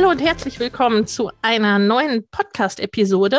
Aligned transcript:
Hallo 0.00 0.12
und 0.12 0.22
herzlich 0.22 0.58
willkommen 0.58 1.06
zu 1.06 1.30
einer 1.42 1.78
neuen 1.78 2.26
Podcast-Episode. 2.30 3.38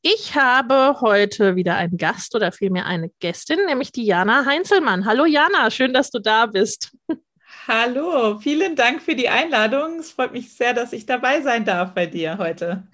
Ich 0.00 0.34
habe 0.34 1.02
heute 1.02 1.54
wieder 1.54 1.76
einen 1.76 1.98
Gast 1.98 2.34
oder 2.34 2.50
vielmehr 2.50 2.86
eine 2.86 3.10
Gästin, 3.20 3.58
nämlich 3.66 3.92
die 3.92 4.06
Jana 4.06 4.46
Heinzelmann. 4.46 5.04
Hallo 5.04 5.26
Jana, 5.26 5.70
schön, 5.70 5.92
dass 5.92 6.10
du 6.10 6.18
da 6.18 6.46
bist. 6.46 6.96
Hallo, 7.68 8.38
vielen 8.38 8.74
Dank 8.74 9.02
für 9.02 9.14
die 9.14 9.28
Einladung. 9.28 9.98
Es 9.98 10.12
freut 10.12 10.32
mich 10.32 10.54
sehr, 10.54 10.72
dass 10.72 10.94
ich 10.94 11.04
dabei 11.04 11.42
sein 11.42 11.66
darf 11.66 11.92
bei 11.92 12.06
dir 12.06 12.38
heute. 12.38 12.88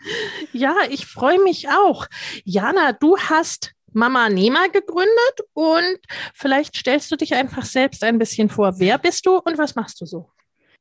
Ja, 0.53 0.75
ich 0.91 1.07
freue 1.07 1.41
mich 1.41 1.69
auch. 1.69 2.09
Jana, 2.43 2.95
du 2.95 3.17
hast 3.17 3.75
Mama 3.93 4.29
Nema 4.29 4.67
gegründet 4.73 5.41
und 5.53 6.01
vielleicht 6.35 6.75
stellst 6.75 7.13
du 7.13 7.17
dich 7.17 7.35
einfach 7.35 7.65
selbst 7.65 8.03
ein 8.03 8.19
bisschen 8.19 8.51
vor. 8.51 8.81
Wer 8.81 8.99
bist 8.99 9.25
du 9.25 9.37
und 9.37 9.57
was 9.57 9.77
machst 9.77 10.01
du 10.01 10.05
so? 10.05 10.31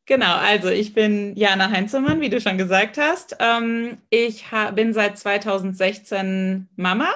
Genau, 0.06 0.36
also 0.36 0.68
ich 0.68 0.94
bin 0.94 1.34
Jana 1.38 1.72
Heinzelmann, 1.72 2.20
wie 2.20 2.30
du 2.30 2.42
schon 2.42 2.58
gesagt 2.58 2.98
hast. 2.98 3.38
Ähm, 3.40 4.00
ich 4.10 4.46
bin 4.76 4.94
seit 4.94 5.18
2016 5.18 6.68
Mama 6.76 7.10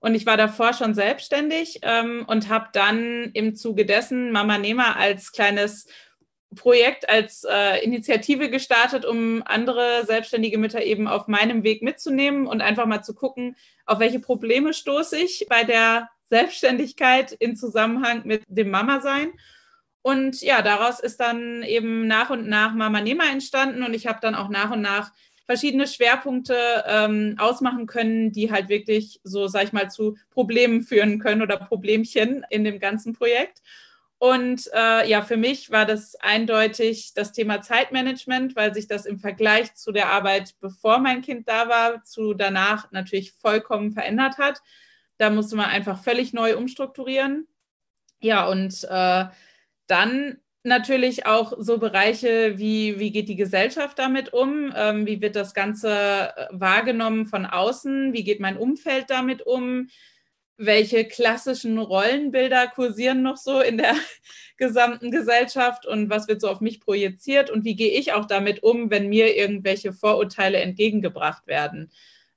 und 0.00 0.16
ich 0.16 0.26
war 0.26 0.36
davor 0.36 0.72
schon 0.72 0.94
selbstständig 0.94 1.80
ähm, 1.82 2.24
und 2.26 2.48
habe 2.48 2.70
dann 2.72 3.30
im 3.34 3.54
Zuge 3.54 3.86
dessen 3.86 4.32
Mama 4.32 4.58
Nema 4.58 4.94
als 4.94 5.30
kleines 5.30 5.86
Projekt 6.56 7.08
als 7.08 7.44
äh, 7.48 7.84
Initiative 7.84 8.50
gestartet, 8.50 9.04
um 9.04 9.42
andere 9.44 10.04
selbstständige 10.04 10.58
Mütter 10.58 10.82
eben 10.82 11.06
auf 11.06 11.28
meinem 11.28 11.62
Weg 11.62 11.82
mitzunehmen 11.82 12.46
und 12.46 12.62
einfach 12.62 12.86
mal 12.86 13.02
zu 13.02 13.14
gucken, 13.14 13.56
auf 13.86 13.98
welche 13.98 14.20
Probleme 14.20 14.72
stoße 14.72 15.16
ich 15.18 15.46
bei 15.48 15.64
der 15.64 16.10
Selbstständigkeit 16.24 17.32
in 17.32 17.56
Zusammenhang 17.56 18.22
mit 18.24 18.42
dem 18.48 18.70
Mama-Sein. 18.70 19.32
Und 20.04 20.42
ja, 20.42 20.60
daraus 20.60 21.00
ist 21.00 21.18
dann 21.18 21.62
eben 21.62 22.06
nach 22.06 22.28
und 22.28 22.46
nach 22.46 22.74
Mama 22.74 23.00
Nehmer 23.00 23.24
entstanden 23.32 23.82
und 23.82 23.94
ich 23.94 24.06
habe 24.06 24.18
dann 24.20 24.34
auch 24.34 24.50
nach 24.50 24.70
und 24.70 24.82
nach 24.82 25.12
verschiedene 25.46 25.86
Schwerpunkte 25.86 26.84
ähm, 26.86 27.36
ausmachen 27.38 27.86
können, 27.86 28.30
die 28.30 28.52
halt 28.52 28.68
wirklich 28.68 29.22
so, 29.24 29.46
sag 29.46 29.64
ich 29.64 29.72
mal, 29.72 29.90
zu 29.90 30.18
Problemen 30.28 30.82
führen 30.82 31.20
können 31.20 31.40
oder 31.40 31.56
Problemchen 31.56 32.44
in 32.50 32.64
dem 32.64 32.80
ganzen 32.80 33.14
Projekt. 33.14 33.62
Und 34.18 34.68
äh, 34.74 35.08
ja, 35.08 35.22
für 35.22 35.38
mich 35.38 35.70
war 35.70 35.86
das 35.86 36.16
eindeutig 36.16 37.14
das 37.14 37.32
Thema 37.32 37.62
Zeitmanagement, 37.62 38.56
weil 38.56 38.74
sich 38.74 38.86
das 38.86 39.06
im 39.06 39.18
Vergleich 39.18 39.74
zu 39.74 39.90
der 39.90 40.10
Arbeit, 40.10 40.54
bevor 40.60 40.98
mein 40.98 41.22
Kind 41.22 41.48
da 41.48 41.70
war, 41.70 42.04
zu 42.04 42.34
danach 42.34 42.92
natürlich 42.92 43.32
vollkommen 43.32 43.92
verändert 43.92 44.36
hat. 44.36 44.60
Da 45.16 45.30
musste 45.30 45.56
man 45.56 45.70
einfach 45.70 46.04
völlig 46.04 46.34
neu 46.34 46.58
umstrukturieren. 46.58 47.48
Ja, 48.20 48.46
und 48.46 48.84
äh, 48.84 49.24
dann 49.86 50.38
natürlich 50.62 51.26
auch 51.26 51.52
so 51.58 51.78
Bereiche 51.78 52.58
wie, 52.58 52.98
wie 52.98 53.12
geht 53.12 53.28
die 53.28 53.36
Gesellschaft 53.36 53.98
damit 53.98 54.32
um? 54.32 54.72
Ähm, 54.74 55.06
wie 55.06 55.20
wird 55.20 55.36
das 55.36 55.52
Ganze 55.54 55.90
äh, 55.90 56.46
wahrgenommen 56.50 57.26
von 57.26 57.44
außen? 57.44 58.12
Wie 58.12 58.24
geht 58.24 58.40
mein 58.40 58.56
Umfeld 58.56 59.10
damit 59.10 59.42
um? 59.42 59.88
welche 60.56 61.04
klassischen 61.04 61.78
Rollenbilder 61.78 62.68
kursieren 62.68 63.22
noch 63.22 63.36
so 63.36 63.60
in 63.60 63.76
der 63.76 63.94
gesamten 64.56 65.10
Gesellschaft 65.10 65.86
und 65.86 66.10
was 66.10 66.28
wird 66.28 66.40
so 66.40 66.48
auf 66.48 66.60
mich 66.60 66.80
projiziert 66.80 67.50
und 67.50 67.64
wie 67.64 67.74
gehe 67.74 67.98
ich 67.98 68.12
auch 68.12 68.24
damit 68.24 68.62
um, 68.62 68.90
wenn 68.90 69.08
mir 69.08 69.36
irgendwelche 69.36 69.92
Vorurteile 69.92 70.58
entgegengebracht 70.58 71.46
werden. 71.46 71.90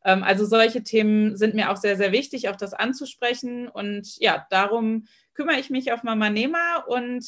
Ähm, 0.03 0.23
also 0.23 0.45
solche 0.45 0.83
Themen 0.83 1.37
sind 1.37 1.53
mir 1.53 1.71
auch 1.71 1.77
sehr, 1.77 1.95
sehr 1.95 2.11
wichtig, 2.11 2.49
auch 2.49 2.55
das 2.55 2.73
anzusprechen 2.73 3.67
und 3.67 4.17
ja, 4.17 4.47
darum 4.49 5.05
kümmere 5.37 5.59
ich 5.59 5.69
mich 5.69 5.91
auf 5.91 6.01
Mama 6.01 6.31
Nema 6.31 6.77
und 6.87 7.23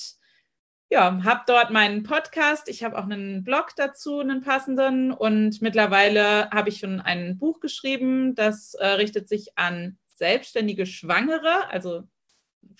ja, 0.90 1.24
habe 1.24 1.42
dort 1.46 1.70
meinen 1.70 2.02
Podcast. 2.02 2.68
Ich 2.68 2.84
habe 2.84 2.98
auch 2.98 3.04
einen 3.04 3.44
Blog 3.44 3.74
dazu, 3.76 4.20
einen 4.20 4.42
passenden. 4.42 5.12
Und 5.12 5.62
mittlerweile 5.62 6.50
habe 6.50 6.70
ich 6.70 6.80
schon 6.80 7.00
ein 7.00 7.38
Buch 7.38 7.60
geschrieben, 7.60 8.34
das 8.34 8.74
äh, 8.74 8.88
richtet 8.88 9.30
sich 9.30 9.56
an 9.56 10.00
selbstständige 10.16 10.88
Schwangere, 10.88 11.70
also 11.70 12.08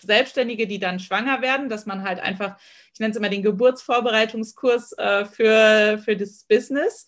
Selbstständige, 0.02 0.66
die 0.66 0.80
dann 0.80 1.00
schwanger 1.00 1.42
werden, 1.44 1.70
dass 1.70 1.86
man 1.86 2.04
halt 2.04 2.20
einfach, 2.20 2.60
ich 2.94 3.00
nenne 3.00 3.12
es 3.12 3.18
immer 3.18 3.30
den 3.30 3.44
Geburtsvorbereitungskurs 3.44 4.94
äh, 4.94 5.26
für, 5.26 6.00
für 6.04 6.18
das 6.18 6.46
Business, 6.46 7.08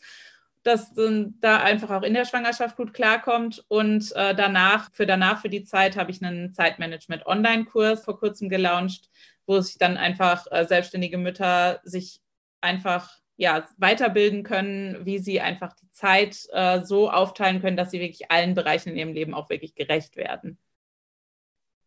dass 0.64 0.94
da 0.96 1.62
einfach 1.62 1.90
auch 1.90 2.04
in 2.04 2.14
der 2.14 2.26
Schwangerschaft 2.26 2.78
gut 2.78 2.94
klarkommt. 2.94 3.64
Und 3.68 4.12
äh, 4.16 4.36
danach, 4.36 4.90
für 4.94 5.06
danach, 5.06 5.42
für 5.42 5.50
die 5.50 5.64
Zeit, 5.64 5.98
habe 5.98 6.12
ich 6.12 6.24
einen 6.24 6.54
Zeitmanagement-Online-Kurs 6.54 8.06
vor 8.06 8.20
kurzem 8.20 8.50
gelauncht, 8.50 9.10
wo 9.46 9.60
sich 9.60 9.78
dann 9.78 9.98
einfach 9.98 10.46
äh, 10.52 10.66
selbstständige 10.66 11.18
Mütter 11.18 11.82
sich 11.84 12.22
einfach 12.62 13.10
ja, 13.38 13.68
weiterbilden 13.78 14.44
können, 14.44 15.04
wie 15.04 15.18
sie 15.18 15.42
einfach 15.42 15.74
die 15.74 15.90
Zeit 15.90 16.46
äh, 16.52 16.84
so 16.84 17.10
aufteilen 17.10 17.60
können, 17.60 17.76
dass 17.76 17.90
sie 17.90 18.00
wirklich 18.00 18.30
allen 18.30 18.54
Bereichen 18.54 18.90
in 18.90 18.98
ihrem 18.98 19.14
Leben 19.14 19.34
auch 19.34 19.50
wirklich 19.50 19.74
gerecht 19.74 20.16
werden. 20.16 20.60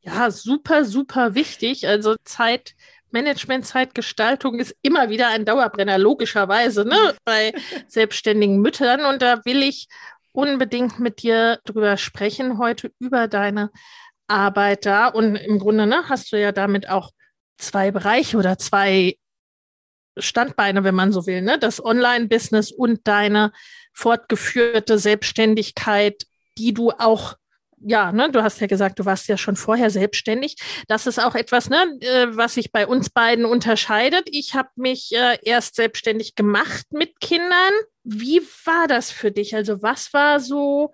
Ja, 0.00 0.30
super, 0.30 0.84
super 0.84 1.34
wichtig. 1.34 1.86
Also 1.86 2.16
Zeitmanagement, 2.24 2.74
Zeitgestaltung 3.62 4.58
ist 4.58 4.76
immer 4.82 5.08
wieder 5.10 5.28
ein 5.28 5.44
Dauerbrenner, 5.44 5.98
logischerweise, 5.98 6.84
ne, 6.84 7.14
bei 7.24 7.52
selbstständigen 7.88 8.60
Müttern. 8.60 9.04
Und 9.04 9.22
da 9.22 9.44
will 9.44 9.62
ich 9.62 9.88
unbedingt 10.32 10.98
mit 10.98 11.22
dir 11.22 11.60
drüber 11.64 11.96
sprechen 11.96 12.58
heute 12.58 12.92
über 12.98 13.28
deine 13.28 13.70
Arbeit 14.26 14.86
da. 14.86 15.08
Und 15.08 15.36
im 15.36 15.58
Grunde 15.58 15.86
ne, 15.86 16.08
hast 16.08 16.32
du 16.32 16.40
ja 16.40 16.52
damit 16.52 16.88
auch 16.88 17.12
zwei 17.58 17.90
Bereiche 17.90 18.36
oder 18.36 18.58
zwei 18.58 19.16
Standbeine, 20.16 20.84
wenn 20.84 20.94
man 20.94 21.12
so 21.12 21.26
will, 21.26 21.42
ne? 21.42 21.58
Das 21.58 21.84
Online-Business 21.84 22.70
und 22.70 23.06
deine 23.06 23.52
fortgeführte 23.92 24.98
Selbstständigkeit, 24.98 26.24
die 26.56 26.72
du 26.72 26.90
auch 26.90 27.34
ja, 27.80 28.12
ne, 28.12 28.30
du 28.30 28.42
hast 28.42 28.60
ja 28.60 28.66
gesagt, 28.66 28.98
du 28.98 29.04
warst 29.04 29.28
ja 29.28 29.36
schon 29.36 29.56
vorher 29.56 29.90
selbstständig. 29.90 30.56
Das 30.88 31.06
ist 31.06 31.18
auch 31.18 31.34
etwas, 31.34 31.70
ne, 31.70 31.84
äh, 32.00 32.26
was 32.30 32.54
sich 32.54 32.72
bei 32.72 32.86
uns 32.86 33.10
beiden 33.10 33.44
unterscheidet. 33.44 34.28
Ich 34.30 34.54
habe 34.54 34.70
mich 34.76 35.12
äh, 35.12 35.38
erst 35.42 35.76
selbstständig 35.76 36.34
gemacht 36.34 36.86
mit 36.92 37.20
Kindern. 37.20 37.72
Wie 38.02 38.40
war 38.64 38.86
das 38.86 39.10
für 39.10 39.30
dich? 39.30 39.54
Also 39.54 39.82
was 39.82 40.12
war 40.12 40.40
so 40.40 40.92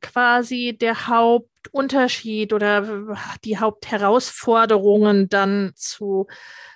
quasi 0.00 0.76
der 0.78 1.06
Hauptunterschied 1.06 2.52
oder 2.52 3.16
die 3.44 3.58
Hauptherausforderungen 3.58 5.28
dann 5.28 5.72
zu 5.74 6.26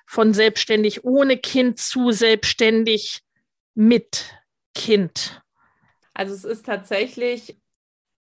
von 0.06 0.34
selbstständig 0.34 1.04
ohne 1.04 1.38
Kind 1.38 1.78
zu 1.78 2.10
selbstständig 2.10 3.22
mit 3.74 4.30
Kind? 4.74 5.42
Also 6.12 6.34
es 6.34 6.44
ist 6.44 6.66
tatsächlich 6.66 7.58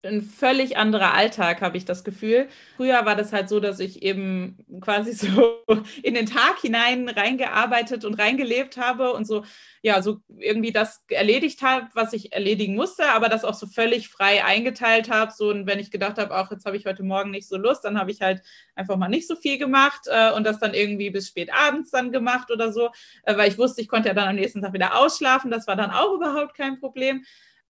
ein 0.04 0.22
völlig 0.22 0.76
anderer 0.78 1.14
Alltag, 1.14 1.62
habe 1.62 1.78
ich 1.78 1.86
das 1.86 2.04
Gefühl. 2.04 2.50
Früher 2.76 3.06
war 3.06 3.16
das 3.16 3.32
halt 3.32 3.48
so, 3.48 3.60
dass 3.62 3.80
ich 3.80 4.04
eben 4.04 4.58
quasi 4.82 5.14
so 5.14 5.64
in 6.04 6.14
den 6.14 6.26
Tag 6.26 6.60
hinein 6.60 7.08
reingearbeitet 7.08 8.04
und 8.04 8.16
reingelebt 8.16 8.78
habe 8.78 9.14
und 9.14 9.26
so, 9.26 9.46
ja, 9.82 10.02
so 10.02 10.20
irgendwie 10.38 10.74
das 10.74 11.04
erledigt 11.10 11.62
habe, 11.62 11.88
was 11.94 12.12
ich 12.12 12.34
erledigen 12.34 12.76
musste, 12.76 13.10
aber 13.12 13.30
das 13.30 13.46
auch 13.46 13.54
so 13.54 13.66
völlig 13.66 14.10
frei 14.10 14.44
eingeteilt 14.44 15.10
habe. 15.10 15.32
So, 15.32 15.50
und 15.50 15.68
wenn 15.68 15.80
ich 15.80 15.90
gedacht 15.90 16.18
habe, 16.18 16.36
auch 16.38 16.52
jetzt 16.52 16.66
habe 16.66 16.76
ich 16.76 16.86
heute 16.86 17.04
Morgen 17.04 17.32
nicht 17.32 17.48
so 17.48 17.58
Lust, 17.58 17.86
dann 17.86 17.98
habe 17.98 18.12
ich 18.12 18.22
halt 18.22 18.42
einfach 18.76 18.98
mal 18.98 19.08
nicht 19.08 19.28
so 19.28 19.36
viel 19.38 19.58
gemacht 19.58 20.02
äh, 20.08 20.34
und 20.34 20.44
das 20.44 20.60
dann 20.60 20.74
irgendwie 20.74 21.12
bis 21.12 21.30
spät 21.30 21.50
abends 21.54 21.92
dann 21.92 22.12
gemacht 22.12 22.52
oder 22.52 22.74
so, 22.74 22.90
äh, 23.24 23.38
weil 23.38 23.50
ich 23.50 23.58
wusste, 23.58 23.82
ich 23.82 23.88
konnte 23.88 24.10
ja 24.10 24.14
dann 24.14 24.28
am 24.28 24.36
nächsten 24.36 24.62
Tag 24.62 24.74
wieder 24.74 24.96
ausschlafen. 24.98 25.50
Das 25.50 25.66
war 25.68 25.78
dann 25.78 25.92
auch 25.92 26.14
überhaupt 26.14 26.56
kein 26.56 26.80
Problem. 26.80 27.24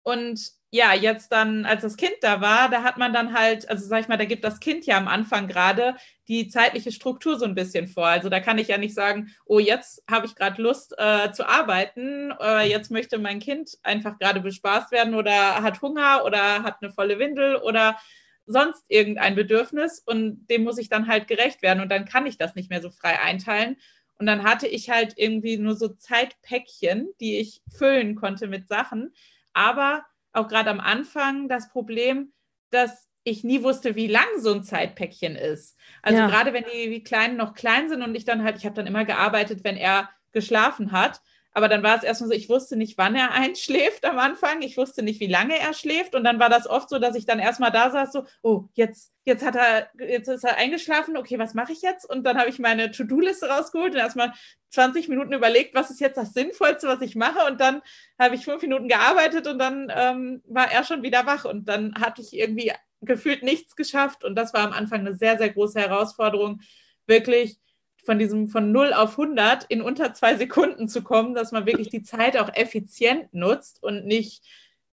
Und 0.02 0.59
ja, 0.72 0.94
jetzt 0.94 1.32
dann, 1.32 1.64
als 1.66 1.82
das 1.82 1.96
Kind 1.96 2.14
da 2.20 2.40
war, 2.40 2.68
da 2.68 2.84
hat 2.84 2.96
man 2.96 3.12
dann 3.12 3.34
halt, 3.34 3.68
also 3.68 3.84
sag 3.86 4.02
ich 4.02 4.08
mal, 4.08 4.16
da 4.16 4.24
gibt 4.24 4.44
das 4.44 4.60
Kind 4.60 4.86
ja 4.86 4.96
am 4.98 5.08
Anfang 5.08 5.48
gerade 5.48 5.96
die 6.28 6.46
zeitliche 6.46 6.92
Struktur 6.92 7.36
so 7.38 7.44
ein 7.44 7.56
bisschen 7.56 7.88
vor. 7.88 8.06
Also 8.06 8.28
da 8.28 8.38
kann 8.38 8.58
ich 8.58 8.68
ja 8.68 8.78
nicht 8.78 8.94
sagen, 8.94 9.34
oh, 9.46 9.58
jetzt 9.58 10.04
habe 10.08 10.26
ich 10.26 10.36
gerade 10.36 10.62
Lust 10.62 10.94
äh, 10.96 11.32
zu 11.32 11.48
arbeiten, 11.48 12.32
äh, 12.40 12.68
jetzt 12.68 12.92
möchte 12.92 13.18
mein 13.18 13.40
Kind 13.40 13.78
einfach 13.82 14.16
gerade 14.20 14.40
bespaßt 14.40 14.92
werden 14.92 15.14
oder 15.14 15.60
hat 15.62 15.82
Hunger 15.82 16.24
oder 16.24 16.62
hat 16.62 16.76
eine 16.80 16.92
volle 16.92 17.18
Windel 17.18 17.56
oder 17.56 17.98
sonst 18.46 18.84
irgendein 18.88 19.34
Bedürfnis 19.34 19.98
und 19.98 20.46
dem 20.48 20.62
muss 20.62 20.78
ich 20.78 20.88
dann 20.88 21.08
halt 21.08 21.26
gerecht 21.26 21.62
werden 21.62 21.80
und 21.80 21.88
dann 21.88 22.04
kann 22.04 22.26
ich 22.26 22.38
das 22.38 22.54
nicht 22.54 22.70
mehr 22.70 22.82
so 22.82 22.90
frei 22.90 23.18
einteilen. 23.20 23.76
Und 24.18 24.26
dann 24.26 24.44
hatte 24.44 24.68
ich 24.68 24.90
halt 24.90 25.14
irgendwie 25.16 25.56
nur 25.56 25.74
so 25.74 25.88
Zeitpäckchen, 25.88 27.08
die 27.20 27.38
ich 27.38 27.62
füllen 27.76 28.14
konnte 28.14 28.48
mit 28.48 28.68
Sachen. 28.68 29.14
Aber 29.52 30.04
auch 30.32 30.48
gerade 30.48 30.70
am 30.70 30.80
Anfang 30.80 31.48
das 31.48 31.68
Problem, 31.68 32.32
dass 32.70 33.08
ich 33.24 33.44
nie 33.44 33.62
wusste, 33.62 33.96
wie 33.96 34.06
lang 34.06 34.26
so 34.38 34.52
ein 34.52 34.62
Zeitpäckchen 34.62 35.36
ist. 35.36 35.78
Also 36.02 36.20
ja. 36.20 36.26
gerade 36.28 36.52
wenn 36.52 36.64
die, 36.64 36.90
die 36.90 37.02
Kleinen 37.02 37.36
noch 37.36 37.54
klein 37.54 37.88
sind 37.88 38.02
und 38.02 38.14
ich 38.14 38.24
dann 38.24 38.42
halt, 38.42 38.56
ich 38.56 38.64
habe 38.64 38.74
dann 38.74 38.86
immer 38.86 39.04
gearbeitet, 39.04 39.62
wenn 39.64 39.76
er 39.76 40.08
geschlafen 40.32 40.92
hat. 40.92 41.20
Aber 41.52 41.68
dann 41.68 41.82
war 41.82 41.96
es 41.96 42.04
erstmal 42.04 42.28
so, 42.28 42.34
ich 42.34 42.48
wusste 42.48 42.76
nicht, 42.76 42.96
wann 42.96 43.16
er 43.16 43.32
einschläft 43.32 44.04
am 44.04 44.18
Anfang. 44.18 44.62
Ich 44.62 44.76
wusste 44.76 45.02
nicht, 45.02 45.20
wie 45.20 45.26
lange 45.26 45.58
er 45.58 45.74
schläft. 45.74 46.14
Und 46.14 46.24
dann 46.24 46.38
war 46.38 46.48
das 46.48 46.68
oft 46.68 46.88
so, 46.88 46.98
dass 46.98 47.16
ich 47.16 47.26
dann 47.26 47.38
erstmal 47.38 47.72
da 47.72 47.90
saß, 47.90 48.12
so, 48.12 48.24
oh, 48.42 48.64
jetzt, 48.74 49.12
jetzt 49.24 49.44
hat 49.44 49.56
er, 49.56 49.90
jetzt 49.98 50.28
ist 50.28 50.44
er 50.44 50.56
eingeschlafen, 50.56 51.16
okay, 51.16 51.38
was 51.38 51.54
mache 51.54 51.72
ich 51.72 51.82
jetzt? 51.82 52.08
Und 52.08 52.24
dann 52.24 52.38
habe 52.38 52.50
ich 52.50 52.58
meine 52.58 52.90
To-Do-Liste 52.90 53.48
rausgeholt 53.48 53.94
und 53.94 53.98
erstmal 53.98 54.32
20 54.70 55.08
Minuten 55.08 55.32
überlegt, 55.32 55.74
was 55.74 55.90
ist 55.90 56.00
jetzt 56.00 56.16
das 56.16 56.32
Sinnvollste, 56.32 56.86
was 56.86 57.00
ich 57.00 57.16
mache. 57.16 57.50
Und 57.50 57.60
dann 57.60 57.82
habe 58.18 58.36
ich 58.36 58.44
fünf 58.44 58.62
Minuten 58.62 58.88
gearbeitet 58.88 59.48
und 59.48 59.58
dann 59.58 59.92
ähm, 59.94 60.42
war 60.46 60.70
er 60.70 60.84
schon 60.84 61.02
wieder 61.02 61.26
wach. 61.26 61.44
Und 61.44 61.68
dann 61.68 61.94
hatte 61.96 62.22
ich 62.22 62.32
irgendwie 62.32 62.72
gefühlt 63.00 63.42
nichts 63.42 63.74
geschafft. 63.74 64.24
Und 64.24 64.36
das 64.36 64.54
war 64.54 64.60
am 64.60 64.72
Anfang 64.72 65.00
eine 65.00 65.14
sehr, 65.14 65.38
sehr 65.38 65.50
große 65.50 65.80
Herausforderung, 65.80 66.60
wirklich 67.06 67.58
von 68.04 68.18
diesem 68.18 68.48
von 68.48 68.72
0 68.72 68.92
auf 68.92 69.18
100 69.18 69.64
in 69.64 69.82
unter 69.82 70.14
zwei 70.14 70.36
Sekunden 70.36 70.88
zu 70.88 71.02
kommen, 71.02 71.34
dass 71.34 71.52
man 71.52 71.66
wirklich 71.66 71.88
die 71.88 72.02
Zeit 72.02 72.36
auch 72.36 72.52
effizient 72.54 73.32
nutzt 73.32 73.82
und 73.82 74.06
nicht 74.06 74.44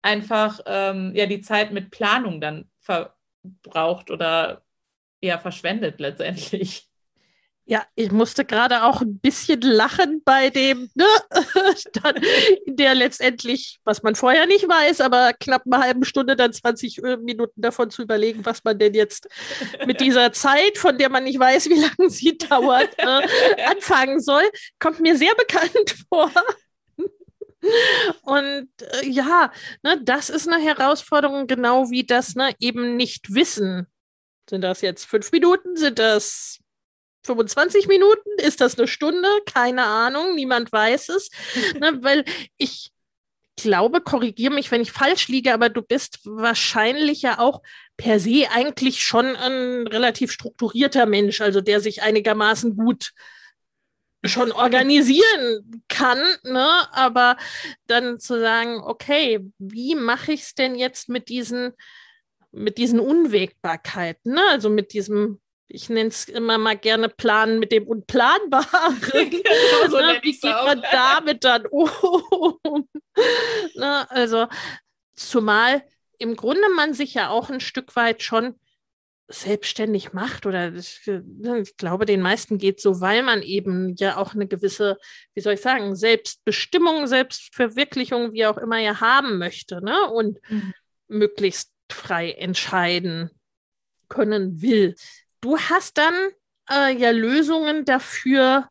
einfach 0.01 0.59
ähm, 0.65 1.11
ja, 1.15 1.25
die 1.25 1.41
Zeit 1.41 1.71
mit 1.71 1.91
Planung 1.91 2.39
dann 2.39 2.69
verbraucht 2.79 4.11
oder 4.11 4.63
ja, 5.21 5.39
verschwendet 5.39 5.99
letztendlich. 5.99 6.89
Ja, 7.67 7.83
ich 7.95 8.11
musste 8.11 8.45
gerade 8.45 8.83
auch 8.83 9.01
ein 9.01 9.17
bisschen 9.17 9.59
lachen 9.61 10.21
bei 10.23 10.51
dem, 10.51 10.87
ne, 10.93 11.07
dann, 11.93 12.15
der 12.67 12.93
letztendlich, 12.93 13.79
was 13.83 14.03
man 14.03 14.13
vorher 14.13 14.45
nicht 14.45 14.67
weiß, 14.67 15.01
aber 15.01 15.33
knapp 15.33 15.63
eine 15.65 15.81
halbe 15.81 16.05
Stunde, 16.05 16.35
dann 16.35 16.53
20 16.53 17.03
äh, 17.03 17.17
Minuten 17.17 17.59
davon 17.59 17.89
zu 17.89 18.03
überlegen, 18.03 18.45
was 18.45 18.63
man 18.63 18.77
denn 18.77 18.93
jetzt 18.93 19.27
mit 19.87 19.99
dieser 20.01 20.31
Zeit, 20.31 20.77
von 20.77 20.99
der 20.99 21.09
man 21.09 21.23
nicht 21.23 21.39
weiß, 21.39 21.67
wie 21.69 21.81
lange 21.81 22.11
sie 22.11 22.37
dauert, 22.37 22.89
äh, 22.99 23.63
anfangen 23.65 24.21
soll, 24.21 24.43
kommt 24.77 24.99
mir 24.99 25.17
sehr 25.17 25.33
bekannt 25.33 25.95
vor. 26.07 26.31
Und 28.21 28.69
äh, 28.79 29.07
ja, 29.07 29.51
ne, 29.81 29.99
das 30.03 30.29
ist 30.29 30.47
eine 30.47 30.63
Herausforderung, 30.63 31.47
genau 31.47 31.89
wie 31.89 32.05
das 32.05 32.35
ne, 32.35 32.53
eben 32.59 32.95
nicht 32.95 33.33
wissen. 33.33 33.87
Sind 34.47 34.61
das 34.61 34.81
jetzt 34.81 35.05
fünf 35.05 35.31
Minuten? 35.31 35.75
Sind 35.75 35.97
das 35.97 36.59
25 37.25 37.87
Minuten? 37.87 38.29
Ist 38.37 38.61
das 38.61 38.77
eine 38.77 38.87
Stunde? 38.87 39.27
Keine 39.51 39.83
Ahnung, 39.83 40.35
niemand 40.35 40.71
weiß 40.71 41.09
es. 41.09 41.29
ne, 41.79 41.99
weil 42.01 42.25
ich 42.57 42.91
glaube, 43.55 44.01
korrigiere 44.01 44.53
mich, 44.53 44.71
wenn 44.71 44.81
ich 44.81 44.91
falsch 44.91 45.27
liege, 45.27 45.53
aber 45.53 45.69
du 45.69 45.81
bist 45.81 46.19
wahrscheinlich 46.25 47.21
ja 47.21 47.39
auch 47.39 47.61
per 47.97 48.19
se 48.19 48.47
eigentlich 48.51 49.03
schon 49.03 49.35
ein 49.35 49.87
relativ 49.87 50.31
strukturierter 50.31 51.05
Mensch, 51.05 51.41
also 51.41 51.61
der 51.61 51.79
sich 51.79 52.03
einigermaßen 52.03 52.75
gut 52.75 53.11
schon 54.25 54.51
organisieren 54.51 55.83
kann, 55.87 56.19
ne? 56.43 56.67
aber 56.91 57.37
dann 57.87 58.19
zu 58.19 58.39
sagen, 58.39 58.81
okay, 58.83 59.39
wie 59.59 59.95
mache 59.95 60.33
ich 60.33 60.41
es 60.41 60.55
denn 60.55 60.75
jetzt 60.75 61.09
mit 61.09 61.29
diesen, 61.29 61.73
mit 62.51 62.77
diesen 62.77 62.99
Unwägbarkeiten, 62.99 64.33
ne? 64.33 64.41
also 64.49 64.69
mit 64.69 64.93
diesem 64.93 65.39
ich 65.67 65.89
nenne 65.89 66.09
es 66.09 66.25
immer 66.25 66.57
mal 66.57 66.77
gerne 66.77 67.09
Planen 67.09 67.59
mit 67.59 67.71
dem 67.71 67.87
Unplanbaren. 67.87 69.01
genau, 69.11 69.89
so 69.89 69.97
ne, 69.99 70.19
wie 70.21 70.31
geht 70.31 70.43
man 70.43 70.81
damit 70.91 71.43
dann 71.43 71.65
um? 71.67 72.87
ne, 73.75 74.09
also, 74.09 74.47
zumal 75.15 75.83
im 76.17 76.35
Grunde 76.35 76.69
man 76.75 76.93
sich 76.93 77.13
ja 77.13 77.29
auch 77.29 77.49
ein 77.49 77.59
Stück 77.59 77.95
weit 77.95 78.23
schon 78.23 78.55
selbstständig 79.27 80.13
macht 80.13 80.45
oder 80.45 80.73
ich, 80.75 81.01
ne, 81.07 81.59
ich 81.59 81.77
glaube, 81.77 82.05
den 82.05 82.21
meisten 82.21 82.59
geht 82.59 82.79
so, 82.79 83.01
weil 83.01 83.23
man 83.23 83.41
eben 83.41 83.95
ja 83.95 84.17
auch 84.17 84.35
eine 84.35 84.47
gewisse, 84.47 84.97
wie 85.33 85.41
soll 85.41 85.53
ich 85.53 85.61
sagen, 85.61 85.95
Selbstbestimmung, 85.95 87.07
Selbstverwirklichung, 87.07 88.33
wie 88.33 88.45
auch 88.45 88.57
immer 88.57 88.77
ja 88.77 89.01
haben 89.01 89.39
möchte 89.39 89.83
ne? 89.83 90.09
und 90.11 90.39
mhm. 90.47 90.73
möglichst 91.07 91.71
frei 91.91 92.31
entscheiden 92.33 93.31
können 94.09 94.61
will 94.61 94.95
du 95.45 95.59
hast 95.59 95.97
dann 95.97 96.15
äh, 96.69 96.95
ja 96.97 97.11
Lösungen 97.11 97.85
dafür 97.85 98.67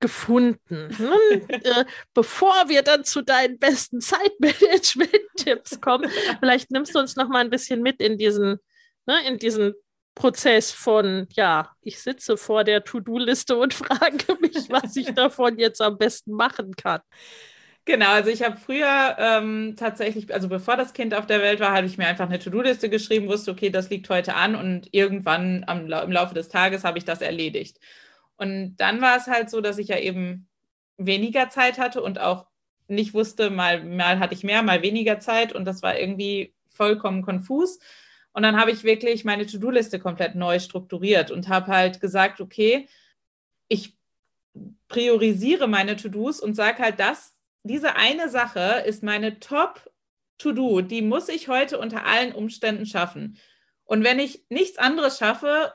gefunden. 0.00 0.88
Ne? 0.98 1.16
äh, 1.48 1.84
bevor 2.12 2.68
wir 2.68 2.82
dann 2.82 3.04
zu 3.04 3.22
deinen 3.22 3.58
besten 3.58 4.00
Zeitmanagement-Tipps 4.00 5.80
kommen, 5.80 6.10
vielleicht 6.40 6.70
nimmst 6.70 6.94
du 6.94 6.98
uns 6.98 7.16
noch 7.16 7.28
mal 7.28 7.38
ein 7.38 7.50
bisschen 7.50 7.82
mit 7.82 8.00
in 8.00 8.18
diesen, 8.18 8.58
ne, 9.06 9.26
in 9.26 9.38
diesen 9.38 9.74
Prozess 10.14 10.72
von, 10.72 11.28
ja, 11.30 11.70
ich 11.82 12.00
sitze 12.00 12.36
vor 12.36 12.64
der 12.64 12.82
To-Do-Liste 12.82 13.56
und 13.56 13.72
frage 13.74 14.36
mich, 14.40 14.68
was 14.68 14.96
ich 14.96 15.14
davon 15.14 15.58
jetzt 15.58 15.80
am 15.80 15.96
besten 15.96 16.32
machen 16.32 16.74
kann. 16.74 17.00
Genau, 17.88 18.10
also 18.10 18.30
ich 18.30 18.42
habe 18.42 18.56
früher 18.56 19.14
ähm, 19.16 19.74
tatsächlich, 19.76 20.34
also 20.34 20.48
bevor 20.48 20.76
das 20.76 20.92
Kind 20.92 21.14
auf 21.14 21.24
der 21.26 21.40
Welt 21.40 21.60
war, 21.60 21.70
habe 21.72 21.86
ich 21.86 21.98
mir 21.98 22.08
einfach 22.08 22.26
eine 22.26 22.40
To-Do-Liste 22.40 22.90
geschrieben, 22.90 23.28
wusste, 23.28 23.52
okay, 23.52 23.70
das 23.70 23.90
liegt 23.90 24.10
heute 24.10 24.34
an 24.34 24.56
und 24.56 24.88
irgendwann 24.92 25.62
am, 25.68 25.82
im 25.88 26.10
Laufe 26.12 26.34
des 26.34 26.48
Tages 26.48 26.82
habe 26.82 26.98
ich 26.98 27.04
das 27.04 27.20
erledigt. 27.22 27.78
Und 28.36 28.74
dann 28.78 29.00
war 29.00 29.16
es 29.16 29.28
halt 29.28 29.50
so, 29.50 29.60
dass 29.60 29.78
ich 29.78 29.86
ja 29.88 29.98
eben 29.98 30.48
weniger 30.96 31.48
Zeit 31.48 31.78
hatte 31.78 32.02
und 32.02 32.18
auch 32.20 32.46
nicht 32.88 33.14
wusste, 33.14 33.50
mal, 33.50 33.84
mal 33.84 34.18
hatte 34.18 34.34
ich 34.34 34.42
mehr, 34.42 34.64
mal 34.64 34.82
weniger 34.82 35.20
Zeit 35.20 35.52
und 35.52 35.64
das 35.64 35.82
war 35.82 35.96
irgendwie 35.96 36.54
vollkommen 36.70 37.22
konfus. 37.22 37.78
Und 38.32 38.42
dann 38.42 38.58
habe 38.60 38.72
ich 38.72 38.82
wirklich 38.82 39.24
meine 39.24 39.46
To-Do-Liste 39.46 40.00
komplett 40.00 40.34
neu 40.34 40.58
strukturiert 40.58 41.30
und 41.30 41.48
habe 41.48 41.68
halt 41.68 42.00
gesagt, 42.00 42.40
okay, 42.40 42.88
ich 43.68 43.96
priorisiere 44.88 45.68
meine 45.68 45.96
To-Dos 45.96 46.40
und 46.40 46.54
sage 46.54 46.82
halt, 46.82 47.00
das 47.00 47.35
diese 47.66 47.96
eine 47.96 48.28
Sache 48.28 48.82
ist 48.86 49.02
meine 49.02 49.38
Top-To-Do. 49.38 50.82
Die 50.82 51.02
muss 51.02 51.28
ich 51.28 51.48
heute 51.48 51.78
unter 51.78 52.04
allen 52.06 52.32
Umständen 52.32 52.86
schaffen. 52.86 53.38
Und 53.84 54.04
wenn 54.04 54.18
ich 54.18 54.44
nichts 54.48 54.78
anderes 54.78 55.18
schaffe 55.18 55.72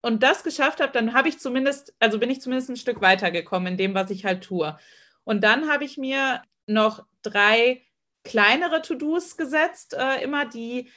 und 0.00 0.22
das 0.22 0.42
geschafft 0.42 0.80
habe, 0.80 0.92
dann 0.92 1.14
habe 1.14 1.28
ich 1.28 1.38
zumindest, 1.38 1.94
also 2.00 2.18
bin 2.18 2.30
ich 2.30 2.40
zumindest 2.40 2.70
ein 2.70 2.76
Stück 2.76 3.00
weitergekommen 3.00 3.72
in 3.72 3.78
dem, 3.78 3.94
was 3.94 4.10
ich 4.10 4.24
halt 4.24 4.42
tue. 4.44 4.76
Und 5.24 5.44
dann 5.44 5.70
habe 5.70 5.84
ich 5.84 5.96
mir 5.96 6.42
noch 6.66 7.06
drei 7.22 7.82
kleinere 8.24 8.82
To-Dos 8.82 9.36
gesetzt, 9.36 9.94
äh, 9.94 10.22
immer 10.22 10.44
die 10.44 10.90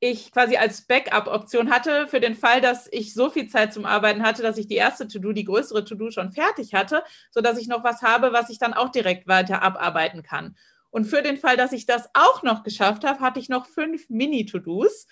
ich 0.00 0.30
quasi 0.30 0.56
als 0.56 0.82
Backup-Option 0.86 1.70
hatte 1.70 2.06
für 2.06 2.20
den 2.20 2.36
Fall, 2.36 2.60
dass 2.60 2.88
ich 2.92 3.14
so 3.14 3.30
viel 3.30 3.48
Zeit 3.48 3.72
zum 3.72 3.84
Arbeiten 3.84 4.22
hatte, 4.22 4.42
dass 4.42 4.56
ich 4.56 4.68
die 4.68 4.76
erste 4.76 5.08
To-Do, 5.08 5.32
die 5.32 5.44
größere 5.44 5.84
To-Do 5.84 6.10
schon 6.10 6.30
fertig 6.30 6.74
hatte, 6.74 7.02
sodass 7.30 7.58
ich 7.58 7.66
noch 7.66 7.82
was 7.82 8.02
habe, 8.02 8.32
was 8.32 8.50
ich 8.50 8.58
dann 8.58 8.74
auch 8.74 8.90
direkt 8.90 9.26
weiter 9.26 9.62
abarbeiten 9.62 10.22
kann. 10.22 10.56
Und 10.90 11.04
für 11.04 11.22
den 11.22 11.36
Fall, 11.36 11.56
dass 11.56 11.72
ich 11.72 11.84
das 11.84 12.08
auch 12.14 12.42
noch 12.42 12.62
geschafft 12.62 13.04
habe, 13.04 13.20
hatte 13.20 13.40
ich 13.40 13.48
noch 13.48 13.66
fünf 13.66 14.08
Mini-To-Dos. 14.08 15.06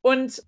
Und 0.00 0.42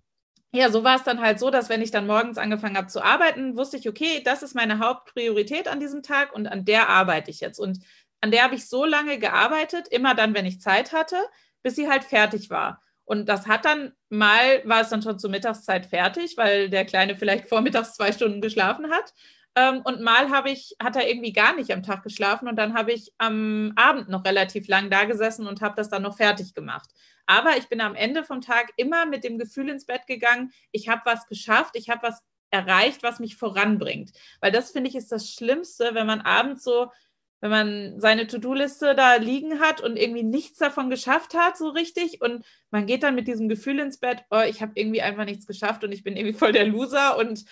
ja, 0.53 0.71
so 0.71 0.85
war 0.85 0.97
es 0.97 1.05
dann 1.05 1.21
halt 1.21 1.39
so, 1.39 1.51
dass 1.51 1.69
wenn 1.69 1.83
ich 1.83 1.91
dann 1.91 2.07
morgens 2.07 2.39
angefangen 2.39 2.77
habe 2.77 2.87
zu 2.87 3.03
arbeiten, 3.03 3.57
wusste 3.57 3.77
ich, 3.77 3.89
okay, 3.89 4.23
das 4.25 4.43
ist 4.43 4.55
meine 4.55 4.79
Hauptpriorität 4.79 5.69
an 5.69 5.81
diesem 5.81 6.03
Tag 6.03 6.33
und 6.33 6.47
an 6.47 6.65
der 6.65 6.89
arbeite 6.89 7.31
ich 7.31 7.41
jetzt. 7.41 7.59
Und 7.59 7.81
an 8.21 8.31
der 8.31 8.45
habe 8.45 8.55
ich 8.55 8.69
so 8.69 8.85
lange 8.85 9.19
gearbeitet, 9.19 9.89
immer 9.89 10.15
dann, 10.15 10.35
wenn 10.35 10.47
ich 10.47 10.61
Zeit 10.61 10.93
hatte, 10.93 11.17
bis 11.63 11.77
sie 11.77 11.89
halt 11.89 12.05
fertig 12.05 12.51
war. 12.51 12.83
Und 13.11 13.29
das 13.29 13.49
hat 13.49 13.65
dann 13.65 13.93
mal, 14.09 14.63
war 14.65 14.83
es 14.83 14.91
dann 14.91 15.03
schon 15.03 15.19
zur 15.19 15.31
Mittagszeit 15.31 15.85
fertig, 15.85 16.37
weil 16.37 16.71
der 16.71 16.85
Kleine 16.85 17.17
vielleicht 17.17 17.49
vormittags 17.49 17.95
zwei 17.95 18.13
Stunden 18.13 18.41
geschlafen 18.41 18.89
hat. 18.93 19.13
Ähm, 19.57 19.81
und 19.83 20.01
mal 20.01 20.31
habe 20.31 20.51
ich, 20.51 20.77
hat 20.81 20.95
er 20.95 21.09
irgendwie 21.09 21.33
gar 21.33 21.57
nicht 21.57 21.73
am 21.73 21.83
Tag 21.83 22.05
geschlafen 22.05 22.47
und 22.47 22.55
dann 22.55 22.75
habe 22.75 22.93
ich 22.93 23.13
am 23.19 23.73
Abend 23.75 24.11
noch 24.11 24.25
relativ 24.25 24.69
lang 24.69 24.91
da 24.91 25.07
gesessen 25.07 25.49
und 25.49 25.61
habe 25.61 25.75
das 25.75 25.89
dann 25.89 26.03
noch 26.03 26.19
fertig 26.19 26.55
gemacht. 26.55 26.89
Aber 27.27 27.57
ich 27.57 27.69
bin 27.69 27.81
am 27.81 27.97
Ende 27.97 28.23
vom 28.23 28.43
Tag 28.43 28.71
immer 28.77 29.07
mit 29.07 29.25
dem 29.25 29.39
Gefühl 29.39 29.71
ins 29.71 29.87
Bett 29.87 30.07
gegangen, 30.07 30.53
ich 30.71 30.89
habe 30.89 31.03
was 31.05 31.27
geschafft, 31.27 31.75
ich 31.75 31.91
habe 31.91 32.05
was 32.05 32.23
erreicht, 32.53 33.03
was 33.03 33.19
mich 33.19 33.35
voranbringt. 33.35 34.13
Weil 34.41 34.53
das 34.53 34.71
finde 34.71 34.89
ich 34.89 34.95
ist 34.95 35.11
das 35.11 35.29
Schlimmste, 35.29 35.95
wenn 35.95 36.07
man 36.07 36.21
abends 36.21 36.63
so, 36.63 36.93
wenn 37.41 37.51
man 37.51 38.01
seine 38.01 38.27
To-Do-Liste 38.27 38.95
da 38.95 39.17
liegen 39.17 39.61
hat 39.61 39.81
und 39.81 39.97
irgendwie 39.97 40.23
nichts 40.23 40.59
davon 40.59 40.91
geschafft 40.91 41.35
hat, 41.35 41.57
so 41.57 41.69
richtig. 41.69 42.21
Und 42.21 42.45
man 42.71 42.87
geht 42.87 43.03
dann 43.03 43.15
mit 43.15 43.29
diesem 43.29 43.49
Gefühl 43.49 43.79
ins 43.79 43.99
Bett, 43.99 44.25
oh, 44.31 44.43
ich 44.47 44.61
habe 44.61 44.73
irgendwie 44.75 45.01
einfach 45.01 45.25
nichts 45.25 45.47
geschafft 45.47 45.83
und 45.83 45.93
ich 45.93 46.05
bin 46.05 46.17
irgendwie 46.17 46.39
voll 46.39 46.53
der 46.53 46.67
Loser 46.67 47.17
und 47.17 47.45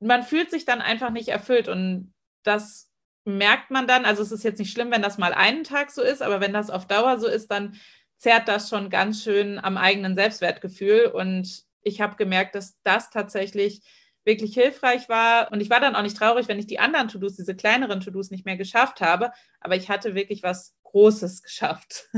man 0.00 0.24
fühlt 0.24 0.50
sich 0.50 0.64
dann 0.64 0.80
einfach 0.80 1.10
nicht 1.10 1.28
erfüllt. 1.28 1.68
Und 1.68 2.12
das 2.42 2.90
merkt 3.24 3.70
man 3.70 3.86
dann, 3.86 4.04
also 4.04 4.22
es 4.22 4.32
ist 4.32 4.42
jetzt 4.42 4.58
nicht 4.58 4.72
schlimm, 4.72 4.90
wenn 4.90 5.02
das 5.02 5.16
mal 5.16 5.32
einen 5.32 5.64
Tag 5.64 5.90
so 5.90 6.02
ist, 6.02 6.20
aber 6.20 6.40
wenn 6.40 6.52
das 6.52 6.70
auf 6.70 6.86
Dauer 6.86 7.18
so 7.18 7.28
ist, 7.28 7.50
dann 7.50 7.76
zerrt 8.18 8.48
das 8.48 8.68
schon 8.68 8.90
ganz 8.90 9.22
schön 9.22 9.58
am 9.58 9.76
eigenen 9.76 10.16
Selbstwertgefühl. 10.16 11.06
Und 11.06 11.62
ich 11.82 12.00
habe 12.00 12.16
gemerkt, 12.16 12.56
dass 12.56 12.80
das 12.82 13.10
tatsächlich 13.10 13.82
wirklich 14.24 14.54
hilfreich 14.54 15.08
war. 15.08 15.52
Und 15.52 15.60
ich 15.60 15.70
war 15.70 15.80
dann 15.80 15.96
auch 15.96 16.02
nicht 16.02 16.16
traurig, 16.16 16.48
wenn 16.48 16.58
ich 16.58 16.66
die 16.66 16.78
anderen 16.78 17.08
To-Dos, 17.08 17.36
diese 17.36 17.54
kleineren 17.54 18.00
To-Dos 18.00 18.30
nicht 18.30 18.44
mehr 18.44 18.56
geschafft 18.56 19.00
habe. 19.00 19.32
Aber 19.60 19.76
ich 19.76 19.88
hatte 19.88 20.14
wirklich 20.14 20.42
was 20.42 20.74
Großes 20.84 21.42
geschafft. 21.42 22.08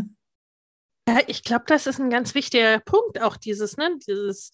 Ja, 1.08 1.20
ich 1.28 1.44
glaube, 1.44 1.64
das 1.68 1.86
ist 1.86 2.00
ein 2.00 2.10
ganz 2.10 2.34
wichtiger 2.34 2.80
Punkt, 2.80 3.22
auch 3.22 3.36
dieses, 3.36 3.76
ne, 3.76 3.96
dieses 4.08 4.50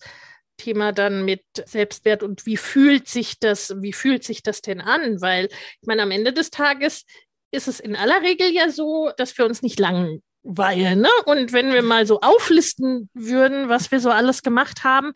Thema 0.58 0.92
dann 0.92 1.24
mit 1.24 1.42
Selbstwert 1.64 2.22
und 2.22 2.44
wie 2.46 2.56
fühlt 2.56 3.08
sich 3.08 3.38
das, 3.38 3.74
wie 3.80 3.92
fühlt 3.92 4.22
sich 4.22 4.42
das 4.42 4.60
denn 4.60 4.80
an? 4.80 5.20
Weil 5.20 5.46
ich 5.46 5.86
meine, 5.86 6.02
am 6.02 6.10
Ende 6.10 6.32
des 6.32 6.50
Tages 6.50 7.04
ist 7.52 7.68
es 7.68 7.80
in 7.80 7.96
aller 7.96 8.22
Regel 8.22 8.52
ja 8.52 8.70
so, 8.70 9.10
dass 9.16 9.36
wir 9.36 9.44
uns 9.44 9.62
nicht 9.62 9.78
langweilen. 9.78 11.00
Ne? 11.00 11.08
Und 11.24 11.52
wenn 11.52 11.72
wir 11.72 11.82
mal 11.82 12.06
so 12.06 12.20
auflisten 12.20 13.08
würden, 13.14 13.68
was 13.68 13.90
wir 13.90 14.00
so 14.00 14.10
alles 14.10 14.42
gemacht 14.42 14.84
haben, 14.84 15.12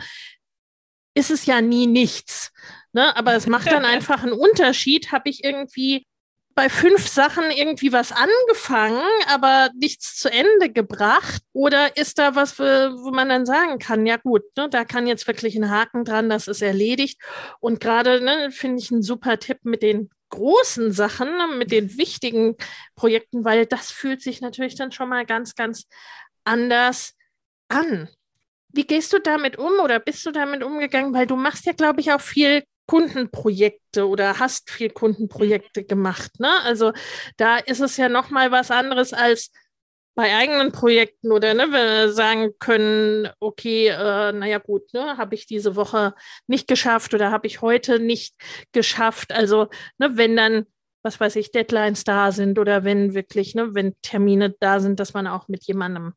ist 1.17 1.31
es 1.31 1.47
ja 1.47 1.61
nie 1.61 1.87
nichts. 1.87 2.53
Ne? 2.93 3.17
Aber 3.17 3.35
es 3.35 3.47
macht 3.47 3.73
dann 3.73 3.85
einfach 3.85 4.23
einen 4.23 4.33
Unterschied. 4.33 5.13
Habe 5.13 5.31
ich 5.31 5.43
irgendwie 5.43 6.07
bei 6.55 6.69
fünf 6.71 7.07
Sachen 7.07 7.51
irgendwie 7.51 7.93
was 7.93 8.13
angefangen, 8.13 9.03
aber 9.29 9.71
nichts 9.75 10.17
zu 10.17 10.31
Ende 10.31 10.71
gebracht? 10.71 11.43
Oder 11.53 11.97
ist 11.97 12.19
da 12.19 12.35
was, 12.35 12.59
wo 12.59 13.11
man 13.11 13.29
dann 13.29 13.45
sagen 13.45 13.79
kann, 13.79 14.07
ja 14.07 14.17
gut, 14.17 14.43
ne, 14.57 14.69
da 14.71 14.85
kann 14.85 15.07
jetzt 15.07 15.27
wirklich 15.27 15.57
ein 15.57 15.71
Haken 15.71 16.05
dran, 16.05 16.31
das 16.31 16.49
ist 16.49 16.63
erledigt. 16.63 17.21
Und 17.61 17.81
gerade 17.81 18.23
ne, 18.23 18.51
finde 18.51 18.83
ich 18.83 18.91
einen 18.91 19.03
super 19.03 19.39
Tipp 19.39 19.59
mit 19.65 19.83
den 19.83 20.09
großen 20.31 20.93
Sachen, 20.93 21.29
ne, 21.37 21.47
mit 21.59 21.71
den 21.71 21.99
wichtigen 21.99 22.57
Projekten, 22.95 23.45
weil 23.45 23.67
das 23.67 23.91
fühlt 23.91 24.23
sich 24.23 24.41
natürlich 24.41 24.77
dann 24.77 24.93
schon 24.93 25.11
mal 25.11 25.27
ganz, 25.27 25.55
ganz 25.55 25.87
anders 26.45 27.15
an. 27.69 28.09
Wie 28.77 28.87
gehst 28.87 29.13
du 29.13 29.19
damit 29.19 29.59
um 29.59 29.73
oder 29.83 29.99
bist 29.99 30.25
du 30.27 30.33
damit 30.33 30.63
umgegangen? 30.63 31.15
Weil 31.15 31.27
du 31.27 31.37
machst 31.37 31.65
ja, 31.67 31.73
glaube 31.73 32.01
ich, 32.01 32.13
auch 32.13 32.21
viel 32.21 32.63
Kundenprojekte 32.87 34.07
oder 34.07 34.39
hast 34.39 34.71
viel 34.71 34.91
Kundenprojekte 34.91 35.85
gemacht. 35.85 36.39
Ne? 36.39 36.51
Also 36.63 36.93
da 37.37 37.57
ist 37.59 37.81
es 37.81 37.97
ja 37.97 38.09
noch 38.09 38.31
mal 38.31 38.53
was 38.53 38.71
anderes 38.71 39.13
als 39.13 39.51
bei 40.15 40.35
eigenen 40.35 40.73
Projekten 40.73 41.31
oder 41.31 41.53
ne, 41.53 41.71
wir 41.71 42.11
sagen 42.11 42.53
können, 42.59 43.29
okay, 43.39 43.89
äh, 43.89 44.33
naja 44.33 44.59
gut, 44.59 44.95
ne, 44.95 45.19
habe 45.19 45.35
ich 45.35 45.47
diese 45.47 45.77
Woche 45.77 46.15
nicht 46.47 46.69
geschafft 46.69 47.13
oder 47.13 47.31
habe 47.31 47.47
ich 47.47 47.61
heute 47.61 47.99
nicht 47.99 48.35
geschafft. 48.73 49.33
Also 49.33 49.69
ne, 49.99 50.17
wenn 50.17 50.35
dann, 50.35 50.67
was 51.03 51.21
weiß 51.21 51.37
ich, 51.37 51.51
Deadlines 51.51 52.05
da 52.05 52.33
sind 52.33 52.59
oder 52.59 52.83
wenn 52.83 53.15
wirklich, 53.15 53.55
ne, 53.55 53.75
wenn 53.75 53.95
Termine 54.01 54.55
da 54.59 54.81
sind, 54.81 55.01
dass 55.01 55.13
man 55.13 55.27
auch 55.27 55.49
mit 55.49 55.65
jemandem 55.65 56.15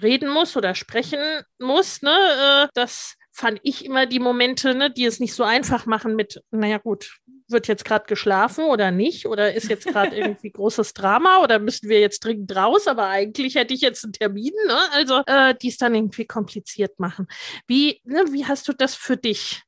reden 0.00 0.28
muss 0.28 0.56
oder 0.56 0.74
sprechen 0.74 1.20
muss, 1.58 2.02
ne, 2.02 2.10
äh, 2.10 2.68
das 2.74 3.16
fand 3.32 3.60
ich 3.62 3.84
immer 3.84 4.06
die 4.06 4.20
Momente, 4.20 4.74
ne, 4.74 4.90
die 4.90 5.06
es 5.06 5.20
nicht 5.20 5.34
so 5.34 5.42
einfach 5.42 5.86
machen 5.86 6.16
mit, 6.16 6.42
naja 6.50 6.78
gut, 6.78 7.18
wird 7.48 7.68
jetzt 7.68 7.84
gerade 7.84 8.06
geschlafen 8.06 8.64
oder 8.64 8.90
nicht? 8.90 9.26
Oder 9.26 9.54
ist 9.54 9.68
jetzt 9.68 9.86
gerade 9.86 10.16
irgendwie 10.16 10.50
großes 10.50 10.94
Drama 10.94 11.42
oder 11.42 11.58
müssen 11.58 11.88
wir 11.88 12.00
jetzt 12.00 12.24
dringend 12.24 12.54
raus? 12.56 12.86
Aber 12.88 13.08
eigentlich 13.08 13.54
hätte 13.54 13.74
ich 13.74 13.80
jetzt 13.80 14.04
einen 14.04 14.12
Termin, 14.12 14.52
ne? 14.66 14.78
Also 14.92 15.22
äh, 15.26 15.54
die 15.60 15.68
es 15.68 15.76
dann 15.76 15.94
irgendwie 15.94 16.26
kompliziert 16.26 16.98
machen. 16.98 17.26
Wie, 17.66 18.00
ne, 18.04 18.24
wie 18.30 18.46
hast 18.46 18.66
du 18.68 18.72
das 18.72 18.94
für 18.94 19.16
dich 19.16 19.62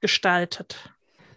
gestaltet? 0.00 0.76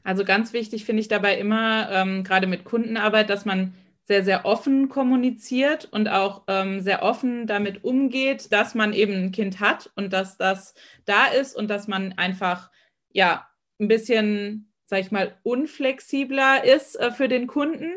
Also 0.04 0.26
ganz 0.26 0.52
wichtig 0.54 0.86
finde 0.86 1.02
ich 1.02 1.08
dabei 1.08 1.38
immer, 1.38 1.90
ähm, 1.92 2.24
gerade 2.24 2.48
mit 2.48 2.66
Kundenarbeit, 2.66 3.30
dass 3.30 3.46
man 3.46 3.74
sehr, 4.12 4.26
sehr 4.26 4.46
offen 4.46 4.90
kommuniziert 4.90 5.86
und 5.86 6.10
auch 6.10 6.44
ähm, 6.50 6.82
sehr 6.82 7.02
offen 7.02 7.48
damit 7.48 7.86
umgeht, 7.86 8.52
dass 8.52 8.76
man 8.76 8.92
eben 8.92 9.14
ein 9.14 9.32
Kind 9.32 9.62
hat 9.62 9.90
und 9.96 10.12
dass 10.12 10.36
das 10.36 10.74
da 11.06 11.28
ist 11.28 11.56
und 11.56 11.70
dass 11.70 11.88
man 11.88 12.12
einfach, 12.18 12.70
ja, 13.14 13.48
ein 13.80 13.88
bisschen, 13.88 14.70
sag 14.84 15.00
ich 15.00 15.12
mal, 15.12 15.38
unflexibler 15.44 16.66
ist 16.66 17.00
äh, 17.00 17.12
für 17.12 17.30
den 17.30 17.48
Kunden 17.48 17.94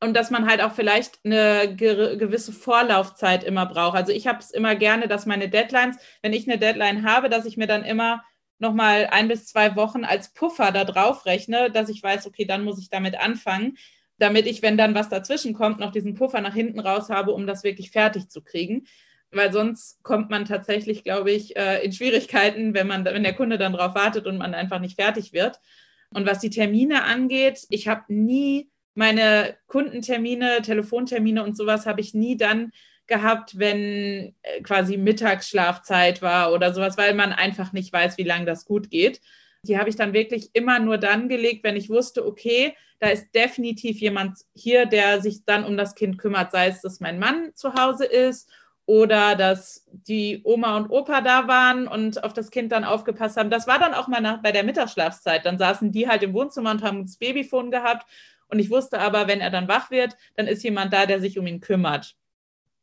und 0.00 0.16
dass 0.16 0.30
man 0.30 0.48
halt 0.48 0.62
auch 0.62 0.72
vielleicht 0.72 1.20
eine 1.24 1.74
ge 1.76 2.16
gewisse 2.16 2.54
Vorlaufzeit 2.54 3.44
immer 3.44 3.66
braucht. 3.66 3.98
Also 3.98 4.12
ich 4.12 4.26
habe 4.26 4.38
es 4.38 4.50
immer 4.50 4.76
gerne, 4.76 5.08
dass 5.08 5.26
meine 5.26 5.50
Deadlines, 5.50 5.98
wenn 6.22 6.32
ich 6.32 6.48
eine 6.48 6.58
Deadline 6.58 7.06
habe, 7.06 7.28
dass 7.28 7.44
ich 7.44 7.58
mir 7.58 7.66
dann 7.66 7.84
immer 7.84 8.24
nochmal 8.58 9.08
ein 9.10 9.28
bis 9.28 9.44
zwei 9.44 9.76
Wochen 9.76 10.06
als 10.06 10.32
Puffer 10.32 10.72
da 10.72 10.84
drauf 10.84 11.26
rechne, 11.26 11.70
dass 11.70 11.90
ich 11.90 12.02
weiß, 12.02 12.26
okay, 12.26 12.46
dann 12.46 12.64
muss 12.64 12.80
ich 12.80 12.88
damit 12.88 13.20
anfangen 13.20 13.76
damit 14.18 14.46
ich, 14.46 14.62
wenn 14.62 14.76
dann 14.76 14.94
was 14.94 15.08
dazwischen 15.08 15.54
kommt, 15.54 15.80
noch 15.80 15.92
diesen 15.92 16.14
Puffer 16.14 16.40
nach 16.40 16.54
hinten 16.54 16.80
raus 16.80 17.08
habe, 17.08 17.32
um 17.32 17.46
das 17.46 17.64
wirklich 17.64 17.90
fertig 17.90 18.28
zu 18.28 18.42
kriegen. 18.42 18.86
Weil 19.30 19.52
sonst 19.52 20.02
kommt 20.02 20.30
man 20.30 20.44
tatsächlich, 20.44 21.04
glaube 21.04 21.30
ich, 21.30 21.56
äh, 21.56 21.84
in 21.84 21.92
Schwierigkeiten, 21.92 22.74
wenn, 22.74 22.86
man, 22.86 23.04
wenn 23.04 23.22
der 23.22 23.34
Kunde 23.34 23.58
dann 23.58 23.74
drauf 23.74 23.94
wartet 23.94 24.26
und 24.26 24.38
man 24.38 24.54
einfach 24.54 24.80
nicht 24.80 24.98
fertig 24.98 25.32
wird. 25.32 25.60
Und 26.10 26.26
was 26.26 26.38
die 26.38 26.50
Termine 26.50 27.04
angeht, 27.04 27.66
ich 27.68 27.88
habe 27.88 28.04
nie 28.08 28.70
meine 28.94 29.56
Kundentermine, 29.66 30.62
Telefontermine 30.62 31.44
und 31.44 31.56
sowas 31.56 31.86
habe 31.86 32.00
ich 32.00 32.14
nie 32.14 32.36
dann 32.36 32.72
gehabt, 33.06 33.58
wenn 33.58 34.34
äh, 34.42 34.60
quasi 34.62 34.96
Mittagsschlafzeit 34.96 36.22
war 36.22 36.52
oder 36.52 36.74
sowas, 36.74 36.96
weil 36.98 37.14
man 37.14 37.32
einfach 37.32 37.72
nicht 37.72 37.92
weiß, 37.92 38.18
wie 38.18 38.24
lange 38.24 38.44
das 38.44 38.64
gut 38.64 38.90
geht. 38.90 39.20
Die 39.62 39.78
habe 39.78 39.88
ich 39.88 39.96
dann 39.96 40.12
wirklich 40.12 40.50
immer 40.54 40.78
nur 40.78 40.98
dann 40.98 41.28
gelegt, 41.28 41.64
wenn 41.64 41.76
ich 41.76 41.90
wusste, 41.90 42.24
okay, 42.26 42.74
da 43.00 43.08
ist 43.08 43.32
definitiv 43.34 44.00
jemand 44.00 44.38
hier, 44.54 44.86
der 44.86 45.20
sich 45.20 45.44
dann 45.44 45.64
um 45.64 45.76
das 45.76 45.94
Kind 45.94 46.18
kümmert, 46.18 46.52
sei 46.52 46.68
es, 46.68 46.80
dass 46.80 47.00
mein 47.00 47.18
Mann 47.18 47.52
zu 47.54 47.74
Hause 47.74 48.04
ist 48.04 48.48
oder 48.86 49.36
dass 49.36 49.86
die 49.90 50.40
Oma 50.44 50.76
und 50.76 50.88
Opa 50.90 51.20
da 51.20 51.46
waren 51.46 51.86
und 51.86 52.24
auf 52.24 52.32
das 52.32 52.50
Kind 52.50 52.72
dann 52.72 52.84
aufgepasst 52.84 53.36
haben. 53.36 53.50
Das 53.50 53.66
war 53.66 53.78
dann 53.78 53.94
auch 53.94 54.08
mal 54.08 54.20
nach, 54.20 54.40
bei 54.40 54.50
der 54.50 54.64
Mittagsschlafzeit. 54.64 55.44
Dann 55.44 55.58
saßen 55.58 55.92
die 55.92 56.08
halt 56.08 56.22
im 56.22 56.32
Wohnzimmer 56.32 56.70
und 56.70 56.82
haben 56.82 57.04
das 57.04 57.18
Babyphone 57.18 57.70
gehabt. 57.70 58.06
Und 58.48 58.58
ich 58.58 58.70
wusste 58.70 58.98
aber, 58.98 59.28
wenn 59.28 59.40
er 59.40 59.50
dann 59.50 59.68
wach 59.68 59.90
wird, 59.90 60.16
dann 60.36 60.46
ist 60.46 60.64
jemand 60.64 60.92
da, 60.92 61.04
der 61.04 61.20
sich 61.20 61.38
um 61.38 61.46
ihn 61.46 61.60
kümmert. 61.60 62.16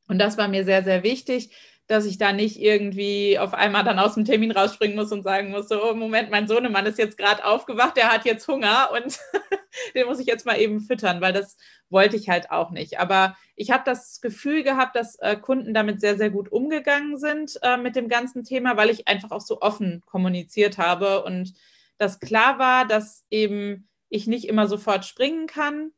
Und 0.07 0.19
das 0.19 0.37
war 0.37 0.47
mir 0.47 0.63
sehr, 0.63 0.83
sehr 0.83 1.01
wichtig, 1.01 1.49
dass 1.87 2.05
ich 2.05 2.17
da 2.17 2.33
nicht 2.33 2.59
irgendwie 2.59 3.37
auf 3.37 3.53
einmal 3.53 3.83
dann 3.83 3.99
aus 3.99 4.15
dem 4.15 4.25
Termin 4.25 4.51
rausspringen 4.51 4.95
muss 4.95 5.11
und 5.11 5.23
sagen 5.23 5.51
muss, 5.51 5.67
so, 5.67 5.83
oh, 5.83 5.93
Moment, 5.93 6.31
mein 6.31 6.47
Sohnemann 6.47 6.85
ist 6.87 6.97
jetzt 6.97 7.17
gerade 7.17 7.45
aufgewacht, 7.45 7.95
der 7.95 8.11
hat 8.11 8.25
jetzt 8.25 8.47
Hunger 8.47 8.89
und 8.91 9.19
den 9.95 10.07
muss 10.07 10.19
ich 10.19 10.25
jetzt 10.25 10.45
mal 10.45 10.59
eben 10.59 10.79
füttern, 10.79 11.21
weil 11.21 11.33
das 11.33 11.57
wollte 11.89 12.15
ich 12.15 12.27
halt 12.27 12.49
auch 12.49 12.71
nicht. 12.71 12.99
Aber 12.99 13.35
ich 13.55 13.69
habe 13.69 13.83
das 13.85 14.19
Gefühl 14.19 14.63
gehabt, 14.63 14.95
dass 14.95 15.15
äh, 15.19 15.35
Kunden 15.35 15.73
damit 15.75 16.01
sehr, 16.01 16.17
sehr 16.17 16.31
gut 16.31 16.51
umgegangen 16.51 17.17
sind 17.17 17.59
äh, 17.61 17.77
mit 17.77 17.95
dem 17.95 18.09
ganzen 18.09 18.43
Thema, 18.43 18.77
weil 18.77 18.89
ich 18.89 19.07
einfach 19.07 19.31
auch 19.31 19.41
so 19.41 19.61
offen 19.61 20.01
kommuniziert 20.05 20.79
habe 20.79 21.23
und 21.23 21.53
das 21.97 22.19
klar 22.19 22.59
war, 22.59 22.85
dass 22.85 23.25
eben 23.29 23.87
ich 24.09 24.27
nicht 24.27 24.47
immer 24.47 24.67
sofort 24.67 25.05
springen 25.05 25.47
kann, 25.47 25.91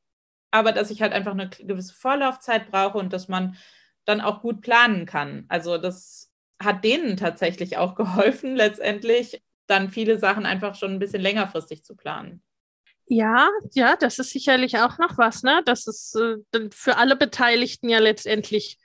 aber 0.51 0.72
dass 0.72 0.91
ich 0.91 1.01
halt 1.01 1.13
einfach 1.13 1.32
eine 1.32 1.50
gewisse 1.50 1.94
Vorlaufzeit 1.94 2.70
brauche 2.70 2.98
und 2.98 3.13
dass 3.13 3.27
man 3.27 3.58
dann 4.07 4.21
auch 4.21 4.41
gut 4.41 4.61
planen 4.61 5.05
kann. 5.05 5.45
Also 5.49 5.77
das 5.77 6.31
hat 6.59 6.83
denen 6.83 7.17
tatsächlich 7.17 7.77
auch 7.77 7.95
geholfen, 7.95 8.55
letztendlich 8.55 9.43
dann 9.67 9.89
viele 9.89 10.17
Sachen 10.17 10.45
einfach 10.45 10.75
schon 10.75 10.91
ein 10.91 10.99
bisschen 10.99 11.21
längerfristig 11.21 11.83
zu 11.83 11.95
planen. 11.95 12.41
Ja, 13.09 13.49
ja, 13.73 13.95
das 13.95 14.19
ist 14.19 14.31
sicherlich 14.31 14.77
auch 14.79 14.97
noch 14.97 15.17
was, 15.17 15.43
ne? 15.43 15.61
Dass 15.65 15.87
es 15.87 16.13
äh, 16.15 16.69
für 16.71 16.97
alle 16.97 17.15
Beteiligten 17.15 17.89
ja 17.89 17.99
letztendlich 17.99 18.77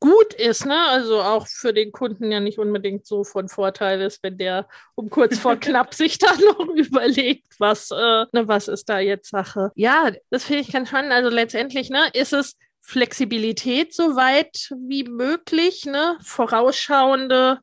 gut 0.00 0.34
ist, 0.34 0.66
ne? 0.66 0.78
Also 0.88 1.22
auch 1.22 1.46
für 1.46 1.72
den 1.72 1.90
Kunden 1.90 2.30
ja 2.30 2.40
nicht 2.40 2.58
unbedingt 2.58 3.06
so 3.06 3.24
von 3.24 3.48
Vorteil 3.48 4.02
ist, 4.02 4.22
wenn 4.22 4.36
der 4.36 4.68
um 4.94 5.08
kurz 5.08 5.38
vor 5.38 5.56
knapp 5.60 5.94
sich 5.94 6.18
dann 6.18 6.38
noch 6.58 6.68
überlegt, 6.74 7.54
was, 7.58 7.90
äh, 7.90 8.26
ne, 8.32 8.48
was 8.48 8.68
ist 8.68 8.88
da 8.88 8.98
jetzt 8.98 9.30
Sache. 9.30 9.72
Ja, 9.76 10.10
das 10.28 10.44
finde 10.44 10.62
ich 10.62 10.72
ganz 10.72 10.88
spannend. 10.88 11.12
Also 11.12 11.30
letztendlich, 11.30 11.88
ne, 11.88 12.02
ist 12.12 12.34
es 12.34 12.56
Flexibilität 12.86 13.94
so 13.94 14.14
weit 14.14 14.70
wie 14.86 15.04
möglich, 15.04 15.86
ne? 15.86 16.18
vorausschauende 16.22 17.60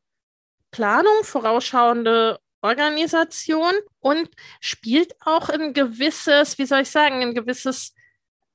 Planung, 0.72 1.22
vorausschauende 1.22 2.40
Organisation 2.60 3.72
und 4.00 4.28
spielt 4.60 5.14
auch 5.24 5.48
ein 5.48 5.74
gewisses, 5.74 6.58
wie 6.58 6.66
soll 6.66 6.80
ich 6.80 6.90
sagen, 6.90 7.22
ein 7.22 7.34
gewisses 7.34 7.94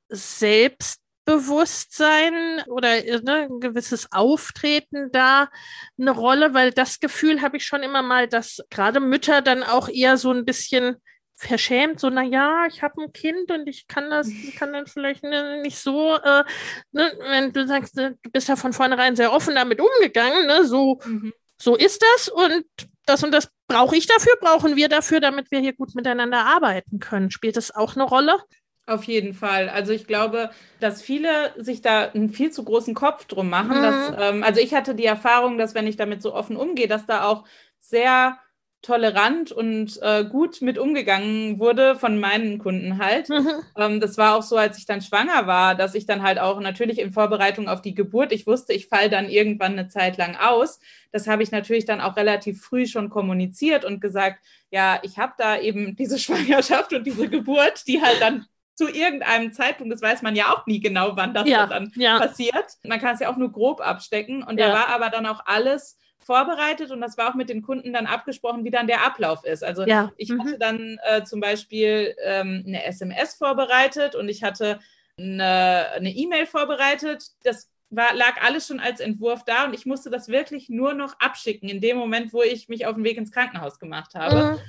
Selbstbewusstsein 0.10 2.64
oder 2.68 3.02
ne, 3.22 3.48
ein 3.50 3.62
gewisses 3.62 4.12
Auftreten 4.12 5.10
da 5.12 5.50
eine 5.98 6.12
Rolle, 6.12 6.54
weil 6.54 6.72
das 6.72 7.00
Gefühl 7.00 7.42
habe 7.42 7.56
ich 7.58 7.66
schon 7.66 7.84
immer 7.84 8.02
mal, 8.02 8.28
dass 8.28 8.62
gerade 8.70 9.00
Mütter 9.00 9.42
dann 9.42 9.64
auch 9.64 9.88
eher 9.88 10.18
so 10.18 10.32
ein 10.32 10.44
bisschen 10.44 10.98
verschämt, 11.38 12.00
so, 12.00 12.10
na 12.10 12.24
ja, 12.24 12.65
ich 12.67 12.82
habe 12.82 13.01
ein 13.01 13.13
Kind 13.13 13.51
und 13.51 13.67
ich 13.67 13.88
kann 13.88 14.10
das, 14.10 14.27
kann 14.58 14.74
dann 14.74 14.88
vielleicht 14.88 15.24
ne, 15.24 15.62
nicht 15.62 15.77
so, 15.77 16.15
äh, 16.15 16.44
ne, 16.91 17.12
wenn 17.29 17.53
du 17.53 17.65
sagst, 17.67 17.96
ne, 17.96 18.17
du 18.24 18.32
bist 18.32 18.50
ja 18.50 18.56
von 18.56 18.74
vornherein 18.74 19.15
sehr 19.15 19.32
offen 19.32 19.56
damit 19.56 19.79
umgegangen, 19.79 20.48
ne, 20.48 20.65
so, 20.65 21.00
mhm. 21.06 21.32
so 21.58 21.75
ist 21.75 22.03
das 22.03 22.27
und 22.27 22.65
das 23.06 23.24
und 23.24 23.32
das 23.32 23.50
brauche 23.67 23.96
ich 23.96 24.08
dafür, 24.08 24.34
brauchen 24.41 24.75
wir 24.75 24.89
dafür, 24.89 25.20
damit 25.20 25.51
wir 25.51 25.60
hier 25.60 25.74
gut 25.74 25.96
miteinander 25.96 26.44
arbeiten 26.46 27.00
können. 27.00 27.32
Spielt 27.32 27.56
das 27.56 27.74
auch 27.74 27.96
eine 27.96 28.03
Rolle? 28.03 28.39
Auf 28.88 29.03
jeden 29.03 29.34
Fall. 29.34 29.70
Also 29.70 29.94
ich 29.94 30.08
glaube, 30.08 30.50
dass 30.79 31.01
viele 31.01 31.53
sich 31.58 31.82
da 31.82 32.10
einen 32.10 32.29
viel 32.29 32.51
zu 32.51 32.63
großen 32.63 32.94
Kopf 32.96 33.25
drum 33.25 33.50
machen. 33.50 33.77
Mhm. 33.77 33.82
Dass, 33.82 34.13
ähm, 34.17 34.44
also 34.44 34.60
ich 34.60 34.74
hatte 34.74 34.96
die 34.96 35.06
Erfahrung, 35.06 35.58
dass 35.58 35.75
wenn 35.75 35.88
ich 35.88 35.98
damit 35.98 36.22
so 36.22 36.34
offen 36.34 36.58
umgehe, 36.58 36.88
dass 36.88 37.06
da 37.06 37.25
auch 37.25 37.46
sehr 37.79 38.39
tolerant 38.82 39.52
und 39.52 40.00
äh, 40.02 40.24
gut 40.24 40.62
mit 40.62 40.78
umgegangen 40.78 41.60
wurde 41.60 41.96
von 41.96 42.20
meinen 42.20 42.60
Kunden 42.60 43.00
halt. 43.00 43.30
Mhm. 43.30 43.50
Ähm, 43.76 44.00
das 44.00 44.18
war 44.18 44.36
auch 44.36 44.44
so, 44.44 44.56
als 44.56 44.78
ich 44.78 44.86
dann 44.86 45.02
schwanger 45.02 45.48
war, 45.48 45.76
dass 45.76 45.96
ich 45.96 46.06
dann 46.06 46.24
halt 46.24 46.40
auch 46.40 46.60
natürlich 46.60 47.00
in 47.00 47.12
Vorbereitung 47.12 47.68
auf 47.68 47.82
die 47.82 47.96
Geburt, 47.96 48.32
ich 48.32 48.48
wusste, 48.48 48.74
ich 48.74 48.88
falle 48.88 49.10
dann 49.10 49.30
irgendwann 49.30 49.74
eine 49.74 49.88
Zeit 49.88 50.18
lang 50.18 50.36
aus. 50.36 50.80
Das 51.12 51.28
habe 51.28 51.44
ich 51.44 51.52
natürlich 51.52 51.86
dann 51.86 52.02
auch 52.02 52.16
relativ 52.16 52.62
früh 52.62 52.86
schon 52.86 53.10
kommuniziert 53.10 53.84
und 53.84 54.00
gesagt, 54.00 54.40
ja, 54.70 55.00
ich 55.04 55.18
habe 55.18 55.34
da 55.38 55.60
eben 55.60 55.96
diese 55.96 56.20
Schwangerschaft 56.20 56.94
und 56.94 57.06
diese 57.06 57.30
Geburt, 57.30 57.88
die 57.88 58.02
halt 58.02 58.22
dann 58.22 58.46
zu 58.76 58.88
irgendeinem 58.88 59.54
Zeitpunkt, 59.54 59.92
das 59.92 60.04
weiß 60.04 60.22
man 60.22 60.36
ja 60.36 60.54
auch 60.54 60.68
nie 60.68 60.80
genau, 60.80 61.14
wann 61.16 61.34
das 61.34 61.50
ja, 61.50 61.66
dann 61.66 61.92
ja. 61.96 62.20
passiert. 62.20 62.78
Man 62.84 63.00
kann 63.00 63.16
es 63.16 63.20
ja 63.20 63.30
auch 63.32 63.38
nur 63.38 63.52
grob 63.52 63.82
abstecken. 63.82 64.44
Und 64.44 64.60
ja. 64.60 64.68
da 64.68 64.74
war 64.74 64.88
aber 64.90 65.10
dann 65.10 65.26
auch 65.26 65.42
alles 65.48 65.98
vorbereitet 66.28 66.92
und 66.92 67.02
das 67.02 67.18
war 67.18 67.32
auch 67.32 67.36
mit 67.36 67.50
den 67.50 67.64
Kunden 67.64 67.94
dann 67.94 68.06
abgesprochen, 68.06 68.66
wie 68.66 68.70
dann 68.70 68.86
der 68.86 69.06
Ablauf 69.06 69.46
ist. 69.46 69.64
Also 69.64 69.84
ja. 69.86 70.12
ich 70.18 70.30
mhm. 70.30 70.42
hatte 70.42 70.60
dann 70.60 71.00
äh, 71.04 71.24
zum 71.24 71.40
Beispiel 71.40 72.16
ähm, 72.24 72.64
eine 72.68 72.86
SMS 72.86 73.34
vorbereitet 73.34 74.14
und 74.14 74.30
ich 74.30 74.44
hatte 74.44 74.80
eine 75.20 76.14
E-Mail 76.14 76.46
vorbereitet. 76.46 77.32
Das 77.44 77.72
war, 77.90 78.14
lag 78.14 78.40
alles 78.44 78.68
schon 78.68 78.80
als 78.80 79.00
Entwurf 79.00 79.44
da 79.46 79.66
und 79.66 79.74
ich 79.74 79.88
musste 79.88 80.12
das 80.12 80.28
wirklich 80.28 80.70
nur 80.70 80.94
noch 80.94 81.20
abschicken 81.20 81.70
in 81.70 81.82
dem 81.82 81.98
Moment, 81.98 82.34
wo 82.34 82.44
ich 82.44 82.70
mich 82.70 82.86
auf 82.86 82.94
den 82.94 83.04
Weg 83.04 83.18
ins 83.18 83.32
Krankenhaus 83.32 83.80
gemacht 83.80 84.14
habe. 84.14 84.54
Mhm. 84.54 84.60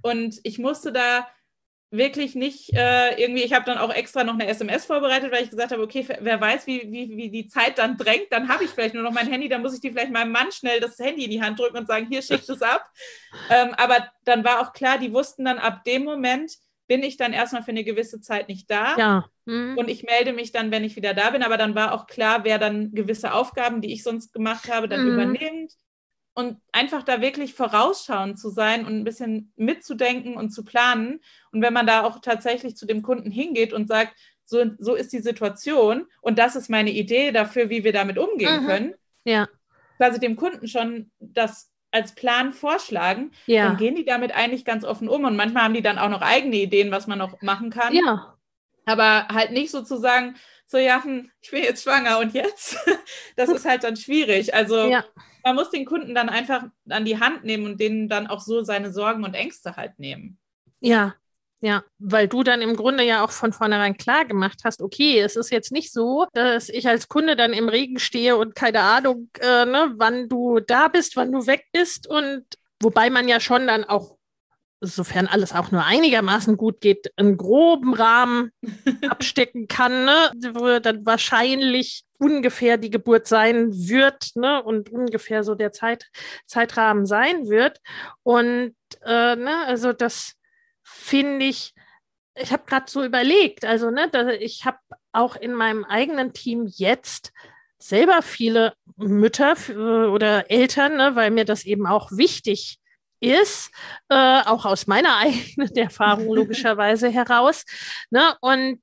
Und 0.00 0.40
ich 0.44 0.58
musste 0.58 0.92
da 0.92 1.28
wirklich 1.90 2.34
nicht 2.34 2.74
äh, 2.74 3.20
irgendwie, 3.20 3.42
ich 3.42 3.54
habe 3.54 3.64
dann 3.64 3.78
auch 3.78 3.92
extra 3.92 4.22
noch 4.22 4.34
eine 4.34 4.46
SMS 4.46 4.84
vorbereitet, 4.84 5.32
weil 5.32 5.44
ich 5.44 5.50
gesagt 5.50 5.72
habe, 5.72 5.82
okay, 5.82 6.06
wer 6.20 6.40
weiß, 6.40 6.66
wie, 6.66 6.90
wie, 6.90 7.16
wie 7.16 7.30
die 7.30 7.48
Zeit 7.48 7.78
dann 7.78 7.96
drängt, 7.96 8.26
dann 8.30 8.48
habe 8.48 8.64
ich 8.64 8.70
vielleicht 8.70 8.94
nur 8.94 9.02
noch 9.02 9.12
mein 9.12 9.30
Handy, 9.30 9.48
dann 9.48 9.62
muss 9.62 9.74
ich 9.74 9.80
die 9.80 9.90
vielleicht 9.90 10.12
meinem 10.12 10.32
Mann 10.32 10.52
schnell 10.52 10.80
das 10.80 10.98
Handy 10.98 11.24
in 11.24 11.30
die 11.30 11.42
Hand 11.42 11.58
drücken 11.58 11.78
und 11.78 11.86
sagen, 11.86 12.06
hier 12.10 12.20
schickt 12.20 12.48
es 12.48 12.60
ab. 12.60 12.90
ähm, 13.50 13.74
aber 13.76 14.08
dann 14.24 14.44
war 14.44 14.60
auch 14.60 14.72
klar, 14.72 14.98
die 14.98 15.12
wussten 15.12 15.46
dann 15.46 15.58
ab 15.58 15.84
dem 15.84 16.04
Moment, 16.04 16.52
bin 16.88 17.02
ich 17.02 17.16
dann 17.16 17.32
erstmal 17.32 17.62
für 17.62 17.70
eine 17.70 17.84
gewisse 17.84 18.20
Zeit 18.20 18.48
nicht 18.48 18.70
da. 18.70 18.96
Ja. 18.96 19.24
Mhm. 19.44 19.76
Und 19.76 19.88
ich 19.88 20.04
melde 20.04 20.32
mich 20.32 20.52
dann, 20.52 20.70
wenn 20.70 20.84
ich 20.84 20.96
wieder 20.96 21.14
da 21.14 21.30
bin. 21.30 21.42
Aber 21.42 21.58
dann 21.58 21.74
war 21.74 21.92
auch 21.92 22.06
klar, 22.06 22.44
wer 22.44 22.58
dann 22.58 22.92
gewisse 22.92 23.34
Aufgaben, 23.34 23.82
die 23.82 23.92
ich 23.92 24.02
sonst 24.02 24.32
gemacht 24.32 24.72
habe, 24.72 24.88
dann 24.88 25.04
mhm. 25.04 25.12
übernimmt 25.12 25.72
und 26.38 26.60
einfach 26.70 27.02
da 27.02 27.20
wirklich 27.20 27.52
vorausschauend 27.54 28.38
zu 28.38 28.48
sein 28.48 28.86
und 28.86 28.96
ein 28.96 29.02
bisschen 29.02 29.52
mitzudenken 29.56 30.36
und 30.36 30.50
zu 30.50 30.64
planen. 30.64 31.18
Und 31.50 31.62
wenn 31.62 31.72
man 31.72 31.84
da 31.84 32.04
auch 32.04 32.20
tatsächlich 32.20 32.76
zu 32.76 32.86
dem 32.86 33.02
Kunden 33.02 33.32
hingeht 33.32 33.72
und 33.72 33.88
sagt, 33.88 34.16
so, 34.44 34.64
so 34.78 34.94
ist 34.94 35.12
die 35.12 35.18
Situation 35.18 36.06
und 36.20 36.38
das 36.38 36.54
ist 36.54 36.70
meine 36.70 36.92
Idee 36.92 37.32
dafür, 37.32 37.70
wie 37.70 37.82
wir 37.82 37.92
damit 37.92 38.18
umgehen 38.18 38.62
mhm. 38.62 38.66
können, 38.66 38.94
ja. 39.24 39.48
quasi 39.96 40.20
dem 40.20 40.36
Kunden 40.36 40.68
schon 40.68 41.10
das 41.18 41.72
als 41.90 42.14
Plan 42.14 42.52
vorschlagen, 42.52 43.32
ja. 43.46 43.66
dann 43.66 43.76
gehen 43.76 43.96
die 43.96 44.04
damit 44.04 44.30
eigentlich 44.30 44.64
ganz 44.64 44.84
offen 44.84 45.08
um. 45.08 45.24
Und 45.24 45.34
manchmal 45.34 45.64
haben 45.64 45.74
die 45.74 45.82
dann 45.82 45.98
auch 45.98 46.08
noch 46.08 46.22
eigene 46.22 46.54
Ideen, 46.54 46.92
was 46.92 47.08
man 47.08 47.18
noch 47.18 47.42
machen 47.42 47.70
kann. 47.70 47.92
Ja. 47.92 48.38
Aber 48.86 49.26
halt 49.26 49.50
nicht 49.50 49.72
sozusagen, 49.72 50.36
so 50.68 50.78
ja, 50.78 51.02
hm, 51.02 51.28
ich 51.40 51.50
bin 51.50 51.64
jetzt 51.64 51.82
schwanger 51.82 52.20
und 52.20 52.32
jetzt. 52.34 52.76
das 53.36 53.48
ist 53.48 53.64
halt 53.64 53.82
dann 53.82 53.96
schwierig. 53.96 54.54
Also 54.54 54.88
ja 54.88 55.04
man 55.48 55.56
muss 55.56 55.70
den 55.70 55.86
Kunden 55.86 56.14
dann 56.14 56.28
einfach 56.28 56.64
an 56.88 57.04
die 57.04 57.18
Hand 57.18 57.44
nehmen 57.44 57.64
und 57.64 57.80
denen 57.80 58.08
dann 58.08 58.26
auch 58.26 58.40
so 58.40 58.62
seine 58.62 58.92
Sorgen 58.92 59.24
und 59.24 59.34
Ängste 59.34 59.76
halt 59.76 59.98
nehmen. 59.98 60.38
Ja, 60.80 61.14
ja, 61.60 61.82
weil 61.98 62.28
du 62.28 62.42
dann 62.42 62.60
im 62.60 62.76
Grunde 62.76 63.02
ja 63.02 63.24
auch 63.24 63.30
von 63.30 63.52
vornherein 63.52 63.96
klar 63.96 64.26
gemacht 64.26 64.60
hast, 64.64 64.82
okay, 64.82 65.18
es 65.20 65.36
ist 65.36 65.50
jetzt 65.50 65.72
nicht 65.72 65.92
so, 65.92 66.26
dass 66.34 66.68
ich 66.68 66.86
als 66.86 67.08
Kunde 67.08 67.34
dann 67.34 67.52
im 67.52 67.68
Regen 67.68 67.98
stehe 67.98 68.36
und 68.36 68.54
keine 68.54 68.80
Ahnung, 68.80 69.30
äh, 69.40 69.64
ne, 69.64 69.94
wann 69.96 70.28
du 70.28 70.60
da 70.60 70.88
bist, 70.88 71.16
wann 71.16 71.32
du 71.32 71.46
weg 71.46 71.64
bist 71.72 72.06
und 72.06 72.44
wobei 72.80 73.10
man 73.10 73.26
ja 73.26 73.40
schon 73.40 73.66
dann 73.66 73.84
auch 73.84 74.17
sofern 74.80 75.26
alles 75.26 75.52
auch 75.52 75.70
nur 75.70 75.84
einigermaßen 75.84 76.56
gut 76.56 76.80
geht, 76.80 77.12
einen 77.16 77.36
groben 77.36 77.94
Rahmen 77.94 78.52
abstecken 79.08 79.66
kann, 79.66 80.04
ne, 80.04 80.30
wo 80.52 80.78
dann 80.78 81.04
wahrscheinlich 81.04 82.04
ungefähr 82.18 82.76
die 82.76 82.90
Geburt 82.90 83.26
sein 83.26 83.72
wird 83.72 84.30
ne, 84.34 84.62
und 84.62 84.90
ungefähr 84.90 85.42
so 85.44 85.54
der 85.54 85.72
Zeit, 85.72 86.06
Zeitrahmen 86.46 87.06
sein 87.06 87.48
wird. 87.48 87.80
Und 88.22 88.74
äh, 89.04 89.36
ne, 89.36 89.64
also 89.66 89.92
das 89.92 90.34
finde 90.82 91.46
ich, 91.46 91.74
ich 92.34 92.52
habe 92.52 92.64
gerade 92.66 92.86
so 92.88 93.04
überlegt, 93.04 93.64
also 93.64 93.90
ne, 93.90 94.08
da, 94.10 94.28
ich 94.28 94.64
habe 94.64 94.78
auch 95.12 95.34
in 95.36 95.54
meinem 95.54 95.84
eigenen 95.84 96.32
Team 96.32 96.66
jetzt 96.66 97.32
selber 97.80 98.22
viele 98.22 98.74
Mütter 98.96 99.54
oder 100.12 100.50
Eltern, 100.50 100.96
ne, 100.96 101.16
weil 101.16 101.30
mir 101.30 101.44
das 101.44 101.64
eben 101.64 101.86
auch 101.86 102.10
wichtig 102.12 102.78
ist, 103.20 103.70
äh, 104.08 104.42
auch 104.44 104.64
aus 104.64 104.86
meiner 104.86 105.16
eigenen 105.18 105.74
Erfahrung 105.76 106.32
logischerweise 106.32 107.08
heraus. 107.08 107.64
Ne? 108.10 108.36
Und 108.40 108.80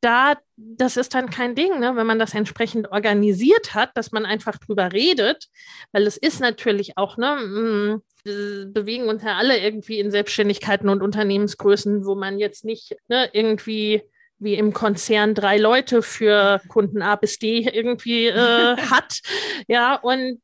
da, 0.00 0.36
das 0.56 0.96
ist 0.96 1.14
dann 1.14 1.28
kein 1.30 1.54
Ding, 1.54 1.80
ne? 1.80 1.96
wenn 1.96 2.06
man 2.06 2.18
das 2.18 2.34
entsprechend 2.34 2.92
organisiert 2.92 3.74
hat, 3.74 3.90
dass 3.96 4.12
man 4.12 4.26
einfach 4.26 4.56
drüber 4.58 4.92
redet, 4.92 5.46
weil 5.92 6.06
es 6.06 6.16
ist 6.16 6.40
natürlich 6.40 6.96
auch, 6.96 7.16
ne, 7.16 7.36
mh, 7.36 7.96
mm, 8.24 8.72
bewegen 8.72 9.08
uns 9.08 9.22
ja 9.22 9.36
alle 9.36 9.58
irgendwie 9.58 9.98
in 9.98 10.10
Selbstständigkeiten 10.10 10.88
und 10.88 11.02
Unternehmensgrößen, 11.02 12.04
wo 12.04 12.14
man 12.14 12.38
jetzt 12.38 12.64
nicht 12.64 12.96
ne, 13.08 13.28
irgendwie 13.32 14.02
wie 14.38 14.54
im 14.54 14.72
Konzern 14.72 15.34
drei 15.34 15.58
Leute 15.58 16.02
für 16.02 16.60
Kunden 16.68 17.02
A 17.02 17.16
bis 17.16 17.38
D 17.38 17.68
irgendwie 17.72 18.26
äh, 18.26 18.76
hat. 18.90 19.20
Ja, 19.66 19.96
und, 19.96 20.40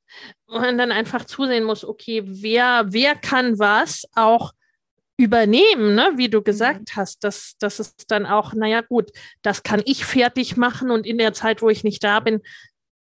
und 0.47 0.79
dann 0.79 0.93
einfach 0.93 1.25
zusehen 1.25 1.65
muss, 1.65 1.85
okay, 1.85 2.23
wer, 2.27 2.87
wer 2.89 3.15
kann 3.15 3.59
was 3.59 4.05
auch 4.15 4.53
übernehmen, 5.17 5.95
ne? 5.95 6.13
wie 6.17 6.29
du 6.29 6.41
mhm. 6.41 6.45
gesagt 6.45 6.97
hast, 6.97 7.23
dass 7.23 7.55
das 7.59 7.81
ist 7.81 8.11
dann 8.11 8.27
auch, 8.27 8.53
naja 8.53 8.81
gut, 8.81 9.11
das 9.43 9.63
kann 9.63 9.83
ich 9.85 10.05
fertig 10.05 10.57
machen 10.57 10.91
und 10.91 11.07
in 11.07 11.19
der 11.19 11.33
Zeit, 11.33 11.63
wo 11.63 11.69
ich 11.69 11.85
nicht 11.85 12.03
da 12.03 12.21
bin, 12.21 12.41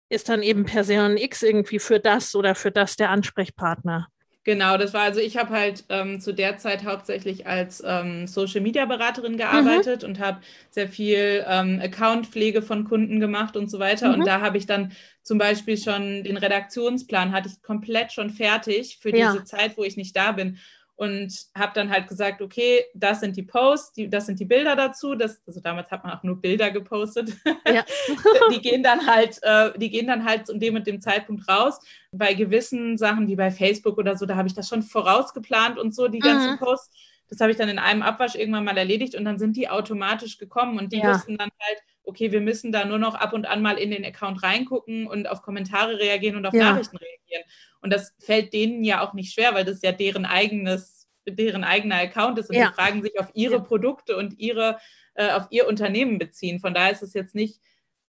ist 0.08 0.28
dann 0.30 0.42
eben 0.42 0.64
Person 0.64 1.18
X 1.18 1.42
irgendwie 1.42 1.78
für 1.78 2.00
das 2.00 2.34
oder 2.34 2.54
für 2.54 2.70
das 2.70 2.96
der 2.96 3.10
Ansprechpartner. 3.10 4.08
Genau, 4.48 4.78
das 4.78 4.94
war 4.94 5.02
also, 5.02 5.20
ich 5.20 5.36
habe 5.36 5.50
halt 5.50 5.84
ähm, 5.90 6.22
zu 6.22 6.32
der 6.32 6.56
Zeit 6.56 6.82
hauptsächlich 6.82 7.46
als 7.46 7.82
ähm, 7.84 8.26
Social 8.26 8.62
Media 8.62 8.86
Beraterin 8.86 9.36
gearbeitet 9.36 10.02
mhm. 10.02 10.08
und 10.08 10.20
habe 10.20 10.40
sehr 10.70 10.88
viel 10.88 11.44
ähm, 11.46 11.78
Accountpflege 11.84 12.62
von 12.62 12.84
Kunden 12.84 13.20
gemacht 13.20 13.58
und 13.58 13.70
so 13.70 13.78
weiter. 13.78 14.08
Mhm. 14.08 14.14
Und 14.14 14.26
da 14.26 14.40
habe 14.40 14.56
ich 14.56 14.64
dann 14.64 14.92
zum 15.22 15.36
Beispiel 15.36 15.76
schon 15.76 16.24
den 16.24 16.38
Redaktionsplan, 16.38 17.32
hatte 17.32 17.50
ich 17.50 17.60
komplett 17.60 18.10
schon 18.10 18.30
fertig 18.30 18.96
für 19.02 19.14
ja. 19.14 19.32
diese 19.32 19.44
Zeit, 19.44 19.76
wo 19.76 19.84
ich 19.84 19.98
nicht 19.98 20.16
da 20.16 20.32
bin 20.32 20.56
und 20.98 21.32
habe 21.56 21.70
dann 21.76 21.90
halt 21.90 22.08
gesagt, 22.08 22.42
okay, 22.42 22.84
das 22.92 23.20
sind 23.20 23.36
die 23.36 23.44
Posts, 23.44 23.92
die, 23.92 24.10
das 24.10 24.26
sind 24.26 24.40
die 24.40 24.44
Bilder 24.44 24.74
dazu. 24.74 25.14
Das, 25.14 25.40
also 25.46 25.60
damals 25.60 25.92
hat 25.92 26.02
man 26.02 26.12
auch 26.12 26.24
nur 26.24 26.40
Bilder 26.40 26.72
gepostet. 26.72 27.36
Ja. 27.72 27.84
die 28.50 28.60
gehen 28.60 28.82
dann 28.82 29.06
halt, 29.06 29.38
äh, 29.42 29.78
die 29.78 29.90
gehen 29.90 30.08
dann 30.08 30.24
halt 30.24 30.48
zu 30.48 30.58
dem 30.58 30.74
und 30.74 30.88
dem 30.88 31.00
Zeitpunkt 31.00 31.48
raus. 31.48 31.78
Bei 32.10 32.34
gewissen 32.34 32.98
Sachen 32.98 33.28
wie 33.28 33.36
bei 33.36 33.52
Facebook 33.52 33.96
oder 33.96 34.16
so, 34.16 34.26
da 34.26 34.34
habe 34.34 34.48
ich 34.48 34.54
das 34.54 34.68
schon 34.68 34.82
vorausgeplant 34.82 35.78
und 35.78 35.94
so, 35.94 36.08
die 36.08 36.18
ganzen 36.18 36.54
mhm. 36.54 36.58
Posts. 36.58 36.90
Das 37.28 37.38
habe 37.38 37.52
ich 37.52 37.56
dann 37.56 37.68
in 37.68 37.78
einem 37.78 38.02
Abwasch 38.02 38.34
irgendwann 38.34 38.64
mal 38.64 38.76
erledigt 38.76 39.14
und 39.14 39.24
dann 39.24 39.38
sind 39.38 39.56
die 39.56 39.68
automatisch 39.68 40.36
gekommen 40.36 40.80
und 40.80 40.92
die 40.92 40.98
ja. 40.98 41.14
wussten 41.14 41.38
dann 41.38 41.50
halt, 41.60 41.78
okay, 42.08 42.32
wir 42.32 42.40
müssen 42.40 42.72
da 42.72 42.86
nur 42.86 42.98
noch 42.98 43.14
ab 43.14 43.34
und 43.34 43.46
an 43.46 43.60
mal 43.60 43.76
in 43.76 43.90
den 43.90 44.04
Account 44.04 44.42
reingucken 44.42 45.06
und 45.06 45.28
auf 45.28 45.42
Kommentare 45.42 45.98
reagieren 45.98 46.36
und 46.36 46.46
auf 46.46 46.54
ja. 46.54 46.72
Nachrichten 46.72 46.96
reagieren. 46.96 47.42
Und 47.82 47.92
das 47.92 48.14
fällt 48.18 48.52
denen 48.54 48.82
ja 48.82 49.06
auch 49.06 49.12
nicht 49.12 49.32
schwer, 49.32 49.54
weil 49.54 49.64
das 49.64 49.82
ja 49.82 49.92
deren 49.92 50.24
eigenes, 50.24 51.06
deren 51.28 51.64
eigener 51.64 51.96
Account 51.96 52.38
ist 52.38 52.48
und 52.48 52.56
ja. 52.56 52.68
die 52.68 52.74
fragen 52.74 53.02
sich 53.02 53.20
auf 53.20 53.30
ihre. 53.34 53.62
Produkte 53.62 54.16
und 54.16 54.38
ihre, 54.38 54.78
äh, 55.14 55.30
auf 55.32 55.48
ihr 55.50 55.68
Unternehmen 55.68 56.18
beziehen. 56.18 56.60
Von 56.60 56.72
daher 56.72 56.92
ist 56.92 57.02
es 57.02 57.12
jetzt 57.12 57.34
nicht 57.34 57.60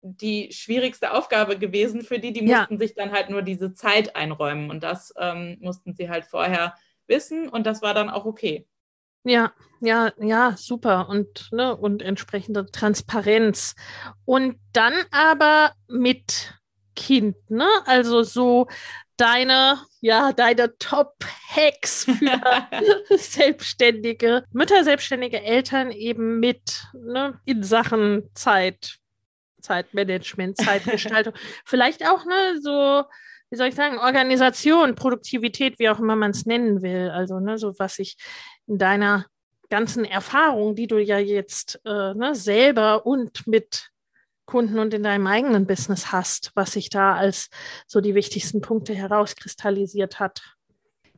die 0.03 0.53
schwierigste 0.53 1.13
Aufgabe 1.13 1.59
gewesen 1.59 2.03
für 2.03 2.19
die. 2.19 2.33
Die 2.33 2.43
mussten 2.43 2.75
ja. 2.75 2.79
sich 2.79 2.95
dann 2.95 3.13
halt 3.13 3.31
nur 3.31 3.43
diese 3.43 3.73
Zeit 3.73 4.15
einräumen 4.15 4.71
und 4.71 4.83
das 4.83 5.15
ähm, 5.19 5.57
mussten 5.61 5.95
sie 5.95 6.11
halt 6.11 6.27
vorher 6.27 6.75
wissen 7.07 7.49
und 7.49 7.67
das 7.67 7.81
war 7.81 7.95
dann 7.95 8.11
auch 8.11 8.27
okay. 8.27 8.67
Ja, 9.27 9.53
ja, 9.81 10.13
ja, 10.21 10.55
super 10.57 11.09
und 11.09 11.49
ne, 11.51 11.77
und 11.77 12.01
entsprechende 12.01 12.67
Transparenz 12.67 13.75
und 14.25 14.61
dann 14.73 14.95
aber 15.11 15.73
mit 15.89 16.55
Kind, 16.95 17.37
ne? 17.51 17.67
Also 17.87 18.23
so 18.23 18.69
deine, 19.17 19.81
ja, 20.01 20.33
deine 20.33 20.79
Top-Hacks 20.79 22.05
für 22.05 22.41
selbstständige 23.19 24.45
Mütter, 24.53 24.85
selbstständige 24.85 25.43
Eltern 25.43 25.91
eben 25.91 26.39
mit 26.39 26.87
ne, 26.95 27.41
in 27.47 27.65
Sachen 27.65 28.31
Zeit, 28.35 28.99
Zeitmanagement, 29.61 30.57
Zeitgestaltung. 30.57 31.35
Vielleicht 31.65 32.09
auch 32.09 32.25
ne, 32.25 32.61
so, 32.63 33.03
wie 33.51 33.57
soll 33.57 33.69
ich 33.69 33.75
sagen, 33.75 33.99
Organisation, 33.99 34.95
Produktivität, 34.95 35.81
wie 35.81 35.89
auch 35.89 35.99
immer 35.99 36.15
man 36.15 36.31
es 36.31 36.47
nennen 36.47 36.81
will. 36.83 37.11
Also 37.11 37.41
ne, 37.41 37.59
so 37.59 37.75
was 37.79 37.99
ich 37.99 38.17
in 38.67 38.79
deiner 38.79 39.27
ganzen 39.69 40.05
Erfahrung, 40.05 40.75
die 40.75 40.87
du 40.87 40.99
ja 40.99 41.19
jetzt 41.19 41.81
äh, 41.85 42.15
ne, 42.15 42.35
selber 42.35 43.07
und 43.07 43.47
mit 43.47 43.91
Kunden 44.45 44.79
und 44.79 44.95
in 44.95 45.03
deinem 45.03 45.27
eigenen 45.27 45.67
Business 45.67 46.13
hast, 46.13 46.53
was 46.55 46.73
sich 46.73 46.89
da 46.89 47.17
als 47.17 47.51
so 47.87 48.01
die 48.01 48.15
wichtigsten 48.15 48.61
Punkte 48.61 48.95
herauskristallisiert 48.95 50.21
hat. 50.21 50.43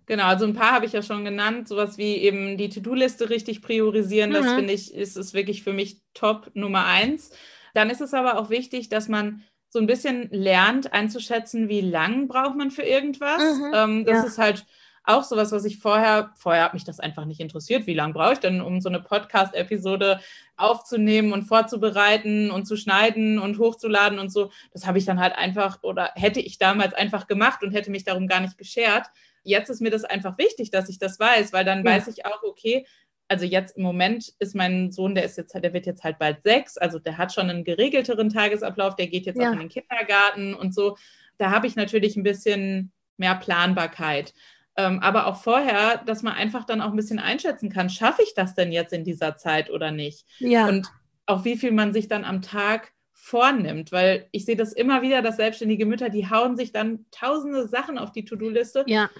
Genau, 0.06 0.24
also 0.24 0.46
ein 0.46 0.54
paar 0.54 0.72
habe 0.72 0.86
ich 0.86 0.92
ja 0.92 1.02
schon 1.02 1.26
genannt, 1.26 1.68
sowas 1.68 1.98
wie 1.98 2.16
eben 2.16 2.56
die 2.56 2.70
To-Do-Liste 2.70 3.28
richtig 3.28 3.60
priorisieren, 3.60 4.30
mhm. 4.30 4.34
das 4.34 4.52
finde 4.54 4.72
ich, 4.72 4.94
ist, 4.94 5.18
ist 5.18 5.34
wirklich 5.34 5.62
für 5.62 5.74
mich 5.74 6.00
Top 6.14 6.50
Nummer 6.54 6.86
eins. 6.86 7.30
Dann 7.74 7.90
ist 7.90 8.00
es 8.00 8.14
aber 8.14 8.38
auch 8.38 8.48
wichtig, 8.48 8.88
dass 8.88 9.08
man 9.08 9.44
so 9.68 9.78
ein 9.78 9.86
bisschen 9.86 10.30
lernt 10.30 10.94
einzuschätzen, 10.94 11.68
wie 11.68 11.82
lang 11.82 12.26
braucht 12.26 12.56
man 12.56 12.70
für 12.70 12.82
irgendwas. 12.82 13.42
Mhm. 13.42 13.72
Ähm, 13.74 14.04
das 14.06 14.16
ja. 14.16 14.24
ist 14.24 14.38
halt 14.38 14.66
auch 15.04 15.24
sowas, 15.24 15.52
was 15.52 15.64
ich 15.64 15.78
vorher, 15.78 16.32
vorher 16.36 16.64
hat 16.64 16.74
mich 16.74 16.84
das 16.84 17.00
einfach 17.00 17.24
nicht 17.24 17.40
interessiert. 17.40 17.86
Wie 17.86 17.94
lange 17.94 18.12
brauche 18.12 18.34
ich 18.34 18.38
denn, 18.38 18.60
um 18.60 18.80
so 18.80 18.88
eine 18.88 19.00
Podcast-Episode 19.00 20.20
aufzunehmen 20.56 21.32
und 21.32 21.44
vorzubereiten 21.44 22.50
und 22.50 22.66
zu 22.66 22.76
schneiden 22.76 23.38
und 23.38 23.58
hochzuladen 23.58 24.18
und 24.18 24.30
so? 24.30 24.50
Das 24.72 24.86
habe 24.86 24.98
ich 24.98 25.04
dann 25.04 25.20
halt 25.20 25.34
einfach 25.36 25.82
oder 25.82 26.12
hätte 26.14 26.40
ich 26.40 26.58
damals 26.58 26.94
einfach 26.94 27.26
gemacht 27.26 27.62
und 27.62 27.72
hätte 27.72 27.90
mich 27.90 28.04
darum 28.04 28.28
gar 28.28 28.40
nicht 28.40 28.58
geschert. 28.58 29.06
Jetzt 29.42 29.70
ist 29.70 29.80
mir 29.80 29.90
das 29.90 30.04
einfach 30.04 30.36
wichtig, 30.38 30.70
dass 30.70 30.88
ich 30.88 30.98
das 30.98 31.18
weiß, 31.18 31.52
weil 31.52 31.64
dann 31.64 31.84
ja. 31.84 31.92
weiß 31.92 32.08
ich 32.08 32.26
auch, 32.26 32.42
okay, 32.42 32.84
also 33.28 33.44
jetzt 33.44 33.76
im 33.76 33.82
Moment 33.82 34.32
ist 34.38 34.54
mein 34.54 34.90
Sohn, 34.90 35.14
der 35.14 35.24
ist 35.24 35.36
jetzt, 35.36 35.54
der 35.54 35.72
wird 35.72 35.86
jetzt 35.86 36.02
halt 36.02 36.18
bald 36.18 36.42
sechs, 36.42 36.78
also 36.78 36.98
der 36.98 37.18
hat 37.18 37.32
schon 37.32 37.50
einen 37.50 37.62
geregelteren 37.62 38.30
Tagesablauf, 38.30 38.96
der 38.96 39.06
geht 39.06 39.26
jetzt 39.26 39.40
ja. 39.40 39.48
auch 39.48 39.52
in 39.52 39.60
den 39.60 39.68
Kindergarten 39.68 40.54
und 40.54 40.74
so. 40.74 40.96
Da 41.36 41.50
habe 41.50 41.66
ich 41.66 41.76
natürlich 41.76 42.16
ein 42.16 42.22
bisschen 42.22 42.90
mehr 43.18 43.34
Planbarkeit. 43.34 44.32
Ähm, 44.78 45.00
aber 45.00 45.26
auch 45.26 45.42
vorher, 45.42 45.98
dass 46.06 46.22
man 46.22 46.34
einfach 46.34 46.64
dann 46.64 46.80
auch 46.80 46.90
ein 46.90 46.96
bisschen 46.96 47.18
einschätzen 47.18 47.68
kann, 47.68 47.90
schaffe 47.90 48.22
ich 48.22 48.34
das 48.34 48.54
denn 48.54 48.70
jetzt 48.70 48.92
in 48.92 49.02
dieser 49.02 49.36
Zeit 49.36 49.70
oder 49.70 49.90
nicht? 49.90 50.24
Ja. 50.38 50.68
Und 50.68 50.86
auch 51.26 51.44
wie 51.44 51.56
viel 51.56 51.72
man 51.72 51.92
sich 51.92 52.06
dann 52.06 52.24
am 52.24 52.42
Tag 52.42 52.92
vornimmt, 53.12 53.90
weil 53.90 54.28
ich 54.30 54.44
sehe 54.44 54.54
das 54.54 54.72
immer 54.72 55.02
wieder, 55.02 55.20
dass 55.20 55.36
selbstständige 55.36 55.84
Mütter, 55.84 56.10
die 56.10 56.30
hauen 56.30 56.56
sich 56.56 56.70
dann 56.70 57.06
tausende 57.10 57.66
Sachen 57.66 57.98
auf 57.98 58.12
die 58.12 58.24
To-Do-Liste, 58.24 58.84
ja. 58.86 59.10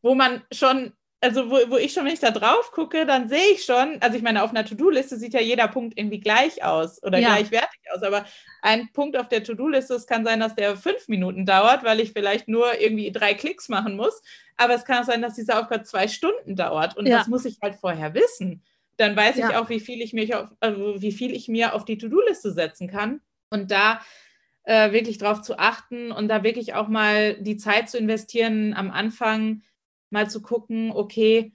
wo 0.00 0.14
man 0.14 0.42
schon 0.50 0.94
also 1.20 1.50
wo, 1.50 1.56
wo 1.70 1.76
ich 1.76 1.92
schon, 1.92 2.04
wenn 2.04 2.12
ich 2.12 2.20
da 2.20 2.30
drauf 2.30 2.70
gucke, 2.70 3.04
dann 3.04 3.28
sehe 3.28 3.52
ich 3.52 3.64
schon, 3.64 3.98
also 4.00 4.16
ich 4.16 4.22
meine, 4.22 4.42
auf 4.42 4.50
einer 4.50 4.64
To-Do-Liste 4.64 5.16
sieht 5.16 5.34
ja 5.34 5.40
jeder 5.40 5.66
Punkt 5.66 5.98
irgendwie 5.98 6.20
gleich 6.20 6.62
aus 6.64 7.02
oder 7.02 7.18
ja. 7.18 7.28
gleichwertig 7.28 7.80
aus, 7.92 8.02
aber 8.02 8.24
ein 8.62 8.90
Punkt 8.92 9.16
auf 9.16 9.28
der 9.28 9.42
To-Do-Liste, 9.42 9.94
es 9.94 10.06
kann 10.06 10.24
sein, 10.24 10.40
dass 10.40 10.54
der 10.54 10.76
fünf 10.76 11.08
Minuten 11.08 11.44
dauert, 11.44 11.82
weil 11.82 12.00
ich 12.00 12.12
vielleicht 12.12 12.46
nur 12.46 12.80
irgendwie 12.80 13.10
drei 13.10 13.34
Klicks 13.34 13.68
machen 13.68 13.96
muss, 13.96 14.22
aber 14.56 14.74
es 14.74 14.84
kann 14.84 15.02
auch 15.02 15.06
sein, 15.06 15.22
dass 15.22 15.34
diese 15.34 15.58
Aufgabe 15.58 15.82
zwei 15.82 16.06
Stunden 16.06 16.54
dauert 16.54 16.96
und 16.96 17.06
ja. 17.06 17.18
das 17.18 17.26
muss 17.26 17.44
ich 17.44 17.58
halt 17.60 17.74
vorher 17.74 18.14
wissen. 18.14 18.62
Dann 18.96 19.16
weiß 19.16 19.36
ja. 19.36 19.48
ich 19.48 19.56
auch, 19.56 19.68
wie 19.68 19.80
viel 19.80 20.00
ich, 20.02 20.12
mir 20.12 20.40
auf, 20.40 20.48
also 20.60 21.00
wie 21.00 21.12
viel 21.12 21.34
ich 21.34 21.48
mir 21.48 21.74
auf 21.74 21.84
die 21.84 21.98
To-Do-Liste 21.98 22.52
setzen 22.52 22.88
kann 22.88 23.20
und 23.50 23.70
da 23.72 24.00
äh, 24.64 24.92
wirklich 24.92 25.18
drauf 25.18 25.42
zu 25.42 25.58
achten 25.58 26.12
und 26.12 26.28
da 26.28 26.44
wirklich 26.44 26.74
auch 26.74 26.88
mal 26.88 27.34
die 27.40 27.56
Zeit 27.56 27.88
zu 27.88 27.98
investieren 27.98 28.74
am 28.74 28.90
Anfang, 28.90 29.62
mal 30.10 30.30
zu 30.30 30.42
gucken, 30.42 30.92
okay, 30.92 31.52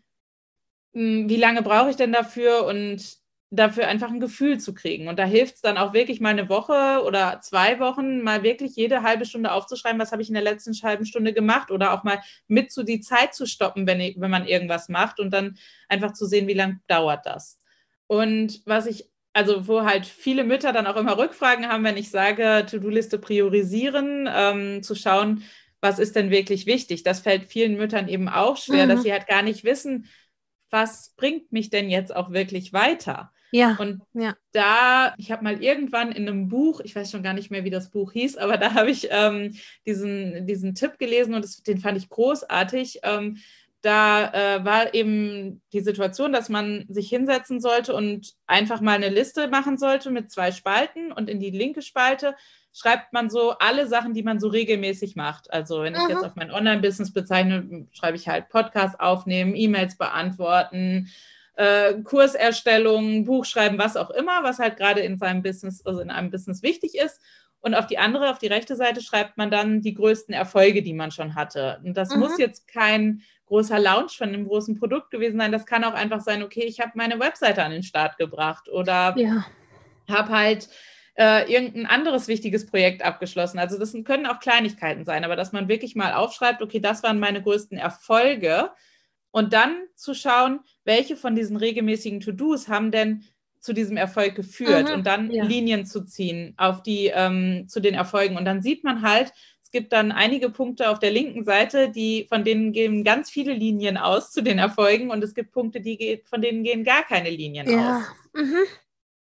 hm, 0.94 1.30
wie 1.30 1.38
lange 1.38 1.62
brauche 1.62 1.90
ich 1.90 1.96
denn 1.96 2.14
dafür 2.14 2.66
und 2.66 3.24
dafür 3.54 3.88
einfach 3.88 4.10
ein 4.10 4.20
Gefühl 4.20 4.60
zu 4.60 4.74
kriegen. 4.74 5.08
Und 5.08 5.20
da 5.20 5.26
hilft 5.26 5.56
es 5.56 5.62
dann 5.62 5.78
auch 5.78 5.94
wirklich 5.94 6.20
mal 6.20 6.30
eine 6.30 6.50
Woche 6.50 7.04
oder 7.06 7.40
zwei 7.42 7.80
Wochen, 7.80 8.22
mal 8.22 8.42
wirklich 8.42 8.76
jede 8.76 9.04
halbe 9.04 9.26
Stunde 9.26 9.52
aufzuschreiben, 9.52 10.02
was 10.02 10.12
habe 10.12 10.24
ich 10.24 10.28
in 10.28 10.34
der 10.34 10.44
letzten 10.44 10.74
halben 10.82 11.06
Stunde 11.06 11.34
gemacht 11.34 11.70
oder 11.70 11.94
auch 11.94 12.04
mal 12.04 12.20
mit 12.48 12.72
zu 12.72 12.84
die 12.84 13.00
Zeit 13.00 13.36
zu 13.36 13.46
stoppen, 13.46 13.86
wenn, 13.86 14.00
ich, 14.00 14.20
wenn 14.20 14.32
man 14.32 14.48
irgendwas 14.48 14.90
macht 14.90 15.20
und 15.20 15.32
dann 15.32 15.56
einfach 15.88 16.14
zu 16.14 16.26
sehen, 16.26 16.48
wie 16.48 16.54
lange 16.54 16.80
dauert 16.88 17.28
das. 17.28 17.60
Und 18.08 18.62
was 18.66 18.88
ich, 18.88 19.08
also 19.34 19.68
wo 19.68 19.84
halt 19.84 20.08
viele 20.08 20.44
Mütter 20.44 20.74
dann 20.74 20.88
auch 20.88 20.96
immer 20.96 21.18
Rückfragen 21.18 21.68
haben, 21.68 21.84
wenn 21.84 21.98
ich 21.98 22.10
sage, 22.10 22.66
To-Do-Liste 22.70 23.20
priorisieren, 23.20 24.28
ähm, 24.34 24.82
zu 24.82 24.96
schauen, 24.96 25.44
was 25.84 26.00
ist 26.00 26.16
denn 26.16 26.32
wirklich 26.32 26.66
wichtig? 26.66 27.04
Das 27.04 27.20
fällt 27.20 27.44
vielen 27.44 27.76
Müttern 27.76 28.08
eben 28.08 28.30
auch 28.30 28.56
schwer, 28.56 28.86
mhm. 28.86 28.90
dass 28.90 29.04
sie 29.04 29.12
halt 29.12 29.28
gar 29.28 29.42
nicht 29.42 29.66
wissen, 29.66 30.08
was 30.70 31.14
bringt 31.18 31.52
mich 31.52 31.70
denn 31.70 31.90
jetzt 31.90 32.16
auch 32.16 32.32
wirklich 32.32 32.72
weiter? 32.72 33.34
Ja. 33.52 33.76
Und 33.80 34.02
ja. 34.14 34.34
da, 34.54 35.14
ich 35.18 35.32
habe 35.32 35.44
mal 35.44 35.62
irgendwann 35.62 36.14
in 36.14 36.28
einem 36.28 36.48
Buch, 36.48 36.80
ich 36.84 36.96
weiß 36.96 37.12
schon 37.12 37.22
gar 37.22 37.34
nicht 37.34 37.52
mehr, 37.52 37.66
wie 37.66 37.70
das 37.70 37.92
Buch 37.92 38.14
hieß, 38.14 38.38
aber 38.38 38.58
da 38.58 38.74
habe 38.76 38.90
ich 38.90 39.10
ähm, 39.12 39.56
diesen, 39.86 40.48
diesen 40.48 40.74
Tipp 40.74 40.98
gelesen 40.98 41.36
und 41.36 41.44
das, 41.44 41.58
den 41.58 41.80
fand 41.80 41.98
ich 41.98 42.10
großartig. 42.10 43.02
Ähm, 43.04 43.38
da 43.82 44.32
äh, 44.32 44.64
war 44.64 44.94
eben 44.94 45.62
die 45.74 45.82
Situation, 45.82 46.32
dass 46.32 46.48
man 46.48 46.86
sich 46.88 47.10
hinsetzen 47.10 47.60
sollte 47.60 47.94
und 47.94 48.34
einfach 48.48 48.80
mal 48.80 48.96
eine 48.96 49.10
Liste 49.10 49.50
machen 49.50 49.78
sollte 49.78 50.10
mit 50.12 50.32
zwei 50.32 50.54
Spalten 50.54 51.12
und 51.12 51.30
in 51.30 51.42
die 51.42 51.52
linke 51.52 51.82
Spalte 51.82 52.36
schreibt 52.74 53.14
man 53.14 53.30
so 53.30 53.52
alle 53.60 53.88
Sachen, 53.88 54.14
die 54.14 54.24
man 54.24 54.40
so 54.40 54.48
regelmäßig 54.48 55.16
macht. 55.16 55.54
Also 55.54 55.84
wenn 55.84 55.94
ich 55.94 56.02
mhm. 56.02 56.10
jetzt 56.10 56.26
auf 56.26 56.36
mein 56.36 56.52
Online-Business 56.52 57.14
bezeichne, 57.14 57.88
schreibe 57.92 58.18
ich 58.18 58.28
halt 58.28 58.50
Podcast 58.50 59.00
aufnehmen, 59.00 59.56
E-Mails 59.56 59.98
beantworten, 59.98 61.10
äh, 61.56 61.94
Kurserstellung, 62.04 63.26
Buchschreiben, 63.26 63.78
was 63.78 63.96
auch 63.96 64.10
immer, 64.10 64.44
was 64.44 64.58
halt 64.58 64.78
gerade 64.78 65.02
in 65.02 65.18
seinem 65.18 65.44
Business, 65.44 65.86
also 65.86 66.00
in 66.00 66.10
einem 66.10 66.32
Business 66.32 66.64
wichtig 66.64 66.96
ist. 66.96 67.22
Und 67.62 67.76
auf 67.76 67.88
die 67.88 68.00
andere, 68.00 68.30
auf 68.30 68.40
die 68.40 68.48
rechte 68.48 68.76
Seite 68.76 69.02
schreibt 69.02 69.38
man 69.38 69.50
dann 69.50 69.82
die 69.82 69.94
größten 69.94 70.34
Erfolge, 70.34 70.82
die 70.82 70.94
man 70.94 71.12
schon 71.12 71.36
hatte. 71.36 71.80
Und 71.86 71.96
das 71.96 72.14
mhm. 72.14 72.20
muss 72.20 72.38
jetzt 72.38 72.68
kein 72.68 73.22
großer 73.46 73.80
Launch 73.80 74.18
von 74.18 74.30
einem 74.30 74.48
großen 74.48 74.78
Produkt 74.80 75.12
gewesen 75.12 75.38
sein. 75.38 75.52
Das 75.52 75.66
kann 75.66 75.84
auch 75.84 75.94
einfach 75.94 76.22
sein, 76.22 76.44
okay, 76.44 76.64
ich 76.66 76.82
habe 76.82 76.94
meine 76.96 77.20
Webseite 77.20 77.64
an 77.64 77.72
den 77.72 77.84
Start 77.84 78.18
gebracht 78.18 78.68
oder 78.68 79.14
ja. 79.16 79.46
habe 80.10 80.30
halt 80.30 80.68
äh, 81.16 81.52
irgendein 81.52 81.86
anderes 81.86 82.28
wichtiges 82.28 82.66
Projekt 82.66 83.04
abgeschlossen. 83.04 83.60
Also 83.60 83.78
das 83.78 83.94
können 84.04 84.26
auch 84.26 84.40
Kleinigkeiten 84.40 85.06
sein, 85.06 85.24
aber 85.24 85.36
dass 85.36 85.52
man 85.52 85.68
wirklich 85.68 85.96
mal 85.96 86.14
aufschreibt, 86.14 86.62
okay, 86.62 86.80
das 86.80 87.04
waren 87.04 87.20
meine 87.20 87.42
größten 87.42 87.78
Erfolge 87.78 88.72
und 89.32 89.54
dann 89.54 89.84
zu 89.96 90.14
schauen, 90.14 90.62
welche 90.86 91.16
von 91.16 91.36
diesen 91.36 91.58
regelmäßigen 91.58 92.20
To-Dos 92.20 92.68
haben 92.68 92.92
denn 92.92 93.24
zu 93.60 93.74
diesem 93.74 93.96
Erfolg 93.96 94.36
geführt 94.36 94.88
Aha, 94.88 94.94
und 94.94 95.08
dann 95.08 95.32
ja. 95.32 95.44
Linien 95.46 95.86
zu 95.86 96.04
ziehen 96.04 96.54
auf 96.58 96.84
die 96.84 97.12
ähm, 97.14 97.66
zu 97.68 97.80
den 97.80 97.94
Erfolgen 97.94 98.36
und 98.36 98.46
dann 98.46 98.62
sieht 98.62 98.84
man 98.84 99.02
halt, 99.02 99.32
es 99.64 99.72
gibt 99.72 99.94
dann 99.94 100.12
einige 100.12 100.50
Punkte 100.50 100.90
auf 100.90 101.00
der 101.00 101.12
linken 101.12 101.46
Seite, 101.46 101.90
die 101.90 102.26
von 102.28 102.44
denen 102.44 102.74
gehen 102.74 103.04
ganz 103.04 103.30
viele 103.30 103.54
Linien 103.54 103.98
aus 103.98 104.32
zu 104.32 104.42
den 104.42 104.60
Erfolgen 104.60 105.12
und 105.12 105.24
es 105.24 105.34
gibt 105.34 105.52
Punkte, 105.52 105.80
die 105.80 106.22
von 106.26 106.42
denen 106.42 106.64
gehen 106.64 106.84
gar 106.84 107.04
keine 107.04 107.30
Linien 107.30 107.70
ja. 107.70 107.98
aus. 107.98 108.04
Mhm. 108.34 108.58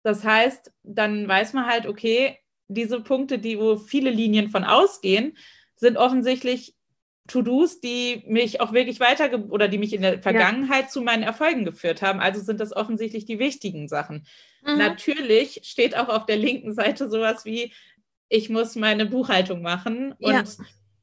Das 0.03 0.25
heißt, 0.25 0.73
dann 0.83 1.29
weiß 1.29 1.53
man 1.53 1.67
halt, 1.67 1.87
okay, 1.87 2.39
diese 2.69 3.01
Punkte, 3.01 3.39
die 3.39 3.59
wo 3.59 3.77
viele 3.77 4.11
Linien 4.11 4.51
von 4.51 4.65
ausgehen, 4.65 5.37
sind 5.77 5.97
offensichtlich 5.97 6.75
To-Dos, 7.29 7.81
die 7.81 8.25
mich 8.27 8.61
auch 8.61 8.73
wirklich 8.73 8.99
weiter 8.99 9.31
oder 9.51 9.69
die 9.69 9.79
mich 9.79 9.93
in 9.93 10.03
der 10.03 10.21
Vergangenheit 10.21 10.85
ja. 10.85 10.89
zu 10.89 11.03
meinen 11.03 11.23
Erfolgen 11.23 11.65
geführt 11.65 12.03
haben. 12.03 12.21
Also 12.21 12.41
sind 12.41 12.59
das 12.61 12.75
offensichtlich 12.75 13.25
die 13.27 13.39
wichtigen 13.39 13.89
Sachen. 13.89 14.27
Mhm. 14.67 14.79
Natürlich 14.79 15.61
steht 15.65 15.97
auch 15.97 16.09
auf 16.09 16.27
der 16.27 16.37
linken 16.37 16.75
Seite 16.75 17.09
sowas 17.09 17.45
wie, 17.45 17.73
ich 18.29 18.49
muss 18.49 18.75
meine 18.75 19.07
Buchhaltung 19.07 19.63
machen. 19.63 20.13
Und 20.19 20.33
ja. 20.33 20.45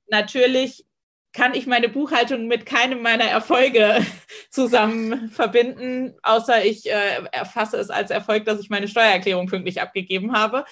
natürlich 0.07 0.85
kann 1.33 1.53
ich 1.53 1.67
meine 1.67 1.89
Buchhaltung 1.89 2.47
mit 2.47 2.65
keinem 2.65 3.01
meiner 3.01 3.25
Erfolge 3.25 4.05
zusammen 4.49 5.29
verbinden, 5.29 6.15
außer 6.23 6.65
ich 6.65 6.89
äh, 6.89 7.23
erfasse 7.31 7.77
es 7.77 7.89
als 7.89 8.11
Erfolg, 8.11 8.45
dass 8.45 8.59
ich 8.59 8.69
meine 8.69 8.87
Steuererklärung 8.87 9.47
pünktlich 9.47 9.81
abgegeben 9.81 10.33
habe. 10.33 10.65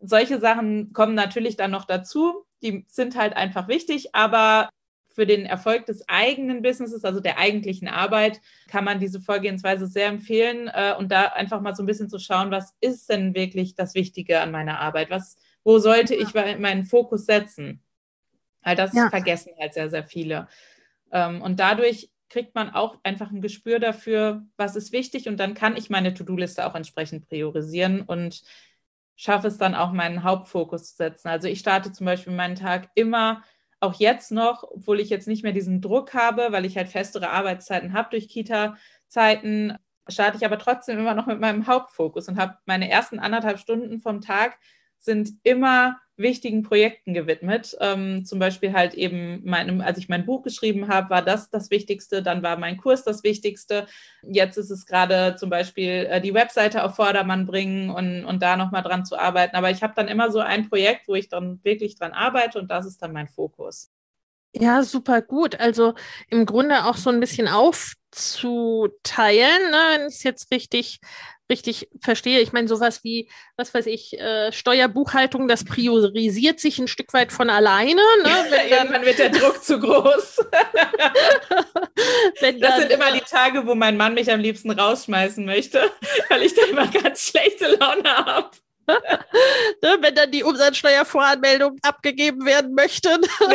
Solche 0.00 0.40
Sachen 0.40 0.92
kommen 0.92 1.14
natürlich 1.14 1.56
dann 1.56 1.70
noch 1.70 1.84
dazu. 1.84 2.44
Die 2.62 2.84
sind 2.88 3.16
halt 3.16 3.36
einfach 3.36 3.68
wichtig, 3.68 4.14
aber 4.14 4.68
für 5.08 5.26
den 5.26 5.46
Erfolg 5.46 5.86
des 5.86 6.08
eigenen 6.08 6.62
Businesses, 6.62 7.04
also 7.04 7.20
der 7.20 7.38
eigentlichen 7.38 7.86
Arbeit, 7.86 8.40
kann 8.68 8.84
man 8.84 8.98
diese 8.98 9.20
Vorgehensweise 9.20 9.86
sehr 9.86 10.06
empfehlen 10.06 10.68
äh, 10.72 10.94
und 10.98 11.12
da 11.12 11.26
einfach 11.26 11.60
mal 11.60 11.74
so 11.74 11.82
ein 11.82 11.86
bisschen 11.86 12.08
zu 12.08 12.18
schauen, 12.18 12.50
was 12.50 12.74
ist 12.80 13.10
denn 13.10 13.34
wirklich 13.34 13.74
das 13.74 13.94
Wichtige 13.94 14.40
an 14.40 14.50
meiner 14.50 14.80
Arbeit? 14.80 15.10
Was 15.10 15.36
wo 15.64 15.78
sollte 15.78 16.14
ich 16.14 16.34
meinen 16.34 16.84
Fokus 16.84 17.26
setzen? 17.26 17.82
Weil 18.62 18.76
das 18.76 18.94
ja. 18.94 19.10
vergessen 19.10 19.52
halt 19.58 19.74
sehr, 19.74 19.90
sehr 19.90 20.04
viele. 20.04 20.48
Ähm, 21.10 21.42
und 21.42 21.60
dadurch 21.60 22.10
kriegt 22.28 22.54
man 22.54 22.70
auch 22.70 22.98
einfach 23.02 23.30
ein 23.30 23.42
Gespür 23.42 23.78
dafür, 23.78 24.42
was 24.56 24.74
ist 24.74 24.92
wichtig 24.92 25.28
und 25.28 25.38
dann 25.38 25.52
kann 25.52 25.76
ich 25.76 25.90
meine 25.90 26.14
To-Do-Liste 26.14 26.66
auch 26.66 26.74
entsprechend 26.74 27.28
priorisieren 27.28 28.00
und 28.00 28.42
schaffe 29.16 29.48
es 29.48 29.58
dann 29.58 29.74
auch 29.74 29.92
meinen 29.92 30.24
Hauptfokus 30.24 30.90
zu 30.90 30.96
setzen. 30.96 31.28
Also 31.28 31.46
ich 31.46 31.58
starte 31.58 31.92
zum 31.92 32.06
Beispiel 32.06 32.32
meinen 32.32 32.56
Tag 32.56 32.88
immer, 32.94 33.42
auch 33.82 33.94
jetzt 33.94 34.30
noch, 34.30 34.62
obwohl 34.62 35.00
ich 35.00 35.10
jetzt 35.10 35.28
nicht 35.28 35.42
mehr 35.42 35.52
diesen 35.52 35.80
Druck 35.80 36.14
habe, 36.14 36.52
weil 36.52 36.64
ich 36.64 36.76
halt 36.76 36.88
festere 36.88 37.30
Arbeitszeiten 37.30 37.92
habe 37.92 38.10
durch 38.10 38.28
Kita-Zeiten, 38.28 39.76
starte 40.08 40.36
ich 40.36 40.46
aber 40.46 40.58
trotzdem 40.58 40.98
immer 40.98 41.14
noch 41.14 41.26
mit 41.26 41.40
meinem 41.40 41.66
Hauptfokus 41.66 42.28
und 42.28 42.38
habe 42.38 42.56
meine 42.64 42.88
ersten 42.88 43.18
anderthalb 43.18 43.58
Stunden 43.58 44.00
vom 44.00 44.20
Tag 44.20 44.58
sind 44.98 45.30
immer 45.42 46.00
wichtigen 46.16 46.62
Projekten 46.62 47.14
gewidmet. 47.14 47.76
Ähm, 47.80 48.24
zum 48.24 48.38
Beispiel 48.38 48.72
halt 48.72 48.94
eben, 48.94 49.42
meinem, 49.44 49.80
als 49.80 49.98
ich 49.98 50.08
mein 50.08 50.26
Buch 50.26 50.42
geschrieben 50.42 50.88
habe, 50.88 51.10
war 51.10 51.22
das 51.22 51.50
das 51.50 51.70
Wichtigste, 51.70 52.22
dann 52.22 52.42
war 52.42 52.56
mein 52.56 52.76
Kurs 52.76 53.04
das 53.04 53.22
Wichtigste. 53.24 53.86
Jetzt 54.22 54.56
ist 54.56 54.70
es 54.70 54.86
gerade 54.86 55.36
zum 55.36 55.50
Beispiel 55.50 56.06
äh, 56.10 56.20
die 56.20 56.34
Webseite 56.34 56.84
auf 56.84 56.96
Vordermann 56.96 57.46
bringen 57.46 57.90
und, 57.90 58.24
und 58.24 58.42
da 58.42 58.56
nochmal 58.56 58.82
dran 58.82 59.04
zu 59.04 59.18
arbeiten. 59.18 59.56
Aber 59.56 59.70
ich 59.70 59.82
habe 59.82 59.94
dann 59.96 60.08
immer 60.08 60.30
so 60.30 60.40
ein 60.40 60.68
Projekt, 60.68 61.08
wo 61.08 61.14
ich 61.14 61.28
dann 61.28 61.60
wirklich 61.64 61.98
dran 61.98 62.12
arbeite 62.12 62.58
und 62.58 62.70
das 62.70 62.86
ist 62.86 63.02
dann 63.02 63.12
mein 63.12 63.28
Fokus. 63.28 63.90
Ja, 64.54 64.82
super 64.82 65.22
gut. 65.22 65.58
Also 65.60 65.94
im 66.28 66.44
Grunde 66.44 66.84
auch 66.84 66.96
so 66.98 67.08
ein 67.08 67.20
bisschen 67.20 67.48
aufzuteilen, 67.48 68.90
ne, 69.70 69.78
wenn 69.92 70.08
ich 70.08 70.16
es 70.16 70.22
jetzt 70.24 70.50
richtig 70.50 71.00
richtig 71.52 71.88
verstehe. 72.00 72.40
Ich 72.40 72.52
meine, 72.52 72.66
sowas 72.66 73.04
wie, 73.04 73.28
was 73.56 73.72
weiß 73.74 73.86
ich, 73.86 74.18
äh, 74.18 74.50
Steuerbuchhaltung, 74.50 75.46
das 75.46 75.64
priorisiert 75.64 76.58
sich 76.58 76.78
ein 76.78 76.88
Stück 76.88 77.12
weit 77.12 77.30
von 77.30 77.50
alleine. 77.50 78.00
Ne? 78.22 78.30
Wenn 78.48 78.70
dann, 78.70 78.78
Irgendwann 78.78 79.04
wird 79.04 79.18
der 79.18 79.28
Druck 79.28 79.62
zu 79.62 79.78
groß. 79.78 80.36
das 82.40 82.54
dann, 82.58 82.80
sind 82.80 82.90
immer 82.90 83.12
die 83.12 83.20
Tage, 83.20 83.66
wo 83.66 83.74
mein 83.74 83.96
Mann 83.96 84.14
mich 84.14 84.32
am 84.32 84.40
liebsten 84.40 84.70
rausschmeißen 84.70 85.44
möchte, 85.44 85.90
weil 86.30 86.42
ich 86.42 86.54
da 86.54 86.62
immer 86.62 86.86
ganz 86.88 87.28
schlechte 87.28 87.76
Laune 87.76 88.08
habe. 88.08 88.50
Ne, 88.86 89.96
wenn 90.00 90.14
dann 90.14 90.30
die 90.30 90.42
Umsatzsteuervoranmeldung 90.42 91.78
abgegeben 91.82 92.44
werden 92.44 92.74
möchte. 92.74 93.08
das 93.40 93.50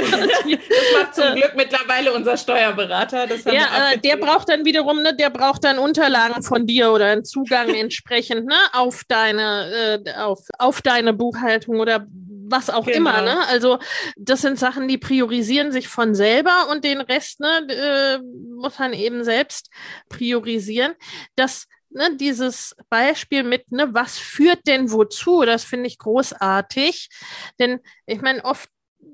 macht 0.94 1.16
zum 1.16 1.36
Glück 1.36 1.54
mittlerweile 1.56 2.14
unser 2.14 2.38
Steuerberater. 2.38 3.28
ja, 3.52 3.92
äh, 3.92 3.98
der 3.98 4.18
braucht 4.18 4.50
dann 4.50 4.66
wiederum, 4.66 5.02
ne, 5.02 5.16
der 5.16 5.30
braucht 5.30 5.64
dann 5.64 5.78
Unterlagen 5.80 6.44
von 6.44 6.66
dir 6.66 6.92
oder 6.92 7.08
einen 7.08 7.26
Zugang 7.26 7.70
entsprechend 7.76 8.46
ne, 8.46 8.58
auf, 8.74 9.04
deine, 9.08 10.02
äh, 10.06 10.14
auf, 10.14 10.40
auf 10.58 10.82
deine 10.82 11.14
Buchhaltung 11.14 11.80
oder 11.80 12.08
was 12.50 12.70
auch 12.70 12.86
genau. 12.86 12.98
immer. 12.98 13.22
Ne? 13.22 13.48
Also 13.48 13.80
das 14.16 14.42
sind 14.42 14.58
Sachen, 14.58 14.88
die 14.88 14.98
priorisieren 14.98 15.72
sich 15.72 15.88
von 15.88 16.16
selber 16.16 16.70
und 16.72 16.84
den 16.84 17.02
Rest 17.02 17.40
ne, 17.40 17.68
äh, 17.70 18.20
muss 18.56 18.80
man 18.80 18.94
eben 18.94 19.24
selbst 19.24 19.70
priorisieren. 20.10 20.94
Das 21.36 21.68
ne, 21.98 22.16
dieses 22.16 22.76
Beispiel 22.90 23.44
mit, 23.44 23.72
ne, 23.72 23.94
was 23.94 24.18
führt 24.18 24.66
denn 24.68 24.92
wozu, 24.92 25.42
das 25.42 25.64
finde 25.64 25.88
ich 25.88 25.98
großartig. 25.98 27.10
Denn 27.60 27.80
ich 28.06 28.22
meine, 28.22 28.44
oft 28.46 28.70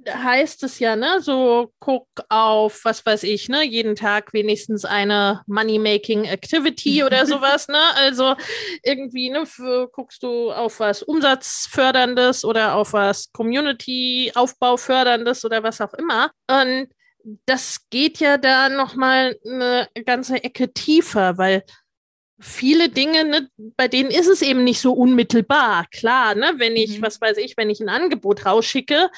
heißt 0.09 0.63
es 0.63 0.79
ja, 0.79 0.95
ne, 0.95 1.21
so 1.21 1.71
guck 1.79 2.07
auf, 2.29 2.81
was 2.83 3.05
weiß 3.05 3.21
ich, 3.23 3.49
ne, 3.49 3.63
jeden 3.63 3.95
Tag 3.95 4.33
wenigstens 4.33 4.85
eine 4.85 5.41
Money-Making 5.47 6.23
Activity 6.25 7.03
oder 7.05 7.25
sowas, 7.25 7.67
ne? 7.67 7.79
Also 7.95 8.35
irgendwie, 8.83 9.29
ne, 9.29 9.45
für, 9.45 9.89
guckst 9.89 10.23
du 10.23 10.51
auf 10.51 10.79
was 10.79 11.03
Umsatzförderndes 11.03 12.45
oder 12.45 12.75
auf 12.75 12.93
was 12.93 13.31
Community-Aufbauförderndes 13.31 15.45
oder 15.45 15.63
was 15.63 15.81
auch 15.81 15.93
immer. 15.93 16.31
Und 16.47 16.87
das 17.45 17.89
geht 17.89 18.19
ja 18.19 18.37
da 18.37 18.69
nochmal 18.69 19.37
eine 19.45 19.87
ganze 20.05 20.43
Ecke 20.43 20.73
tiefer, 20.73 21.37
weil 21.37 21.63
viele 22.43 22.89
Dinge, 22.89 23.23
ne, 23.25 23.49
bei 23.77 23.87
denen 23.87 24.11
ist 24.11 24.27
es 24.27 24.41
eben 24.41 24.63
nicht 24.63 24.81
so 24.81 24.93
unmittelbar. 24.93 25.85
Klar, 25.91 26.35
ne, 26.35 26.53
wenn 26.57 26.75
ich, 26.75 26.99
mhm. 26.99 27.03
was 27.03 27.21
weiß 27.21 27.37
ich, 27.37 27.57
wenn 27.57 27.69
ich 27.69 27.79
ein 27.79 27.89
Angebot 27.89 28.45
rausschicke, 28.45 29.09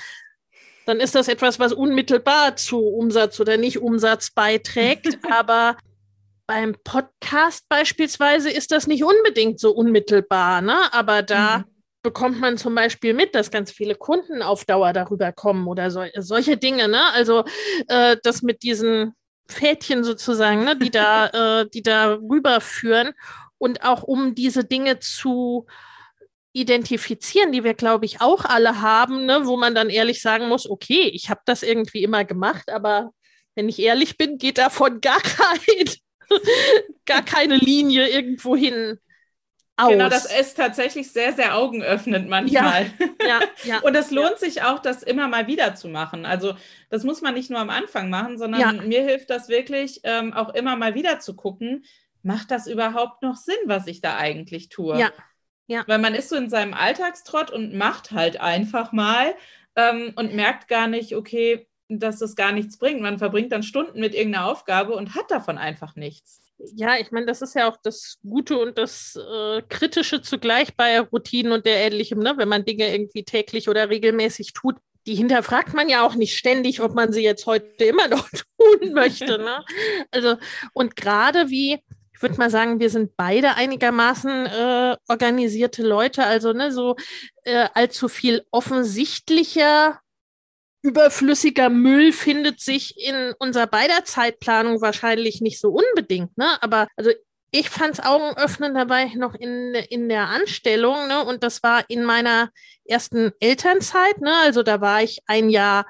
dann 0.86 1.00
ist 1.00 1.16
das 1.16 1.28
etwas, 1.28 1.60
was 1.60 1.74
unmittelbar 1.74 2.56
zu 2.56 2.80
Umsatz 2.80 3.40
oder 3.40 3.58
nicht 3.58 3.80
Umsatz 3.80 4.30
beiträgt. 4.30 5.18
Aber 5.32 5.78
beim 6.48 6.76
Podcast 6.84 7.68
beispielsweise 7.68 8.52
ist 8.52 8.72
das 8.72 8.86
nicht 8.86 9.04
unbedingt 9.04 9.60
so 9.60 9.72
unmittelbar, 9.72 10.62
ne? 10.62 10.94
Aber 10.94 11.24
da 11.24 11.60
mhm. 11.60 11.64
bekommt 12.04 12.40
man 12.40 12.60
zum 12.60 12.76
Beispiel 12.76 13.16
mit, 13.16 13.34
dass 13.34 13.50
ganz 13.50 13.72
viele 13.72 13.96
Kunden 13.96 14.44
auf 14.44 14.66
Dauer 14.66 14.94
darüber 14.94 15.32
kommen 15.32 15.68
oder 15.68 15.90
so, 15.90 16.04
solche 16.18 16.58
Dinge, 16.58 16.88
ne? 16.88 17.12
Also 17.14 17.44
äh, 17.88 18.18
das 18.22 18.44
mit 18.44 18.62
diesen 18.62 19.16
Fädchen 19.48 20.04
sozusagen, 20.04 20.64
ne, 20.64 20.78
die 20.78 20.92
da, 20.92 21.28
äh, 21.62 21.70
die 21.70 21.82
da 21.82 22.14
rüberführen 22.16 23.14
und 23.58 23.84
auch 23.84 24.04
um 24.04 24.36
diese 24.36 24.64
Dinge 24.64 25.00
zu 25.00 25.66
identifizieren, 26.54 27.52
die 27.52 27.64
wir, 27.64 27.74
glaube 27.74 28.06
ich, 28.06 28.22
auch 28.22 28.46
alle 28.46 28.82
haben, 28.82 29.26
ne, 29.26 29.46
wo 29.46 29.58
man 29.58 29.76
dann 29.76 29.90
ehrlich 29.90 30.22
sagen 30.22 30.48
muss, 30.48 30.70
okay, 30.70 31.10
ich 31.14 31.30
habe 31.30 31.42
das 31.46 31.64
irgendwie 31.64 32.04
immer 32.04 32.24
gemacht, 32.24 32.70
aber 32.70 33.12
wenn 33.56 33.70
ich 33.70 33.80
ehrlich 33.80 34.18
bin, 34.18 34.38
geht 34.38 34.58
davon 34.58 35.02
gar 35.02 35.20
kein, 35.20 35.90
gar 37.06 37.24
keine 37.24 37.58
Linie 37.58 38.08
irgendwo 38.08 38.56
hin 38.56 39.00
aus. 39.78 39.90
Genau, 39.90 40.10
das 40.10 40.26
ist 40.26 40.56
tatsächlich 40.56 41.12
sehr, 41.12 41.34
sehr 41.34 41.56
augenöffnend 41.56 42.30
manchmal. 42.30 42.92
Ja, 43.20 43.28
ja, 43.28 43.40
ja 43.64 43.80
Und 43.84 43.96
es 43.96 44.12
lohnt 44.12 44.32
ja. 44.32 44.38
sich 44.38 44.62
auch, 44.64 44.80
das 44.80 45.04
immer 45.04 45.28
mal 45.28 45.48
wieder 45.48 45.76
zu 45.76 45.88
machen. 45.88 46.26
Also 46.26 46.56
das 46.90 47.04
muss 47.04 47.22
man 47.22 47.34
nicht 47.34 47.50
nur 47.50 47.60
am 47.60 47.70
Anfang 47.70 48.10
machen, 48.10 48.38
sondern 48.38 48.62
ja. 48.62 48.72
mir 48.72 49.04
hilft 49.04 49.30
das 49.30 49.50
wirklich, 49.50 50.02
ähm, 50.04 50.34
auch 50.34 50.54
immer 50.54 50.76
mal 50.76 50.96
wieder 50.96 51.20
zu 51.20 51.36
gucken, 51.36 51.86
macht 52.24 52.52
das 52.52 52.68
überhaupt 52.68 53.22
noch 53.22 53.36
Sinn, 53.36 53.56
was 53.66 53.88
ich 53.88 54.02
da 54.02 54.18
eigentlich 54.18 54.70
tue? 54.70 54.98
Ja. 55.00 55.12
Ja. 55.68 55.84
Weil 55.88 55.98
man 55.98 56.14
ist 56.14 56.30
so 56.30 56.36
in 56.36 56.50
seinem 56.50 56.76
Alltagstrott 56.76 57.50
und 57.50 57.74
macht 57.74 58.12
halt 58.12 58.40
einfach 58.40 58.92
mal 58.92 59.34
ähm, 59.76 60.14
und 60.16 60.36
merkt 60.36 60.68
gar 60.68 60.88
nicht, 60.88 61.16
okay, 61.16 61.68
dass 61.90 62.20
das 62.20 62.36
gar 62.36 62.52
nichts 62.52 62.78
bringt. 62.78 63.02
Man 63.02 63.18
verbringt 63.18 63.52
dann 63.52 63.64
Stunden 63.64 64.00
mit 64.00 64.14
irgendeiner 64.14 64.46
Aufgabe 64.46 64.94
und 64.94 65.16
hat 65.16 65.32
davon 65.32 65.58
einfach 65.58 65.96
nichts 65.96 66.45
ja, 66.58 66.98
ich 66.98 67.12
meine, 67.12 67.26
das 67.26 67.41
ist 67.41 67.56
ja 67.56 67.70
auch 67.70 67.78
das 67.82 68.18
Gute 68.24 68.58
und 68.58 68.78
das 68.78 69.15
äh, 69.15 69.62
Kritische 69.70 70.22
zugleich 70.22 70.76
bei 70.76 71.00
Routinen 71.00 71.52
und 71.52 71.65
der 71.65 71.78
Ähnlichem, 71.78 72.20
ne? 72.20 72.34
wenn 72.38 72.50
man 72.50 72.65
Dinge 72.65 72.91
irgendwie 72.91 73.24
täglich 73.24 73.70
oder 73.70 73.89
regelmäßig 73.89 74.54
tut. 74.54 74.76
Die 75.08 75.15
hinterfragt 75.15 75.74
man 75.74 75.88
ja 75.88 76.06
auch 76.06 76.15
nicht 76.15 76.36
ständig, 76.36 76.82
ob 76.82 76.96
man 76.96 77.13
sie 77.13 77.24
jetzt 77.24 77.46
heute 77.46 77.86
immer 77.86 78.08
noch 78.08 78.30
tun 78.58 78.94
möchte. 78.94 79.38
Ne? 79.38 79.63
Also, 80.12 80.38
und 80.74 80.96
gerade 80.96 81.50
wie, 81.50 81.84
ich 82.13 82.22
würde 82.22 82.38
mal 82.38 82.50
sagen, 82.50 82.80
wir 82.80 82.89
sind 82.89 83.15
beide 83.15 83.56
einigermaßen 83.56 84.46
äh, 84.48 84.96
organisierte 85.08 85.84
Leute, 85.84 86.26
also 86.26 86.54
ne, 86.54 86.72
so 86.72 86.96
äh, 87.44 87.68
allzu 87.74 88.08
viel 88.08 88.46
offensichtlicher 88.52 90.00
überflüssiger 90.86 91.69
Müll 91.69 92.13
findet 92.13 92.60
sich 92.62 92.95
in 92.98 93.34
unserer 93.39 93.67
beider 93.67 94.06
Zeitplanung 94.06 94.82
wahrscheinlich 94.82 95.41
nicht 95.41 95.60
so 95.60 95.69
unbedingt, 95.69 96.38
ne? 96.38 96.62
Aber 96.62 96.88
also 96.95 97.12
ich 97.52 97.69
fand 97.69 97.93
es 97.93 98.06
Augenöffnen 98.06 98.76
dabei 98.76 99.06
noch 99.15 99.34
in, 99.34 99.74
in 99.89 100.10
der 100.10 100.28
Anstellung, 100.28 101.08
ne? 101.08 101.26
Und 101.26 101.43
das 101.43 101.63
war 101.63 101.84
in 101.89 102.04
meiner 102.04 102.50
ersten 102.86 103.32
Elternzeit, 103.39 104.21
ne? 104.21 104.34
Also 104.43 104.62
da 104.62 104.80
war 104.80 105.02
ich 105.02 105.19
ein 105.26 105.50
Jahr 105.50 105.86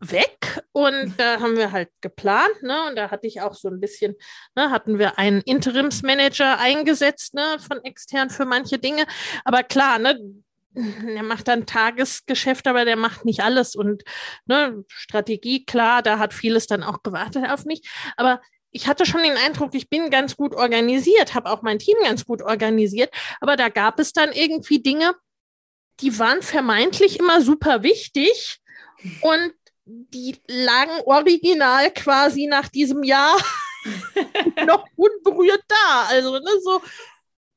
weg 0.00 0.62
und 0.72 1.14
da 1.18 1.40
haben 1.40 1.56
wir 1.56 1.72
halt 1.72 1.90
geplant, 2.00 2.62
ne? 2.62 2.88
Und 2.88 2.96
da 2.96 3.10
hatte 3.10 3.26
ich 3.26 3.42
auch 3.42 3.54
so 3.54 3.68
ein 3.68 3.80
bisschen, 3.80 4.16
ne, 4.56 4.70
hatten 4.70 4.98
wir 4.98 5.18
einen 5.18 5.42
Interimsmanager 5.42 6.58
eingesetzt, 6.58 7.34
ne, 7.34 7.58
von 7.60 7.84
extern 7.84 8.30
für 8.30 8.46
manche 8.46 8.78
Dinge. 8.78 9.04
Aber 9.44 9.62
klar, 9.62 9.98
ne, 9.98 10.18
der 10.74 11.22
macht 11.22 11.48
dann 11.48 11.66
Tagesgeschäft, 11.66 12.66
aber 12.66 12.84
der 12.84 12.96
macht 12.96 13.24
nicht 13.24 13.40
alles. 13.40 13.74
Und 13.74 14.02
ne, 14.46 14.84
Strategie, 14.88 15.64
klar, 15.64 16.02
da 16.02 16.18
hat 16.18 16.32
vieles 16.32 16.66
dann 16.66 16.82
auch 16.82 17.02
gewartet 17.02 17.48
auf 17.48 17.64
mich. 17.64 17.82
Aber 18.16 18.40
ich 18.70 18.86
hatte 18.86 19.04
schon 19.04 19.22
den 19.22 19.36
Eindruck, 19.36 19.74
ich 19.74 19.88
bin 19.88 20.10
ganz 20.10 20.36
gut 20.36 20.54
organisiert, 20.54 21.34
habe 21.34 21.50
auch 21.50 21.62
mein 21.62 21.78
Team 21.78 21.96
ganz 22.02 22.24
gut 22.24 22.42
organisiert. 22.42 23.12
Aber 23.40 23.56
da 23.56 23.68
gab 23.68 23.98
es 23.98 24.12
dann 24.12 24.32
irgendwie 24.32 24.80
Dinge, 24.80 25.14
die 26.00 26.18
waren 26.18 26.42
vermeintlich 26.42 27.18
immer 27.18 27.40
super 27.40 27.82
wichtig 27.82 28.60
und 29.22 29.52
die 29.84 30.36
lagen 30.46 31.00
original 31.04 31.90
quasi 31.92 32.46
nach 32.46 32.68
diesem 32.68 33.02
Jahr 33.02 33.36
noch 34.66 34.86
unberührt 34.94 35.64
da. 35.66 36.06
Also 36.08 36.38
ne, 36.38 36.50
so, 36.62 36.80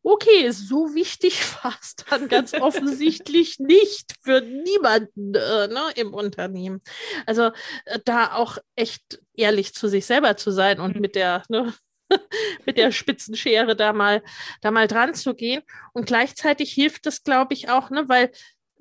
okay, 0.03 0.51
so 0.51 0.93
wichtig 0.93 1.41
war 1.63 1.75
es 1.81 1.95
dann 1.95 2.27
ganz 2.27 2.53
offensichtlich 2.53 3.59
nicht 3.59 4.15
für 4.21 4.41
niemanden 4.41 5.33
äh, 5.33 5.67
ne, 5.67 5.81
im 5.95 6.13
Unternehmen. 6.13 6.81
Also 7.25 7.51
äh, 7.85 7.99
da 8.05 8.33
auch 8.33 8.57
echt 8.75 9.19
ehrlich 9.33 9.73
zu 9.73 9.87
sich 9.87 10.05
selber 10.05 10.37
zu 10.37 10.51
sein 10.51 10.79
und 10.79 10.95
mhm. 10.95 11.01
mit 11.01 11.15
der 11.15 11.43
ne, 11.49 11.73
mit 12.65 12.77
der 12.77 12.91
Spitzenschere 12.91 13.75
da 13.75 13.93
mal 13.93 14.21
da 14.61 14.71
mal 14.71 14.87
dran 14.87 15.13
zu 15.15 15.33
gehen 15.33 15.63
und 15.93 16.05
gleichzeitig 16.05 16.73
hilft 16.73 17.07
es 17.07 17.23
glaube 17.23 17.53
ich 17.53 17.69
auch 17.69 17.89
ne 17.89 18.07
weil 18.07 18.31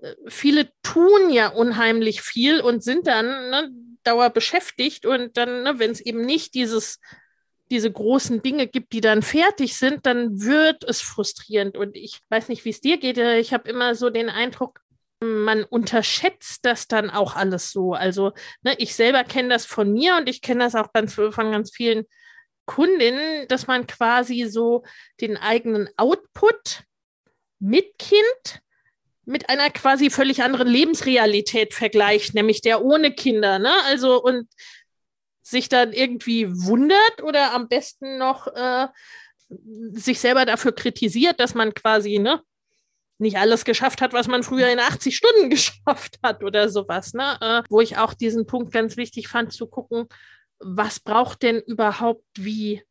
äh, 0.03 0.15
viele 0.27 0.71
tun 0.83 1.31
ja 1.31 1.49
unheimlich 1.49 2.21
viel 2.21 2.61
und 2.61 2.83
sind 2.83 3.07
dann 3.07 3.51
ne, 3.51 3.71
dauer 4.03 4.31
beschäftigt 4.31 5.07
und 5.07 5.37
dann, 5.37 5.63
ne, 5.63 5.79
wenn 5.79 5.91
es 5.93 6.01
eben 6.01 6.23
nicht 6.23 6.55
dieses 6.55 6.99
diese 7.73 7.91
großen 7.91 8.43
Dinge 8.43 8.67
gibt, 8.67 8.93
die 8.93 9.01
dann 9.01 9.23
fertig 9.23 9.77
sind, 9.77 10.05
dann 10.05 10.43
wird 10.43 10.85
es 10.85 11.01
frustrierend. 11.01 11.77
Und 11.77 11.97
ich 11.97 12.21
weiß 12.29 12.49
nicht, 12.49 12.67
wie 12.67 12.71
es 12.71 12.83
dir 12.83 12.99
geht. 12.99 13.17
Ich 13.17 13.55
habe 13.55 13.71
immer 13.71 13.95
so 13.95 14.11
den 14.11 14.29
Eindruck, 14.29 14.81
man 15.21 15.65
unterschätzt 15.65 16.67
das 16.67 16.87
dann 16.87 17.09
auch 17.09 17.35
alles 17.35 17.71
so. 17.73 17.95
Also 17.95 18.33
ne, 18.63 18.75
ich 18.77 18.95
selber 18.95 19.25
kenne 19.25 19.49
das 19.49 19.65
von 19.65 19.91
mir 19.91 20.17
und 20.17 20.29
ich 20.29 20.43
kenne 20.43 20.65
das 20.65 20.75
auch 20.75 20.93
ganz, 20.93 21.15
von 21.15 21.31
ganz 21.33 21.73
vielen 21.73 22.05
Kundinnen, 22.67 23.49
dass 23.49 23.67
man 23.67 23.87
quasi 23.87 24.45
so 24.45 24.85
den 25.23 25.39
eigenen 25.39 25.89
Output 25.97 26.83
mit 27.59 27.99
Kind 27.99 28.61
mit 29.25 29.49
einer 29.49 29.71
quasi 29.71 30.11
völlig 30.11 30.43
anderen 30.43 30.69
Lebensrealität 30.69 31.75
vergleicht, 31.75 32.35
nämlich 32.35 32.61
der 32.61 32.85
ohne 32.85 33.15
Kinder. 33.15 33.59
Ne? 33.61 33.73
Also 33.87 34.21
und 34.23 34.49
sich 35.43 35.69
dann 35.69 35.93
irgendwie 35.93 36.49
wundert 36.49 37.23
oder 37.23 37.53
am 37.53 37.69
besten 37.69 38.19
noch 38.19 38.47
äh, 38.49 38.89
sich 39.93 40.21
selber 40.21 40.45
dafür 40.45 40.73
kritisiert, 40.73 41.41
dass 41.41 41.55
man 41.55 41.75
quasi 41.75 42.19
ne, 42.19 42.41
nicht 43.19 43.39
alles 43.39 43.65
geschafft 43.65 44.03
hat, 44.03 44.13
was 44.13 44.29
man 44.29 44.43
früher 44.43 44.69
in 44.69 44.79
80 44.79 45.17
Stunden 45.17 45.51
geschafft 45.51 46.19
hat 46.23 46.43
oder 46.45 46.69
sowas. 46.69 47.15
Ne? 47.15 47.39
Äh, 47.41 47.63
wo 47.71 47.81
ich 47.81 47.97
auch 47.97 48.15
diesen 48.15 48.47
Punkt 48.47 48.73
ganz 48.73 48.97
wichtig 48.97 49.29
fand, 49.29 49.53
zu 49.53 49.67
gucken, 49.67 50.07
was 50.59 51.01
braucht 51.01 51.43
denn 51.43 51.61
überhaupt 51.61 52.25
wie, 52.35 52.83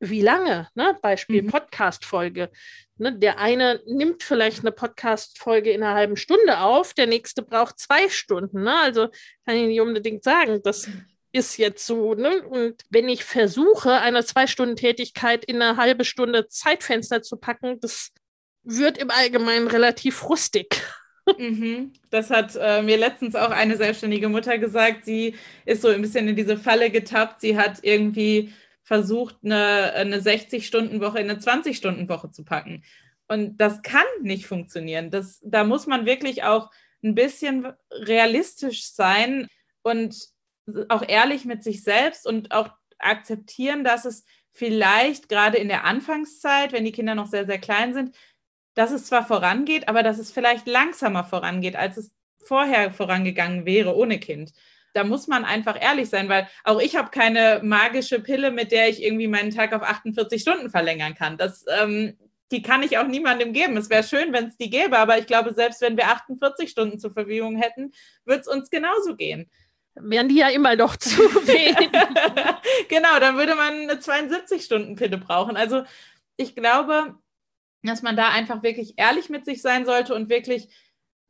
wie 0.00 0.22
lange? 0.22 0.68
Ne? 0.74 0.96
Beispiel 1.02 1.42
mhm. 1.42 1.48
Podcast-Folge. 1.48 2.50
Ne? 2.96 3.18
Der 3.18 3.38
eine 3.38 3.80
nimmt 3.86 4.22
vielleicht 4.22 4.60
eine 4.60 4.72
Podcast-Folge 4.72 5.70
in 5.70 5.82
einer 5.82 5.94
halben 5.94 6.16
Stunde 6.16 6.60
auf, 6.60 6.94
der 6.94 7.06
nächste 7.06 7.42
braucht 7.42 7.78
zwei 7.78 8.08
Stunden. 8.08 8.62
Ne? 8.64 8.76
Also 8.80 9.08
kann 9.44 9.56
ich 9.56 9.66
nicht 9.66 9.80
unbedingt 9.80 10.24
sagen, 10.24 10.60
das 10.62 10.88
ist 11.32 11.58
jetzt 11.58 11.86
so. 11.86 12.14
Ne? 12.14 12.42
Und 12.42 12.82
wenn 12.90 13.08
ich 13.08 13.24
versuche, 13.24 13.92
eine 14.00 14.24
Zwei-Stunden-Tätigkeit 14.24 15.44
in 15.44 15.60
eine 15.60 15.76
halbe 15.76 16.04
Stunde 16.04 16.48
Zeitfenster 16.48 17.22
zu 17.22 17.36
packen, 17.36 17.80
das 17.80 18.10
wird 18.62 18.98
im 18.98 19.10
Allgemeinen 19.10 19.68
relativ 19.68 20.28
rustig. 20.28 20.80
Mhm. 21.36 21.92
Das 22.08 22.30
hat 22.30 22.56
äh, 22.58 22.80
mir 22.80 22.96
letztens 22.96 23.34
auch 23.34 23.50
eine 23.50 23.76
selbstständige 23.76 24.30
Mutter 24.30 24.56
gesagt. 24.56 25.04
Sie 25.04 25.34
ist 25.66 25.82
so 25.82 25.88
ein 25.88 26.00
bisschen 26.00 26.26
in 26.26 26.36
diese 26.36 26.56
Falle 26.56 26.88
getappt. 26.88 27.42
Sie 27.42 27.58
hat 27.58 27.80
irgendwie 27.82 28.54
versucht, 28.82 29.36
eine, 29.44 29.92
eine 29.92 30.20
60-Stunden-Woche 30.20 31.18
in 31.18 31.28
eine 31.28 31.38
20-Stunden-Woche 31.38 32.30
zu 32.30 32.44
packen. 32.46 32.82
Und 33.28 33.58
das 33.58 33.82
kann 33.82 34.06
nicht 34.22 34.46
funktionieren. 34.46 35.10
Das, 35.10 35.40
da 35.44 35.64
muss 35.64 35.86
man 35.86 36.06
wirklich 36.06 36.44
auch 36.44 36.70
ein 37.04 37.14
bisschen 37.14 37.66
realistisch 37.90 38.90
sein 38.90 39.48
und 39.82 40.16
auch 40.88 41.02
ehrlich 41.06 41.44
mit 41.44 41.62
sich 41.62 41.82
selbst 41.82 42.26
und 42.26 42.52
auch 42.52 42.70
akzeptieren, 42.98 43.84
dass 43.84 44.04
es 44.04 44.24
vielleicht 44.52 45.28
gerade 45.28 45.56
in 45.56 45.68
der 45.68 45.84
Anfangszeit, 45.84 46.72
wenn 46.72 46.84
die 46.84 46.92
Kinder 46.92 47.14
noch 47.14 47.26
sehr, 47.26 47.46
sehr 47.46 47.58
klein 47.58 47.94
sind, 47.94 48.14
dass 48.74 48.90
es 48.90 49.06
zwar 49.06 49.26
vorangeht, 49.26 49.88
aber 49.88 50.02
dass 50.02 50.18
es 50.18 50.32
vielleicht 50.32 50.66
langsamer 50.66 51.24
vorangeht, 51.24 51.76
als 51.76 51.96
es 51.96 52.12
vorher 52.44 52.92
vorangegangen 52.92 53.66
wäre 53.66 53.94
ohne 53.96 54.18
Kind. 54.18 54.52
Da 54.94 55.04
muss 55.04 55.26
man 55.26 55.44
einfach 55.44 55.80
ehrlich 55.80 56.08
sein, 56.08 56.28
weil 56.28 56.48
auch 56.64 56.80
ich 56.80 56.96
habe 56.96 57.10
keine 57.10 57.60
magische 57.62 58.20
Pille, 58.20 58.50
mit 58.50 58.72
der 58.72 58.88
ich 58.88 59.02
irgendwie 59.02 59.28
meinen 59.28 59.50
Tag 59.50 59.72
auf 59.72 59.82
48 59.82 60.40
Stunden 60.40 60.70
verlängern 60.70 61.14
kann. 61.14 61.36
Das, 61.36 61.64
ähm, 61.80 62.16
die 62.50 62.62
kann 62.62 62.82
ich 62.82 62.98
auch 62.98 63.06
niemandem 63.06 63.52
geben. 63.52 63.76
Es 63.76 63.90
wäre 63.90 64.02
schön, 64.02 64.32
wenn 64.32 64.46
es 64.46 64.56
die 64.56 64.70
gäbe, 64.70 64.98
aber 64.98 65.18
ich 65.18 65.26
glaube, 65.26 65.52
selbst 65.52 65.82
wenn 65.82 65.96
wir 65.96 66.08
48 66.08 66.70
Stunden 66.70 66.98
zur 66.98 67.12
Verfügung 67.12 67.56
hätten, 67.56 67.92
würde 68.24 68.40
es 68.40 68.48
uns 68.48 68.70
genauso 68.70 69.16
gehen 69.16 69.50
wären 70.00 70.28
die 70.28 70.36
ja 70.36 70.48
immer 70.48 70.76
noch 70.76 70.96
zu 70.96 71.18
wenig. 71.46 71.90
genau, 72.88 73.18
dann 73.20 73.36
würde 73.36 73.54
man 73.54 73.74
eine 73.74 73.94
72-Stunden-Pille 73.94 75.18
brauchen. 75.18 75.56
Also 75.56 75.84
ich 76.36 76.54
glaube, 76.54 77.16
dass 77.82 78.02
man 78.02 78.16
da 78.16 78.30
einfach 78.30 78.62
wirklich 78.62 78.94
ehrlich 78.96 79.28
mit 79.28 79.44
sich 79.44 79.62
sein 79.62 79.86
sollte 79.86 80.14
und 80.14 80.28
wirklich 80.28 80.68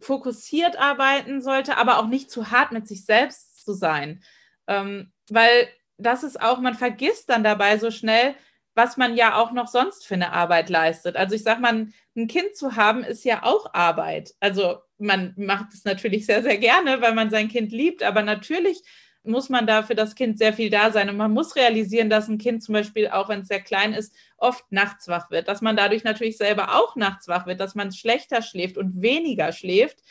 fokussiert 0.01 0.79
arbeiten 0.79 1.43
sollte, 1.43 1.77
aber 1.77 1.99
auch 1.99 2.07
nicht 2.07 2.31
zu 2.31 2.51
hart 2.51 2.73
mit 2.73 2.87
sich 2.87 3.05
selbst 3.05 3.65
zu 3.65 3.73
sein. 3.73 4.23
Ähm, 4.67 5.13
weil 5.29 5.69
das 5.97 6.23
ist 6.23 6.41
auch, 6.41 6.61
man 6.61 6.75
vergisst 6.75 7.29
dann 7.29 7.43
dabei 7.43 7.79
so 7.79 7.91
schnell, 7.91 8.35
was 8.79 8.97
man 8.97 9.17
ja 9.17 9.35
auch 9.35 9.51
noch 9.51 9.67
sonst 9.67 10.07
für 10.07 10.15
eine 10.15 10.33
Arbeit 10.33 10.71
leistet. 10.71 11.17
Also 11.17 11.35
ich 11.35 11.43
sage 11.43 11.61
mal, 11.61 11.89
ein 12.17 12.27
Kind 12.29 12.55
zu 12.55 12.77
haben 12.77 13.03
ist 13.03 13.25
ja 13.25 13.43
auch 13.43 13.75
Arbeit. 13.75 14.37
Also 14.39 14.79
man 14.99 15.35
macht 15.37 15.75
es 15.75 15.85
natürlich 15.85 16.27
sehr, 16.27 16.45
sehr 16.45 16.59
gerne, 16.59 17.01
weil 17.01 17.13
man 17.13 17.29
sein 17.29 17.49
Kind 17.49 17.73
liebt, 17.73 18.05
aber 18.05 18.23
natürlich 18.23 18.81
muss 19.25 19.49
man 19.49 19.67
da 19.67 19.83
für 19.83 19.97
das 19.97 20.15
Kind 20.15 20.39
sehr 20.39 20.53
viel 20.53 20.71
da 20.71 20.93
sein. 20.93 21.11
Und 21.11 21.17
man 21.17 21.33
muss 21.33 21.57
realisieren, 21.57 22.09
dass 22.09 22.29
ein 22.29 22.39
Kind 22.39 22.63
zum 22.63 22.73
Beispiel, 22.75 23.09
auch 23.09 23.29
wenn 23.29 23.41
es 23.41 23.49
sehr 23.49 23.61
klein 23.61 23.95
ist, 23.95 24.15
oft 24.37 24.71
nachts 24.71 25.09
wach 25.09 25.29
wird, 25.33 25.49
dass 25.49 25.61
man 25.61 25.77
dadurch 25.77 26.05
natürlich 26.05 26.37
selber 26.37 26.77
auch 26.77 26.95
nachts 26.95 27.27
wach 27.27 27.47
wird, 27.47 27.59
dass 27.59 27.75
man 27.75 27.91
schlechter 27.91 28.43
schläft 28.43 28.79
und 28.79 29.03
weniger 29.03 29.51
schläft, 29.51 30.05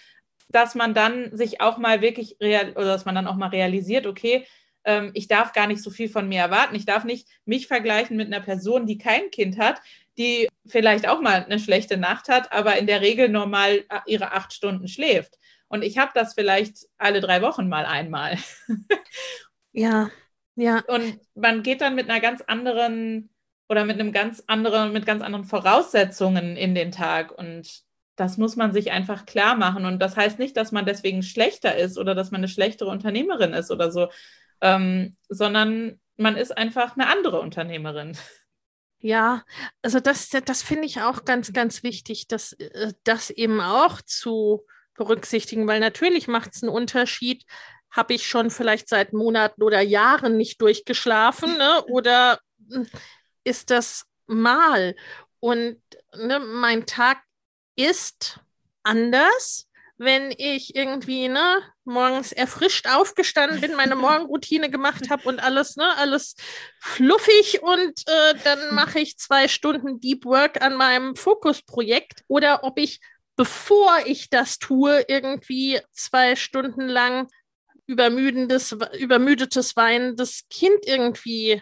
dass 0.49 0.75
man 0.75 0.93
dann 0.93 1.35
sich 1.37 1.61
auch 1.61 1.77
mal 1.77 2.01
wirklich 2.01 2.35
real 2.41 2.71
oder 2.71 2.87
dass 2.87 3.05
man 3.05 3.15
dann 3.15 3.27
auch 3.27 3.37
mal 3.37 3.47
realisiert, 3.47 4.05
okay, 4.05 4.45
ähm, 4.87 5.11
ich 5.13 5.27
darf 5.27 5.51
gar 5.51 5.67
nicht 5.67 5.83
so 5.83 5.91
viel 5.91 6.09
von 6.09 6.27
mir 6.27 6.39
erwarten. 6.39 6.73
Ich 6.73 6.85
darf 6.85 7.03
nicht 7.03 7.27
mich 7.45 7.67
vergleichen 7.67 8.17
mit 8.17 8.27
einer 8.27 8.43
Person, 8.43 8.87
die 8.87 8.97
kein 8.97 9.29
Kind 9.29 9.59
hat, 9.59 9.81
die 10.17 10.47
vielleicht 10.65 11.07
auch 11.07 11.21
mal 11.21 11.43
eine 11.43 11.59
schlechte 11.59 11.97
Nacht 11.97 12.29
hat, 12.29 12.51
aber 12.51 12.77
in 12.77 12.87
der 12.87 13.01
Regel 13.01 13.29
normal 13.29 13.83
äh, 13.89 13.99
ihre 14.07 14.31
acht 14.31 14.53
Stunden 14.53 14.87
schläft. 14.87 15.37
Und 15.67 15.83
ich 15.83 15.97
habe 15.97 16.11
das 16.15 16.33
vielleicht 16.33 16.87
alle 16.97 17.19
drei 17.19 17.41
Wochen 17.41 17.67
mal 17.67 17.85
einmal. 17.85 18.37
ja, 19.73 20.09
ja. 20.55 20.81
Und 20.87 21.19
man 21.35 21.61
geht 21.61 21.81
dann 21.81 21.93
mit 21.93 22.09
einer 22.09 22.21
ganz 22.21 22.41
anderen 22.41 23.29
oder 23.69 23.83
mit 23.83 23.99
einem 23.99 24.13
ganz 24.13 24.41
anderen, 24.47 24.93
mit 24.93 25.05
ganz 25.05 25.21
anderen 25.21 25.43
Voraussetzungen 25.43 26.55
in 26.55 26.73
den 26.73 26.93
Tag. 26.93 27.37
Und 27.37 27.83
das 28.15 28.37
muss 28.37 28.55
man 28.55 28.71
sich 28.71 28.91
einfach 28.91 29.25
klar 29.25 29.55
machen. 29.55 29.85
Und 29.85 29.99
das 29.99 30.15
heißt 30.15 30.39
nicht, 30.39 30.55
dass 30.55 30.71
man 30.71 30.85
deswegen 30.85 31.21
schlechter 31.21 31.75
ist 31.75 31.97
oder 31.97 32.15
dass 32.15 32.31
man 32.31 32.39
eine 32.39 32.47
schlechtere 32.47 32.89
Unternehmerin 32.89 33.51
ist 33.51 33.69
oder 33.69 33.91
so, 33.91 34.07
ähm, 34.61 35.15
sondern 35.29 35.99
man 36.17 36.35
ist 36.35 36.55
einfach 36.55 36.95
eine 36.95 37.07
andere 37.07 37.39
Unternehmerin. 37.39 38.17
Ja, 38.99 39.43
also 39.83 39.99
das, 39.99 40.29
das 40.29 40.63
finde 40.63 40.85
ich 40.85 41.01
auch 41.01 41.23
ganz, 41.23 41.53
ganz 41.53 41.83
wichtig, 41.83 42.27
dass 42.27 42.53
äh, 42.53 42.93
das 43.03 43.29
eben 43.29 43.61
auch 43.61 44.01
zu 44.01 44.65
berücksichtigen, 44.95 45.67
weil 45.67 45.79
natürlich 45.79 46.27
macht 46.27 46.55
es 46.55 46.63
einen 46.63 46.71
Unterschied, 46.71 47.45
habe 47.91 48.15
ich 48.15 48.27
schon 48.27 48.49
vielleicht 48.49 48.89
seit 48.89 49.13
Monaten 49.13 49.61
oder 49.61 49.81
Jahren 49.81 50.35
nicht 50.37 50.59
durchgeschlafen 50.61 51.57
ne? 51.57 51.83
oder 51.89 52.39
hm, 52.71 52.87
ist 53.43 53.69
das 53.69 54.05
mal? 54.25 54.95
Und 55.39 55.79
ne, 56.15 56.39
mein 56.39 56.85
Tag 56.85 57.21
ist 57.75 58.39
anders 58.83 59.66
wenn 59.97 60.31
ich 60.37 60.75
irgendwie 60.75 61.27
ne, 61.27 61.61
morgens 61.83 62.31
erfrischt 62.31 62.87
aufgestanden 62.87 63.61
bin, 63.61 63.75
meine 63.75 63.95
Morgenroutine 63.95 64.69
gemacht 64.69 65.09
habe 65.09 65.27
und 65.27 65.39
alles, 65.39 65.75
ne, 65.75 65.95
alles 65.97 66.35
fluffig 66.79 67.61
und 67.61 68.07
äh, 68.07 68.35
dann 68.43 68.75
mache 68.75 68.99
ich 68.99 69.17
zwei 69.17 69.47
Stunden 69.47 69.99
Deep 69.99 70.25
Work 70.25 70.61
an 70.61 70.75
meinem 70.75 71.15
Fokusprojekt 71.15 72.23
oder 72.27 72.63
ob 72.63 72.77
ich, 72.79 72.99
bevor 73.35 73.99
ich 74.05 74.29
das 74.29 74.59
tue, 74.59 75.05
irgendwie 75.07 75.79
zwei 75.91 76.35
Stunden 76.35 76.87
lang 76.87 77.27
übermüdendes, 77.87 78.75
übermüdetes 78.99 79.75
weinendes 79.75 80.43
Kind 80.49 80.85
irgendwie 80.85 81.61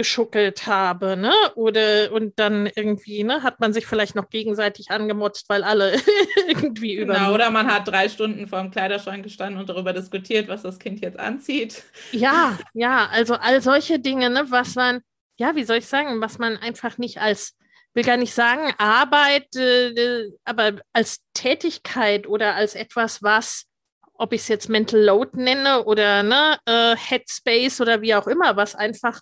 geschuckelt 0.00 0.66
habe, 0.66 1.14
ne? 1.14 1.34
Oder 1.56 2.10
und 2.10 2.38
dann 2.38 2.66
irgendwie, 2.74 3.22
ne, 3.22 3.42
hat 3.42 3.60
man 3.60 3.74
sich 3.74 3.86
vielleicht 3.86 4.14
noch 4.14 4.30
gegenseitig 4.30 4.90
angemotzt, 4.90 5.44
weil 5.50 5.62
alle 5.62 6.00
irgendwie 6.48 6.94
über. 6.94 7.12
Genau, 7.12 7.34
oder 7.34 7.50
man 7.50 7.66
hat 7.66 7.86
drei 7.86 8.08
Stunden 8.08 8.48
vor 8.48 8.62
dem 8.62 8.70
Kleiderschrank 8.70 9.22
gestanden 9.22 9.60
und 9.60 9.68
darüber 9.68 9.92
diskutiert, 9.92 10.48
was 10.48 10.62
das 10.62 10.78
Kind 10.78 11.02
jetzt 11.02 11.18
anzieht. 11.18 11.82
Ja, 12.12 12.58
ja, 12.72 13.10
also 13.12 13.34
all 13.34 13.60
solche 13.60 13.98
Dinge, 13.98 14.30
ne, 14.30 14.46
was 14.48 14.74
man, 14.74 15.02
ja, 15.36 15.54
wie 15.54 15.64
soll 15.64 15.76
ich 15.76 15.86
sagen, 15.86 16.22
was 16.22 16.38
man 16.38 16.56
einfach 16.56 16.96
nicht 16.96 17.18
als 17.18 17.58
will 17.92 18.04
gar 18.04 18.16
nicht 18.16 18.32
sagen 18.32 18.72
Arbeit, 18.78 19.54
äh, 19.56 20.30
aber 20.44 20.80
als 20.94 21.18
Tätigkeit 21.34 22.26
oder 22.26 22.54
als 22.54 22.74
etwas, 22.74 23.22
was 23.22 23.66
ob 24.14 24.32
ich 24.32 24.42
es 24.42 24.48
jetzt 24.48 24.68
Mental 24.68 25.00
Load 25.00 25.30
nenne 25.34 25.84
oder 25.84 26.22
ne, 26.22 26.58
äh, 26.66 26.94
Headspace 26.96 27.80
oder 27.80 28.00
wie 28.00 28.14
auch 28.14 28.26
immer, 28.26 28.54
was 28.56 28.74
einfach 28.74 29.20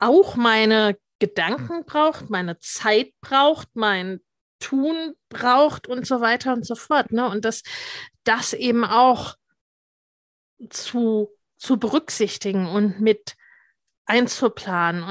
auch 0.00 0.36
meine 0.36 0.96
Gedanken 1.18 1.84
braucht, 1.84 2.30
meine 2.30 2.58
Zeit 2.58 3.12
braucht, 3.20 3.68
mein 3.74 4.20
Tun 4.58 5.14
braucht 5.28 5.86
und 5.86 6.06
so 6.06 6.20
weiter 6.20 6.52
und 6.52 6.66
so 6.66 6.74
fort. 6.74 7.12
Ne? 7.12 7.28
Und 7.28 7.44
das, 7.44 7.62
das 8.24 8.52
eben 8.52 8.84
auch 8.84 9.36
zu, 10.70 11.30
zu 11.56 11.78
berücksichtigen 11.78 12.66
und 12.66 13.00
mit 13.00 13.36
einzuplanen. 14.06 15.04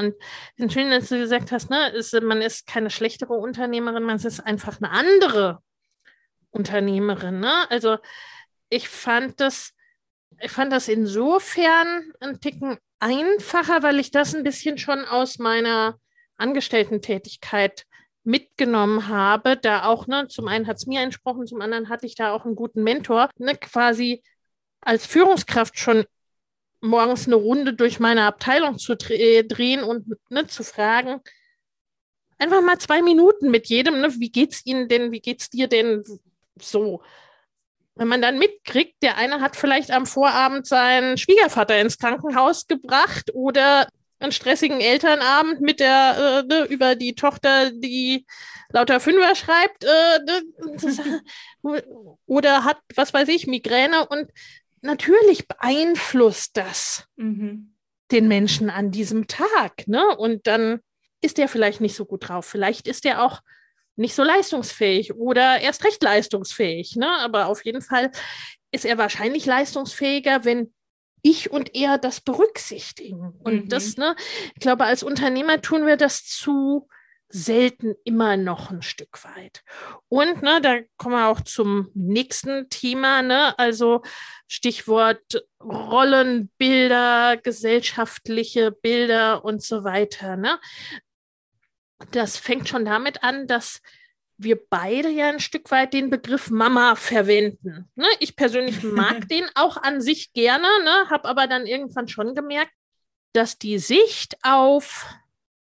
Und 0.60 0.74
schön, 0.74 0.90
dass 0.90 1.10
du 1.10 1.18
gesagt 1.18 1.52
hast, 1.52 1.70
ne, 1.70 1.90
ist, 1.90 2.14
man 2.22 2.42
ist 2.42 2.68
keine 2.68 2.90
schlechtere 2.90 3.34
Unternehmerin, 3.34 4.04
man 4.04 4.18
ist 4.18 4.40
einfach 4.42 4.82
eine 4.82 4.92
andere 4.92 5.64
Unternehmerin. 6.50 7.40
Ne? 7.40 7.70
Also 7.70 7.98
ich 8.70 8.90
fand 8.90 9.40
das, 9.40 9.74
ich 10.42 10.52
fand 10.52 10.74
das 10.74 10.88
insofern 10.88 12.12
ein 12.20 12.40
Ticken 12.42 12.78
einfacher, 13.00 13.84
weil 13.84 14.00
ich 14.00 14.12
das 14.12 14.36
ein 14.36 14.43
bisschen 14.43 14.78
schon 14.78 15.06
aus 15.06 15.39
meiner 15.39 16.00
Angestellten-Tätigkeit 16.38 17.86
mitgenommen 18.24 19.08
habe, 19.08 19.58
da 19.58 19.86
auch, 19.86 20.08
ne, 20.08 20.28
zum 20.28 20.47
einen 20.47 20.68
hat 20.68 20.78
es 20.78 20.86
mir 20.86 21.02
entsprochen, 21.02 21.47
zum 21.47 21.62
anderen 21.62 21.89
hatte 21.89 22.06
ich 22.06 22.16
da 22.16 22.34
auch 22.34 22.45
einen 22.45 22.56
guten 22.56 22.84
Mentor, 22.84 23.30
ne, 23.38 23.56
quasi 23.56 24.24
als 24.82 25.06
Führungskraft 25.06 25.80
schon 25.80 26.06
morgens 26.82 27.28
eine 27.28 27.36
Runde 27.36 27.74
durch 27.74 28.00
meine 28.00 28.24
Abteilung 28.24 28.78
zu 28.78 28.95
drehen 28.95 29.84
und 29.84 30.08
ne, 30.30 30.47
zu 30.47 30.64
fragen, 30.64 31.22
einfach 32.38 32.62
mal 32.62 32.78
zwei 32.78 33.02
Minuten 33.02 33.52
mit 33.52 33.68
jedem, 33.68 34.00
ne, 34.00 34.14
wie 34.20 34.32
geht's 34.32 34.66
Ihnen 34.66 34.88
denn, 34.88 35.12
wie 35.12 35.22
geht's 35.22 35.50
dir 35.50 35.68
denn 35.68 36.04
so? 36.60 37.02
Wenn 38.00 38.08
man 38.08 38.22
dann 38.22 38.39
mitkriegt, 38.39 39.04
der 39.04 39.18
eine 39.18 39.41
hat 39.41 39.58
vielleicht 39.58 39.91
am 39.91 40.06
Vorabend 40.06 40.66
seinen 40.66 41.18
Schwiegervater 41.18 41.82
ins 41.82 41.97
Krankenhaus 41.97 42.66
gebracht 42.66 43.32
oder 43.34 43.89
einen 44.20 44.32
stressigen 44.32 44.80
Elternabend 44.80 45.60
mit 45.60 45.82
der 45.82 46.45
äh, 46.47 46.47
ne, 46.47 46.64
über 46.70 46.95
die 46.95 47.14
Tochter, 47.14 47.72
die 47.72 48.26
lauter 48.70 49.02
Fünfer 49.02 49.36
schreibt, 49.36 49.84
äh, 49.84 50.20
ne, 50.26 51.84
oder 52.26 52.64
hat, 52.64 52.78
was 52.95 53.14
weiß 53.14 53.28
ich, 53.28 53.47
Migräne 53.47 54.08
und 54.08 54.32
natürlich 54.82 55.50
beeinflusst 55.50 56.56
das 56.56 57.06
mhm. 57.18 57.76
den 58.12 58.30
Menschen 58.30 58.70
an 58.70 58.91
diesem 58.91 59.28
Tag, 59.28 59.89
ne? 59.89 60.16
Und 60.16 60.47
dann 60.47 60.80
ist 61.20 61.38
er 61.38 61.50
vielleicht 61.50 61.82
nicht 61.82 61.97
so 61.97 62.06
gut 62.06 62.30
drauf. 62.30 62.45
Vielleicht 62.45 62.88
ist 62.88 63.06
er 63.06 63.26
auch 63.26 63.41
nicht 64.00 64.16
so 64.16 64.24
leistungsfähig 64.24 65.14
oder 65.16 65.60
erst 65.60 65.84
recht 65.84 66.02
leistungsfähig, 66.02 66.95
ne? 66.95 67.10
Aber 67.20 67.47
auf 67.47 67.66
jeden 67.66 67.82
Fall 67.82 68.12
ist 68.72 68.86
er 68.86 68.97
wahrscheinlich 68.97 69.45
leistungsfähiger, 69.45 70.45
wenn 70.45 70.74
ich 71.22 71.52
und 71.52 71.76
er 71.76 71.97
das 71.97 72.22
berücksichtigen. 72.22 73.34
Und 73.43 73.66
mhm. 73.66 73.70
das, 73.70 73.97
ne, 73.97 74.16
ich 74.56 74.62
glaube, 74.62 74.86
als 74.86 75.04
Unternehmer 75.04 75.62
tun 75.62 75.86
wir 75.86 75.97
das 75.97 76.26
zu 76.26 76.88
selten 77.28 77.93
immer 78.06 78.38
noch 78.38 78.72
ein 78.72 78.82
Stück 78.82 79.24
weit. 79.24 79.64
Und 80.08 80.41
ne, 80.41 80.62
da 80.62 80.80
kommen 80.97 81.16
wir 81.16 81.28
auch 81.28 81.41
zum 81.41 81.91
nächsten 81.93 82.70
Thema, 82.70 83.22
ne? 83.22 83.58
Also 83.60 84.02
Stichwort 84.47 85.45
Rollenbilder, 85.62 87.38
gesellschaftliche 87.38 88.72
Bilder 88.72 89.43
und 89.43 89.62
so 89.62 89.84
weiter. 89.84 90.38
Ne? 90.38 90.58
Das 92.12 92.38
fängt 92.38 92.70
schon 92.70 92.86
damit 92.86 93.24
an, 93.24 93.47
dass 93.47 93.82
wir 94.38 94.58
beide 94.70 95.10
ja 95.10 95.28
ein 95.28 95.41
Stück 95.41 95.70
weit 95.70 95.93
den 95.93 96.10
Begriff 96.10 96.50
Mama 96.50 96.95
verwenden. 96.95 97.89
Ne? 97.95 98.08
Ich 98.20 98.36
persönlich 98.36 98.84
mag 98.84 99.28
den 99.28 99.45
auch 99.56 99.78
an 99.78 100.02
sich 100.02 100.32
gerne, 100.34 100.68
ne? 100.84 101.10
habe 101.10 101.28
aber 101.28 101.47
dann 101.47 101.66
irgendwann 101.66 102.08
schon 102.08 102.34
gemerkt, 102.34 102.72
dass 103.34 103.58
die 103.58 103.78
Sicht 103.80 104.38
auf 104.43 105.06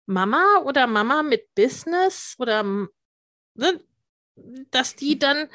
Mama 0.06 0.62
oder 0.66 0.88
Mama 0.88 1.24
mit 1.24 1.54
Business 1.56 2.36
oder 2.38 2.64
ne, 2.64 3.84
dass 4.72 4.96
die 4.96 5.18
dann 5.18 5.50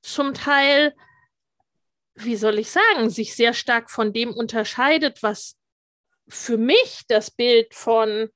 zum 0.00 0.32
Teil, 0.34 0.94
wie 2.14 2.36
soll 2.36 2.58
ich 2.58 2.70
sagen, 2.70 3.10
sich 3.10 3.34
sehr 3.34 3.52
stark 3.52 3.90
von 3.90 4.12
dem 4.12 4.32
unterscheidet, 4.32 5.22
was 5.22 5.56
für 6.28 6.56
mich 6.56 7.02
das 7.08 7.30
Bild 7.30 7.74
von 7.74 8.30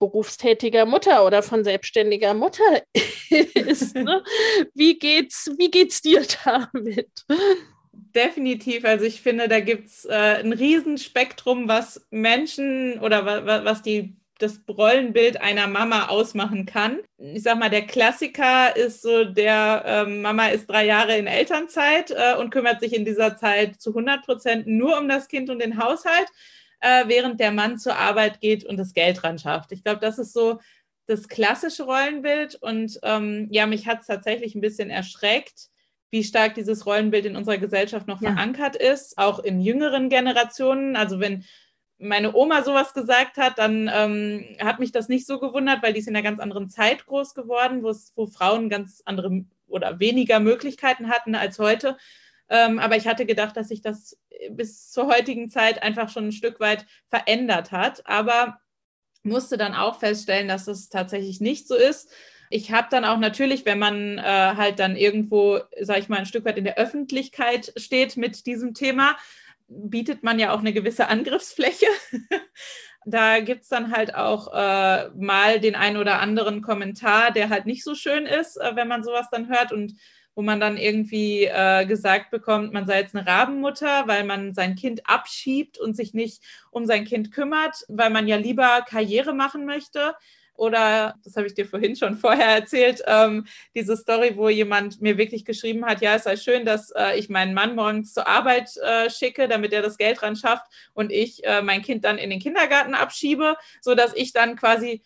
berufstätiger 0.00 0.86
Mutter 0.86 1.24
oder 1.24 1.44
von 1.44 1.62
selbstständiger 1.62 2.34
Mutter 2.34 2.82
ist. 3.30 3.94
Ne? 3.94 4.24
Wie 4.74 4.98
geht's, 4.98 5.48
wie 5.58 5.70
geht's 5.70 6.02
dir 6.02 6.26
damit? 6.44 7.24
Definitiv. 7.92 8.84
Also 8.84 9.04
ich 9.04 9.20
finde, 9.20 9.46
da 9.46 9.60
gibt 9.60 9.86
es 9.86 10.04
äh, 10.06 10.40
ein 10.42 10.52
Riesenspektrum, 10.52 11.68
was 11.68 12.04
Menschen 12.10 12.98
oder 12.98 13.24
wa 13.24 13.64
was 13.64 13.82
die 13.82 14.16
das 14.40 14.60
Rollenbild 14.68 15.40
einer 15.40 15.66
Mama 15.66 16.06
ausmachen 16.08 16.66
kann. 16.66 17.00
Ich 17.18 17.42
sag 17.42 17.58
mal, 17.58 17.68
der 17.68 17.86
Klassiker 17.86 18.74
ist 18.74 19.02
so, 19.02 19.24
der 19.24 19.82
ähm, 19.86 20.22
Mama 20.22 20.48
ist 20.48 20.68
drei 20.68 20.86
Jahre 20.86 21.16
in 21.16 21.26
Elternzeit 21.26 22.10
äh, 22.10 22.36
und 22.36 22.50
kümmert 22.50 22.80
sich 22.80 22.94
in 22.94 23.04
dieser 23.04 23.36
Zeit 23.36 23.80
zu 23.80 23.90
100 23.90 24.24
Prozent 24.24 24.66
nur 24.66 24.98
um 24.98 25.08
das 25.08 25.28
Kind 25.28 25.50
und 25.50 25.60
den 25.60 25.78
Haushalt 25.78 26.26
äh, 26.80 27.04
während 27.06 27.40
der 27.40 27.52
Mann 27.52 27.78
zur 27.78 27.96
Arbeit 27.96 28.40
geht 28.40 28.64
und 28.64 28.76
das 28.76 28.94
Geld 28.94 29.22
ran 29.24 29.38
schafft. 29.38 29.72
Ich 29.72 29.84
glaube, 29.84 30.00
das 30.00 30.18
ist 30.18 30.32
so 30.32 30.60
das 31.06 31.28
klassische 31.28 31.84
Rollenbild. 31.84 32.56
Und 32.56 32.98
ähm, 33.02 33.48
ja, 33.50 33.66
mich 33.66 33.86
hat 33.86 34.00
es 34.00 34.06
tatsächlich 34.06 34.54
ein 34.54 34.60
bisschen 34.60 34.90
erschreckt, 34.90 35.68
wie 36.10 36.24
stark 36.24 36.54
dieses 36.54 36.86
Rollenbild 36.86 37.26
in 37.26 37.36
unserer 37.36 37.58
Gesellschaft 37.58 38.06
noch 38.06 38.20
ja. 38.20 38.32
verankert 38.32 38.76
ist, 38.76 39.18
auch 39.18 39.38
in 39.40 39.60
jüngeren 39.60 40.08
Generationen. 40.08 40.96
Also 40.96 41.20
wenn 41.20 41.44
meine 41.98 42.34
Oma 42.34 42.62
sowas 42.62 42.94
gesagt 42.94 43.36
hat, 43.36 43.58
dann 43.58 43.90
ähm, 43.92 44.56
hat 44.60 44.78
mich 44.78 44.90
das 44.90 45.08
nicht 45.08 45.26
so 45.26 45.38
gewundert, 45.38 45.82
weil 45.82 45.92
die 45.92 46.00
ist 46.00 46.08
in 46.08 46.16
einer 46.16 46.24
ganz 46.24 46.40
anderen 46.40 46.70
Zeit 46.70 47.06
groß 47.06 47.34
geworden, 47.34 47.82
wo 47.82 48.26
Frauen 48.26 48.70
ganz 48.70 49.02
andere 49.04 49.44
oder 49.66 50.00
weniger 50.00 50.40
Möglichkeiten 50.40 51.10
hatten 51.10 51.34
als 51.34 51.58
heute. 51.58 51.96
Ähm, 52.50 52.78
aber 52.78 52.96
ich 52.96 53.06
hatte 53.06 53.24
gedacht, 53.26 53.56
dass 53.56 53.68
sich 53.68 53.80
das 53.80 54.18
bis 54.50 54.90
zur 54.90 55.06
heutigen 55.06 55.48
Zeit 55.48 55.82
einfach 55.82 56.08
schon 56.08 56.28
ein 56.28 56.32
Stück 56.32 56.60
weit 56.60 56.84
verändert 57.08 57.72
hat. 57.72 58.06
Aber 58.06 58.60
musste 59.22 59.56
dann 59.56 59.74
auch 59.74 59.98
feststellen, 59.98 60.48
dass 60.48 60.66
es 60.66 60.88
tatsächlich 60.88 61.40
nicht 61.40 61.68
so 61.68 61.76
ist. 61.76 62.10
Ich 62.48 62.72
habe 62.72 62.88
dann 62.90 63.04
auch 63.04 63.18
natürlich, 63.18 63.64
wenn 63.64 63.78
man 63.78 64.18
äh, 64.18 64.22
halt 64.22 64.80
dann 64.80 64.96
irgendwo, 64.96 65.60
sage 65.80 66.00
ich 66.00 66.08
mal, 66.08 66.18
ein 66.18 66.26
Stück 66.26 66.44
weit 66.44 66.58
in 66.58 66.64
der 66.64 66.78
Öffentlichkeit 66.78 67.72
steht 67.76 68.16
mit 68.16 68.46
diesem 68.46 68.74
Thema, 68.74 69.16
bietet 69.68 70.24
man 70.24 70.40
ja 70.40 70.52
auch 70.52 70.58
eine 70.58 70.72
gewisse 70.72 71.06
Angriffsfläche. 71.06 71.86
da 73.06 73.38
gibt 73.40 73.62
es 73.62 73.68
dann 73.68 73.92
halt 73.92 74.14
auch 74.14 74.52
äh, 74.52 75.10
mal 75.10 75.60
den 75.60 75.76
einen 75.76 75.96
oder 75.96 76.20
anderen 76.20 76.60
Kommentar, 76.60 77.30
der 77.30 77.50
halt 77.50 77.66
nicht 77.66 77.84
so 77.84 77.94
schön 77.94 78.26
ist, 78.26 78.56
äh, 78.56 78.74
wenn 78.74 78.88
man 78.88 79.04
sowas 79.04 79.28
dann 79.30 79.48
hört. 79.48 79.72
Und 79.72 79.94
wo 80.34 80.42
man 80.42 80.60
dann 80.60 80.76
irgendwie 80.76 81.44
äh, 81.44 81.86
gesagt 81.86 82.30
bekommt, 82.30 82.72
man 82.72 82.86
sei 82.86 83.00
jetzt 83.00 83.14
eine 83.14 83.26
Rabenmutter, 83.26 84.06
weil 84.06 84.24
man 84.24 84.54
sein 84.54 84.76
Kind 84.76 85.02
abschiebt 85.06 85.78
und 85.78 85.96
sich 85.96 86.14
nicht 86.14 86.42
um 86.70 86.86
sein 86.86 87.04
Kind 87.04 87.32
kümmert, 87.32 87.84
weil 87.88 88.10
man 88.10 88.28
ja 88.28 88.36
lieber 88.36 88.82
Karriere 88.88 89.34
machen 89.34 89.66
möchte. 89.66 90.14
Oder, 90.60 91.14
das 91.24 91.36
habe 91.36 91.46
ich 91.46 91.54
dir 91.54 91.64
vorhin 91.64 91.96
schon 91.96 92.18
vorher 92.18 92.48
erzählt, 92.48 93.02
ähm, 93.06 93.46
diese 93.74 93.96
Story, 93.96 94.36
wo 94.36 94.50
jemand 94.50 95.00
mir 95.00 95.16
wirklich 95.16 95.46
geschrieben 95.46 95.86
hat, 95.86 96.02
ja, 96.02 96.16
es 96.16 96.24
sei 96.24 96.36
schön, 96.36 96.66
dass 96.66 96.90
äh, 96.90 97.18
ich 97.18 97.30
meinen 97.30 97.54
Mann 97.54 97.74
morgens 97.74 98.12
zur 98.12 98.28
Arbeit 98.28 98.76
äh, 98.76 99.08
schicke, 99.08 99.48
damit 99.48 99.72
er 99.72 99.80
das 99.80 99.96
Geld 99.96 100.22
ran 100.22 100.36
schafft 100.36 100.66
und 100.92 101.12
ich 101.12 101.42
äh, 101.44 101.62
mein 101.62 101.80
Kind 101.80 102.04
dann 102.04 102.18
in 102.18 102.28
den 102.28 102.40
Kindergarten 102.40 102.92
abschiebe, 102.92 103.56
sodass 103.80 104.14
ich 104.14 104.34
dann 104.34 104.54
quasi 104.54 105.02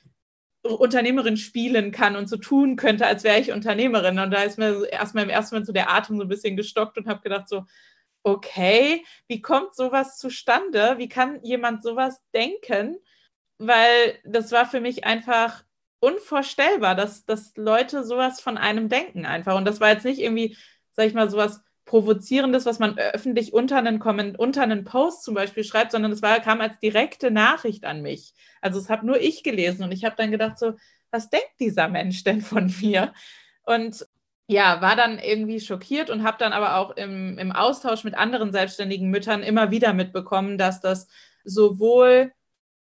Unternehmerin 0.64 1.36
spielen 1.36 1.92
kann 1.92 2.16
und 2.16 2.28
so 2.28 2.36
tun 2.36 2.76
könnte, 2.76 3.06
als 3.06 3.22
wäre 3.22 3.38
ich 3.38 3.52
Unternehmerin. 3.52 4.18
Und 4.18 4.30
da 4.30 4.42
ist 4.42 4.58
mir 4.58 4.86
erstmal 4.90 5.24
im 5.24 5.30
ersten 5.30 5.54
Moment 5.54 5.66
so 5.66 5.72
der 5.72 5.90
Atem 5.90 6.16
so 6.16 6.22
ein 6.22 6.28
bisschen 6.28 6.56
gestockt 6.56 6.96
und 6.96 7.06
habe 7.06 7.20
gedacht 7.20 7.48
so, 7.48 7.64
okay, 8.22 9.04
wie 9.28 9.42
kommt 9.42 9.74
sowas 9.74 10.18
zustande? 10.18 10.94
Wie 10.96 11.08
kann 11.08 11.40
jemand 11.42 11.82
sowas 11.82 12.22
denken? 12.34 12.96
Weil 13.58 14.18
das 14.24 14.52
war 14.52 14.66
für 14.66 14.80
mich 14.80 15.04
einfach 15.04 15.64
unvorstellbar, 16.00 16.94
dass, 16.94 17.24
dass 17.26 17.52
Leute 17.56 18.04
sowas 18.04 18.40
von 18.40 18.58
einem 18.58 18.88
denken 18.88 19.26
einfach. 19.26 19.56
Und 19.56 19.66
das 19.66 19.80
war 19.80 19.90
jetzt 19.90 20.04
nicht 20.04 20.20
irgendwie, 20.20 20.56
sag 20.92 21.06
ich 21.06 21.14
mal, 21.14 21.30
sowas 21.30 21.63
Provozierendes, 21.84 22.64
was 22.66 22.78
man 22.78 22.98
öffentlich 22.98 23.52
unter 23.52 23.76
einen, 23.76 23.98
Comment, 23.98 24.38
unter 24.38 24.62
einen 24.62 24.84
Post 24.84 25.22
zum 25.22 25.34
Beispiel 25.34 25.64
schreibt, 25.64 25.92
sondern 25.92 26.12
es 26.12 26.22
war, 26.22 26.40
kam 26.40 26.60
als 26.60 26.78
direkte 26.78 27.30
Nachricht 27.30 27.84
an 27.84 28.02
mich. 28.02 28.34
Also 28.60 28.78
es 28.78 28.88
habe 28.88 29.06
nur 29.06 29.20
ich 29.20 29.42
gelesen 29.42 29.84
und 29.84 29.92
ich 29.92 30.04
habe 30.04 30.16
dann 30.16 30.30
gedacht, 30.30 30.58
so, 30.58 30.74
was 31.10 31.30
denkt 31.30 31.52
dieser 31.60 31.88
Mensch 31.88 32.24
denn 32.24 32.40
von 32.40 32.72
mir? 32.80 33.12
Und 33.64 34.06
ja, 34.46 34.80
war 34.82 34.96
dann 34.96 35.18
irgendwie 35.18 35.60
schockiert 35.60 36.10
und 36.10 36.22
habe 36.22 36.36
dann 36.38 36.52
aber 36.52 36.76
auch 36.76 36.96
im, 36.96 37.38
im 37.38 37.52
Austausch 37.52 38.04
mit 38.04 38.14
anderen 38.14 38.52
selbstständigen 38.52 39.10
Müttern 39.10 39.42
immer 39.42 39.70
wieder 39.70 39.94
mitbekommen, 39.94 40.58
dass 40.58 40.80
das 40.80 41.08
sowohl 41.44 42.32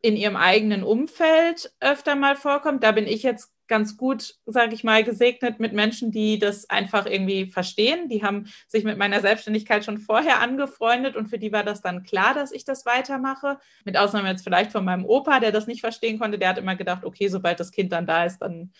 in 0.01 0.15
ihrem 0.15 0.35
eigenen 0.35 0.83
Umfeld 0.83 1.73
öfter 1.79 2.15
mal 2.15 2.35
vorkommt. 2.35 2.83
Da 2.83 2.91
bin 2.91 3.07
ich 3.07 3.23
jetzt 3.23 3.51
ganz 3.67 3.97
gut, 3.97 4.35
sage 4.45 4.73
ich 4.73 4.83
mal, 4.83 5.03
gesegnet 5.03 5.59
mit 5.59 5.73
Menschen, 5.73 6.11
die 6.11 6.39
das 6.39 6.69
einfach 6.69 7.05
irgendwie 7.05 7.47
verstehen. 7.47 8.09
Die 8.09 8.23
haben 8.23 8.45
sich 8.67 8.83
mit 8.83 8.97
meiner 8.97 9.21
Selbstständigkeit 9.21 9.83
schon 9.83 9.97
vorher 9.97 10.41
angefreundet 10.41 11.15
und 11.15 11.27
für 11.27 11.39
die 11.39 11.51
war 11.51 11.63
das 11.63 11.81
dann 11.81 12.03
klar, 12.03 12.33
dass 12.33 12.51
ich 12.51 12.65
das 12.65 12.85
weitermache. 12.85 13.59
Mit 13.85 13.97
Ausnahme 13.97 14.29
jetzt 14.29 14.43
vielleicht 14.43 14.71
von 14.71 14.85
meinem 14.85 15.05
Opa, 15.05 15.39
der 15.39 15.51
das 15.51 15.67
nicht 15.67 15.81
verstehen 15.81 16.19
konnte. 16.19 16.39
Der 16.39 16.49
hat 16.49 16.57
immer 16.57 16.75
gedacht, 16.75 17.03
okay, 17.03 17.27
sobald 17.27 17.59
das 17.59 17.71
Kind 17.71 17.91
dann 17.91 18.07
da 18.07 18.25
ist, 18.25 18.39
dann 18.39 18.71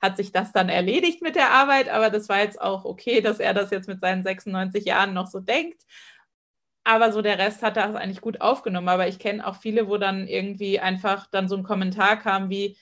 hat 0.00 0.16
sich 0.16 0.32
das 0.32 0.52
dann 0.52 0.68
erledigt 0.68 1.22
mit 1.22 1.36
der 1.36 1.50
Arbeit. 1.50 1.88
Aber 1.88 2.10
das 2.10 2.28
war 2.28 2.38
jetzt 2.38 2.60
auch 2.60 2.84
okay, 2.84 3.20
dass 3.20 3.38
er 3.38 3.54
das 3.54 3.70
jetzt 3.70 3.88
mit 3.88 4.00
seinen 4.00 4.22
96 4.22 4.84
Jahren 4.84 5.12
noch 5.12 5.26
so 5.26 5.40
denkt. 5.40 5.82
Aber 6.84 7.12
so 7.12 7.20
der 7.20 7.38
Rest 7.38 7.62
hat 7.62 7.76
das 7.76 7.94
eigentlich 7.94 8.22
gut 8.22 8.40
aufgenommen. 8.40 8.88
Aber 8.88 9.08
ich 9.08 9.18
kenne 9.18 9.46
auch 9.46 9.56
viele, 9.56 9.88
wo 9.88 9.98
dann 9.98 10.26
irgendwie 10.26 10.80
einfach 10.80 11.26
dann 11.30 11.48
so 11.48 11.56
ein 11.56 11.62
Kommentar 11.62 12.16
kam 12.16 12.48
wie, 12.48 12.76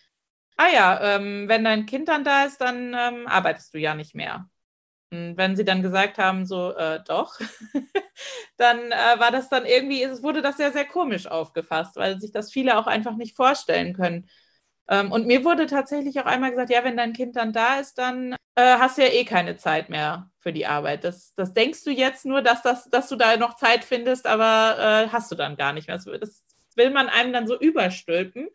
ah 0.58 0.68
ja, 0.72 1.16
ähm, 1.16 1.48
wenn 1.48 1.64
dein 1.64 1.86
Kind 1.86 2.08
dann 2.08 2.24
da 2.24 2.44
ist, 2.44 2.60
dann 2.60 2.94
ähm, 2.94 3.26
arbeitest 3.26 3.72
du 3.74 3.78
ja 3.78 3.94
nicht 3.94 4.14
mehr. 4.14 4.50
Und 5.10 5.36
wenn 5.38 5.56
sie 5.56 5.64
dann 5.64 5.82
gesagt 5.82 6.18
haben, 6.18 6.46
so, 6.46 6.74
äh, 6.76 7.00
doch, 7.06 7.38
dann 8.58 8.92
äh, 8.92 9.18
war 9.20 9.30
das 9.30 9.48
dann 9.48 9.66
irgendwie, 9.66 10.02
es 10.02 10.22
wurde 10.22 10.42
das 10.42 10.58
sehr, 10.58 10.72
sehr 10.72 10.86
komisch 10.86 11.26
aufgefasst, 11.26 11.96
weil 11.96 12.20
sich 12.20 12.32
das 12.32 12.52
viele 12.52 12.78
auch 12.78 12.86
einfach 12.86 13.16
nicht 13.16 13.36
vorstellen 13.36 13.94
können. 13.94 14.28
Ähm, 14.88 15.12
und 15.12 15.26
mir 15.26 15.44
wurde 15.44 15.66
tatsächlich 15.66 16.20
auch 16.20 16.26
einmal 16.26 16.50
gesagt, 16.50 16.70
ja, 16.70 16.84
wenn 16.84 16.96
dein 16.96 17.12
Kind 17.14 17.36
dann 17.36 17.52
da 17.52 17.76
ist, 17.80 17.98
dann 17.98 18.34
äh, 18.56 18.78
hast 18.78 18.98
du 18.98 19.02
ja 19.02 19.08
eh 19.12 19.24
keine 19.24 19.56
Zeit 19.56 19.90
mehr 19.90 20.30
für 20.40 20.52
die 20.52 20.66
Arbeit. 20.66 21.04
Das, 21.04 21.34
das 21.36 21.54
denkst 21.54 21.84
du 21.84 21.90
jetzt 21.90 22.26
nur, 22.26 22.42
dass, 22.42 22.62
das, 22.62 22.90
dass 22.90 23.08
du 23.08 23.16
da 23.16 23.36
noch 23.36 23.56
Zeit 23.56 23.84
findest, 23.84 24.26
aber 24.26 25.06
äh, 25.06 25.08
hast 25.10 25.30
du 25.30 25.36
dann 25.36 25.56
gar 25.56 25.72
nicht 25.72 25.88
mehr. 25.88 25.96
Das, 25.98 26.06
das 26.20 26.44
will 26.76 26.90
man 26.90 27.08
einem 27.08 27.32
dann 27.32 27.46
so 27.46 27.58
überstülpen. 27.58 28.48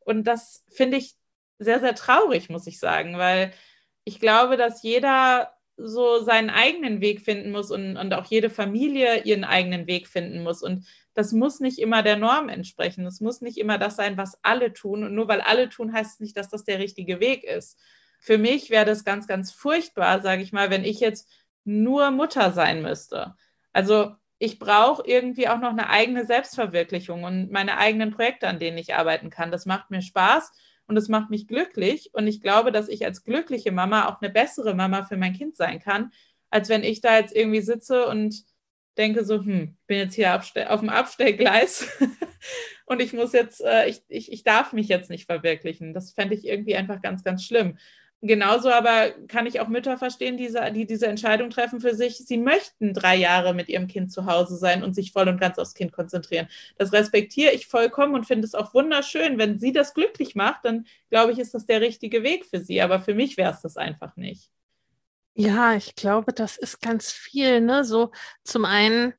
Und 0.00 0.24
das 0.24 0.64
finde 0.70 0.96
ich 0.98 1.16
sehr, 1.60 1.78
sehr 1.78 1.94
traurig, 1.94 2.48
muss 2.48 2.66
ich 2.66 2.80
sagen, 2.80 3.18
weil 3.18 3.52
ich 4.04 4.18
glaube, 4.18 4.56
dass 4.56 4.82
jeder 4.82 5.52
so 5.76 6.22
seinen 6.22 6.50
eigenen 6.50 7.00
Weg 7.00 7.20
finden 7.20 7.52
muss 7.52 7.70
und, 7.70 7.96
und 7.96 8.12
auch 8.14 8.26
jede 8.26 8.50
Familie 8.50 9.22
ihren 9.22 9.44
eigenen 9.44 9.86
Weg 9.86 10.08
finden 10.08 10.42
muss. 10.42 10.62
Und 10.62 10.86
das 11.14 11.32
muss 11.32 11.60
nicht 11.60 11.78
immer 11.78 12.02
der 12.02 12.16
Norm 12.16 12.48
entsprechen. 12.48 13.06
Es 13.06 13.20
muss 13.20 13.40
nicht 13.40 13.58
immer 13.58 13.78
das 13.78 13.96
sein, 13.96 14.16
was 14.16 14.38
alle 14.42 14.72
tun. 14.72 15.04
Und 15.04 15.14
nur 15.14 15.28
weil 15.28 15.40
alle 15.40 15.68
tun, 15.68 15.92
heißt 15.92 16.14
es 16.14 16.20
nicht, 16.20 16.36
dass 16.36 16.48
das 16.48 16.64
der 16.64 16.78
richtige 16.78 17.20
Weg 17.20 17.44
ist. 17.44 17.78
Für 18.18 18.36
mich 18.36 18.70
wäre 18.70 18.84
das 18.84 19.04
ganz, 19.04 19.26
ganz 19.26 19.52
furchtbar, 19.52 20.20
sage 20.20 20.42
ich 20.42 20.52
mal, 20.52 20.70
wenn 20.70 20.84
ich 20.84 21.00
jetzt 21.00 21.30
nur 21.64 22.10
Mutter 22.10 22.52
sein 22.52 22.82
müsste. 22.82 23.34
Also 23.72 24.14
ich 24.38 24.58
brauche 24.58 25.06
irgendwie 25.06 25.48
auch 25.48 25.58
noch 25.58 25.70
eine 25.70 25.88
eigene 25.90 26.24
Selbstverwirklichung 26.24 27.24
und 27.24 27.50
meine 27.50 27.76
eigenen 27.78 28.10
Projekte, 28.10 28.48
an 28.48 28.58
denen 28.58 28.78
ich 28.78 28.94
arbeiten 28.94 29.30
kann. 29.30 29.50
Das 29.50 29.66
macht 29.66 29.90
mir 29.90 30.02
Spaß 30.02 30.52
und 30.90 30.96
es 30.96 31.08
macht 31.08 31.30
mich 31.30 31.46
glücklich. 31.46 32.10
Und 32.12 32.26
ich 32.26 32.42
glaube, 32.42 32.72
dass 32.72 32.88
ich 32.88 33.04
als 33.06 33.22
glückliche 33.24 33.70
Mama 33.70 34.08
auch 34.08 34.20
eine 34.20 34.30
bessere 34.30 34.74
Mama 34.74 35.04
für 35.04 35.16
mein 35.16 35.32
Kind 35.32 35.56
sein 35.56 35.78
kann, 35.78 36.10
als 36.50 36.68
wenn 36.68 36.82
ich 36.82 37.00
da 37.00 37.16
jetzt 37.16 37.34
irgendwie 37.34 37.60
sitze 37.60 38.06
und 38.08 38.42
denke 38.98 39.24
so, 39.24 39.36
hm, 39.36 39.76
bin 39.86 39.98
jetzt 39.98 40.14
hier 40.14 40.34
auf 40.34 40.80
dem 40.80 40.88
Abstellgleis 40.88 41.88
und 42.86 43.00
ich 43.00 43.12
muss 43.12 43.32
jetzt, 43.32 43.60
äh, 43.60 43.88
ich, 43.88 44.02
ich, 44.08 44.32
ich 44.32 44.42
darf 44.42 44.72
mich 44.72 44.88
jetzt 44.88 45.10
nicht 45.10 45.26
verwirklichen. 45.26 45.94
Das 45.94 46.10
fände 46.10 46.34
ich 46.34 46.44
irgendwie 46.44 46.74
einfach 46.74 47.00
ganz, 47.00 47.22
ganz 47.22 47.44
schlimm. 47.44 47.78
Genauso 48.22 48.70
aber 48.70 49.12
kann 49.28 49.46
ich 49.46 49.60
auch 49.60 49.68
Mütter 49.68 49.96
verstehen, 49.96 50.36
die, 50.36 50.52
die 50.74 50.86
diese 50.86 51.06
Entscheidung 51.06 51.48
treffen 51.48 51.80
für 51.80 51.94
sich. 51.94 52.18
Sie 52.18 52.36
möchten 52.36 52.92
drei 52.92 53.16
Jahre 53.16 53.54
mit 53.54 53.70
ihrem 53.70 53.86
Kind 53.86 54.12
zu 54.12 54.26
Hause 54.26 54.56
sein 54.56 54.82
und 54.84 54.94
sich 54.94 55.12
voll 55.12 55.26
und 55.28 55.40
ganz 55.40 55.58
aufs 55.58 55.72
Kind 55.72 55.92
konzentrieren. 55.92 56.46
Das 56.76 56.92
respektiere 56.92 57.52
ich 57.52 57.66
vollkommen 57.66 58.14
und 58.14 58.26
finde 58.26 58.46
es 58.46 58.54
auch 58.54 58.74
wunderschön. 58.74 59.38
Wenn 59.38 59.58
sie 59.58 59.72
das 59.72 59.94
glücklich 59.94 60.34
macht, 60.34 60.66
dann 60.66 60.86
glaube 61.08 61.32
ich, 61.32 61.38
ist 61.38 61.54
das 61.54 61.64
der 61.64 61.80
richtige 61.80 62.22
Weg 62.22 62.44
für 62.44 62.60
sie. 62.60 62.82
Aber 62.82 63.00
für 63.00 63.14
mich 63.14 63.38
wäre 63.38 63.52
es 63.52 63.62
das 63.62 63.78
einfach 63.78 64.14
nicht. 64.16 64.50
Ja, 65.34 65.74
ich 65.74 65.94
glaube, 65.94 66.34
das 66.34 66.58
ist 66.58 66.82
ganz 66.82 67.10
viel, 67.12 67.62
ne? 67.62 67.84
So 67.84 68.10
zum 68.44 68.66
einen 68.66 69.14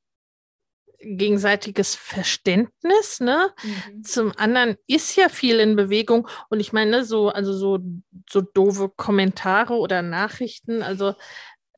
gegenseitiges 1.04 1.96
Verständnis, 1.96 3.20
ne? 3.20 3.52
Mhm. 3.64 4.04
Zum 4.04 4.34
anderen 4.38 4.76
ist 4.88 5.16
ja 5.16 5.30
viel 5.30 5.60
in 5.60 5.76
Bewegung 5.76 6.28
und 6.50 6.60
ich 6.60 6.74
meine, 6.74 7.04
so, 7.04 7.30
also 7.30 7.54
so, 7.54 7.80
so 8.30 8.42
doofe 8.42 8.90
Kommentare 8.90 9.74
oder 9.74 10.02
Nachrichten, 10.02 10.82
also 10.84 11.16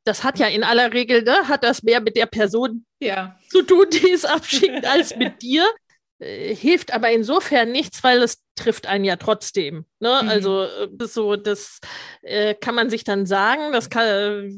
das 0.04 0.24
hat 0.24 0.40
ja 0.40 0.48
in 0.48 0.64
aller 0.64 0.94
Regel, 0.94 1.24
ne, 1.24 1.48
hat 1.48 1.64
das 1.64 1.84
mehr 1.84 2.02
mit 2.02 2.18
der 2.18 2.26
Person 2.26 2.86
ja. 3.00 3.38
zu 3.50 3.62
tun, 3.62 3.86
die 3.92 4.12
es 4.12 4.26
abschickt, 4.26 4.86
als 4.86 5.16
mit 5.16 5.42
dir. 5.42 5.66
Äh, 6.20 6.56
hilft 6.56 6.94
aber 6.94 7.12
insofern 7.12 7.72
nichts, 7.72 8.04
weil 8.04 8.22
es 8.22 8.44
trifft 8.56 8.88
einen 8.88 9.06
ja 9.06 9.16
trotzdem. 9.16 9.86
Ne? 10.00 10.20
Mhm. 10.22 10.30
Also 10.30 10.64
äh, 10.64 10.90
so, 11.00 11.36
das 11.36 11.80
äh, 12.22 12.54
kann 12.54 12.76
man 12.76 12.90
sich 12.90 13.04
dann 13.04 13.26
sagen, 13.26 13.72
das 13.72 13.90
kann, 13.90 14.06
äh, 14.06 14.50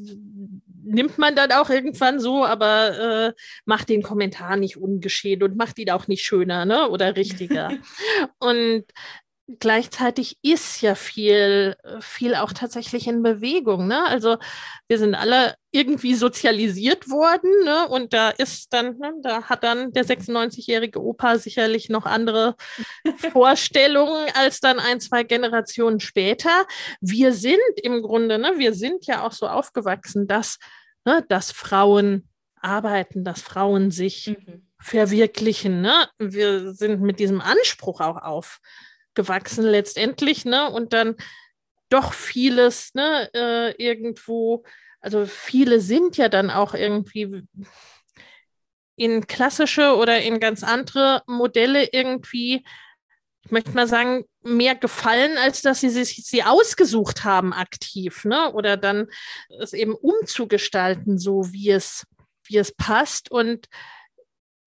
nimmt 0.86 1.18
man 1.18 1.36
dann 1.36 1.52
auch 1.52 1.70
irgendwann 1.70 2.20
so, 2.20 2.46
aber 2.46 3.30
äh, 3.30 3.34
macht 3.66 3.90
den 3.90 4.04
Kommentar 4.04 4.56
nicht 4.56 4.78
ungeschehen 4.78 5.44
und 5.44 5.58
macht 5.58 5.80
ihn 5.80 5.90
auch 5.90 6.08
nicht 6.08 6.24
schöner 6.24 6.66
ne? 6.66 6.90
oder 6.90 7.16
richtiger. 7.16 7.72
und 8.40 8.86
gleichzeitig 9.60 10.38
ist 10.42 10.82
ja 10.82 10.96
viel, 10.96 11.76
viel 12.00 12.36
auch 12.36 12.52
tatsächlich 12.52 13.08
in 13.08 13.22
Bewegung. 13.22 13.88
Ne? 13.88 14.04
Also 14.06 14.38
wir 14.88 14.98
sind 14.98 15.14
alle 15.14 15.56
irgendwie 15.72 16.16
sozialisiert 16.16 17.10
worden 17.10 17.52
ne? 17.64 17.88
und 17.88 18.14
da 18.14 18.30
ist 18.30 18.74
dann, 18.74 18.98
ne, 18.98 19.14
da 19.22 19.44
hat 19.44 19.64
dann 19.64 19.92
der 19.92 20.06
96-jährige 20.06 21.02
Opa 21.02 21.38
sicherlich 21.38 21.90
noch 21.90 22.06
andere 22.06 22.56
Vorstellungen 23.32 24.28
als 24.34 24.62
dann 24.62 24.80
ein, 24.80 25.00
zwei 25.00 25.24
Generationen 25.24 26.00
später. 26.00 26.66
Wir 27.00 27.34
sind 27.34 27.60
im 27.84 28.02
Grunde, 28.02 28.40
ne, 28.40 28.54
wir 28.58 28.74
sind 28.74 29.06
ja 29.06 29.24
auch 29.26 29.32
so 29.32 29.48
aufgewachsen, 29.48 30.28
dass, 30.28 30.58
ne, 31.06 31.24
dass 31.30 31.52
Frauen 31.52 32.28
arbeiten, 32.62 33.24
dass 33.24 33.42
Frauen 33.42 33.92
sich 33.92 34.28
mhm. 34.28 34.68
verwirklichen. 34.80 35.82
Ne? 35.82 36.08
Wir 36.18 36.74
sind 36.74 37.02
mit 37.02 37.20
diesem 37.20 37.42
Anspruch 37.42 38.02
auch 38.02 38.18
auf 38.18 38.60
gewachsen 39.16 39.66
letztendlich, 39.66 40.46
ne? 40.46 40.70
Und 40.70 40.94
dann 40.94 41.16
doch 41.90 42.14
vieles, 42.14 42.94
ne, 42.94 43.30
äh, 43.34 43.72
irgendwo, 43.84 44.64
also 45.02 45.26
viele 45.26 45.80
sind 45.80 46.18
ja 46.18 46.30
dann 46.30 46.50
auch 46.50 46.74
irgendwie 46.74 47.44
in 48.96 49.28
klassische 49.28 49.96
oder 49.96 50.22
in 50.22 50.40
ganz 50.40 50.64
andere 50.64 51.22
Modelle 51.28 51.90
irgendwie, 51.92 52.66
ich 53.44 53.52
möchte 53.52 53.72
mal 53.72 53.88
sagen, 53.88 54.26
mehr 54.42 54.76
gefallen, 54.76 55.38
als 55.38 55.62
dass 55.62 55.82
sie 55.82 55.90
sich 55.90 56.24
sie 56.26 56.44
ausgesucht 56.44 57.24
haben 57.24 57.54
aktiv, 57.54 58.26
ne? 58.26 58.52
Oder 58.54 58.78
dann 58.78 59.08
es 59.60 59.74
eben 59.74 59.94
umzugestalten, 59.94 61.20
so 61.20 61.52
wie 61.52 61.70
es, 61.70 62.08
wie 62.46 62.58
es 62.58 62.74
passt. 62.76 63.30
Und 63.30 63.68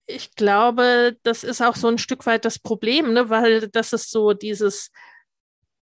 ich 0.08 0.34
glaube, 0.34 1.16
das 1.22 1.44
ist 1.44 1.62
auch 1.62 1.76
so 1.76 1.86
ein 1.88 1.98
Stück 1.98 2.24
weit 2.26 2.44
das 2.44 2.58
Problem, 2.58 3.12
ne? 3.12 3.28
weil 3.28 3.68
das 3.68 3.92
ist 3.92 4.10
so 4.10 4.32
dieses 4.32 4.90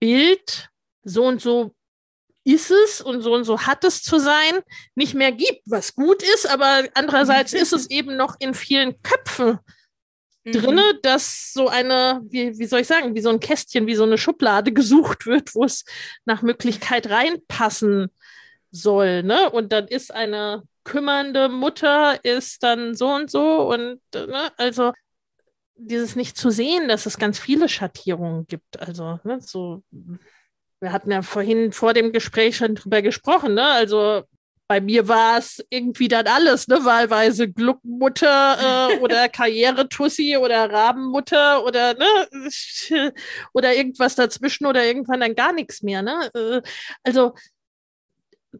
Bild, 0.00 0.68
so 1.04 1.24
und 1.24 1.40
so 1.40 1.74
ist 2.44 2.70
es 2.70 3.00
und 3.00 3.22
so 3.22 3.34
und 3.34 3.44
so 3.44 3.60
hat 3.60 3.84
es 3.84 4.02
zu 4.02 4.18
sein, 4.18 4.60
nicht 4.94 5.14
mehr 5.14 5.32
gibt, 5.32 5.62
was 5.64 5.94
gut 5.94 6.22
ist, 6.22 6.46
aber 6.48 6.84
andererseits 6.94 7.52
ist 7.52 7.72
es 7.72 7.88
eben 7.90 8.16
noch 8.16 8.36
in 8.40 8.54
vielen 8.54 9.00
Köpfen 9.02 9.60
mhm. 10.44 10.52
drinne, 10.52 10.98
dass 11.02 11.52
so 11.52 11.68
eine, 11.68 12.20
wie, 12.24 12.58
wie 12.58 12.66
soll 12.66 12.80
ich 12.80 12.88
sagen, 12.88 13.14
wie 13.14 13.20
so 13.20 13.30
ein 13.30 13.40
Kästchen, 13.40 13.86
wie 13.86 13.94
so 13.94 14.04
eine 14.04 14.18
Schublade 14.18 14.72
gesucht 14.74 15.26
wird, 15.26 15.54
wo 15.54 15.64
es 15.64 15.84
nach 16.24 16.42
Möglichkeit 16.42 17.10
reinpassen 17.10 18.10
soll. 18.72 19.22
Ne? 19.22 19.50
Und 19.50 19.72
dann 19.72 19.86
ist 19.86 20.12
eine 20.12 20.64
kümmernde 20.86 21.48
Mutter 21.48 22.24
ist 22.24 22.62
dann 22.62 22.94
so 22.94 23.08
und 23.08 23.30
so 23.30 23.70
und 23.72 24.00
ne, 24.14 24.50
also 24.56 24.92
dieses 25.74 26.16
nicht 26.16 26.38
zu 26.38 26.50
sehen, 26.50 26.88
dass 26.88 27.04
es 27.04 27.18
ganz 27.18 27.38
viele 27.38 27.68
Schattierungen 27.68 28.46
gibt. 28.46 28.80
Also 28.80 29.18
ne, 29.24 29.40
so, 29.40 29.82
wir 30.80 30.92
hatten 30.92 31.10
ja 31.10 31.22
vorhin 31.22 31.72
vor 31.72 31.92
dem 31.92 32.12
Gespräch 32.12 32.56
schon 32.56 32.76
drüber 32.76 33.02
gesprochen, 33.02 33.54
ne? 33.54 33.66
Also 33.66 34.22
bei 34.68 34.80
mir 34.80 35.06
war 35.06 35.38
es 35.38 35.64
irgendwie 35.70 36.08
dann 36.08 36.26
alles, 36.28 36.68
ne? 36.68 36.84
Wahlweise 36.84 37.50
Gluckmutter 37.50 38.90
äh, 38.92 38.98
oder 39.00 39.28
Karrieretussi 39.28 40.36
oder 40.36 40.70
Rabenmutter 40.70 41.64
oder 41.64 41.94
ne 41.94 42.50
oder 43.52 43.74
irgendwas 43.74 44.14
dazwischen 44.14 44.66
oder 44.66 44.84
irgendwann 44.84 45.20
dann 45.20 45.34
gar 45.34 45.52
nichts 45.52 45.82
mehr, 45.82 46.02
ne? 46.02 46.30
Äh, 46.34 46.62
also 47.02 47.34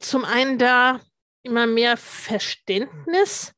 zum 0.01 0.25
einen 0.25 0.59
da 0.59 1.01
immer 1.47 1.67
mehr 1.67 1.97
Verständnis 1.97 3.53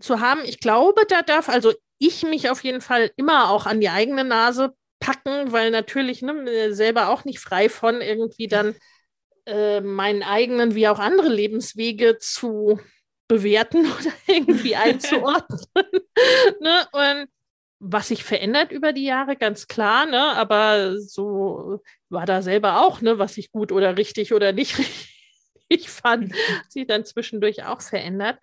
zu 0.00 0.20
haben. 0.20 0.42
Ich 0.44 0.60
glaube, 0.60 1.02
da 1.08 1.22
darf 1.22 1.48
also 1.48 1.72
ich 1.98 2.22
mich 2.24 2.50
auf 2.50 2.62
jeden 2.64 2.80
Fall 2.80 3.10
immer 3.16 3.50
auch 3.50 3.66
an 3.66 3.80
die 3.80 3.88
eigene 3.88 4.24
Nase 4.24 4.74
packen, 5.00 5.52
weil 5.52 5.70
natürlich 5.70 6.22
ne, 6.22 6.74
selber 6.74 7.08
auch 7.08 7.24
nicht 7.24 7.38
frei 7.38 7.68
von 7.68 8.00
irgendwie 8.00 8.48
dann 8.48 8.74
äh, 9.46 9.80
meinen 9.80 10.22
eigenen 10.22 10.74
wie 10.74 10.88
auch 10.88 10.98
andere 10.98 11.28
Lebenswege 11.28 12.18
zu 12.18 12.80
bewerten 13.28 13.86
oder 14.00 14.12
irgendwie 14.26 14.76
einzuordnen. 14.76 15.60
ne? 16.60 16.86
Und 16.92 17.28
was 17.80 18.08
sich 18.08 18.24
verändert 18.24 18.72
über 18.72 18.92
die 18.92 19.04
Jahre, 19.04 19.36
ganz 19.36 19.66
klar, 19.66 20.06
ne? 20.06 20.20
aber 20.20 20.98
so 20.98 21.80
war 22.08 22.24
da 22.24 22.40
selber 22.40 22.80
auch, 22.80 23.00
ne, 23.02 23.18
was 23.18 23.34
sich 23.34 23.50
gut 23.50 23.72
oder 23.72 23.98
richtig 23.98 24.32
oder 24.32 24.52
nicht 24.52 24.78
richtig 24.78 25.13
ich 25.68 25.88
fand, 25.88 26.32
hat 26.32 26.72
sich 26.72 26.86
dann 26.86 27.04
zwischendurch 27.04 27.64
auch 27.64 27.80
verändert, 27.80 28.38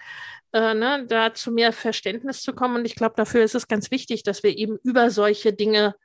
äh, 0.54 0.74
ne, 0.74 1.06
da 1.08 1.34
zu 1.34 1.52
mehr 1.52 1.74
Verständnis 1.74 2.42
zu 2.42 2.54
kommen. 2.54 2.78
Und 2.78 2.86
ich 2.86 2.96
glaube, 2.96 3.16
dafür 3.16 3.44
ist 3.44 3.56
es 3.56 3.68
ganz 3.68 3.92
wichtig, 3.92 4.24
dass 4.24 4.44
wir 4.44 4.58
eben 4.58 4.78
über 4.84 5.10
solche 5.10 5.54
Dinge 5.54 5.96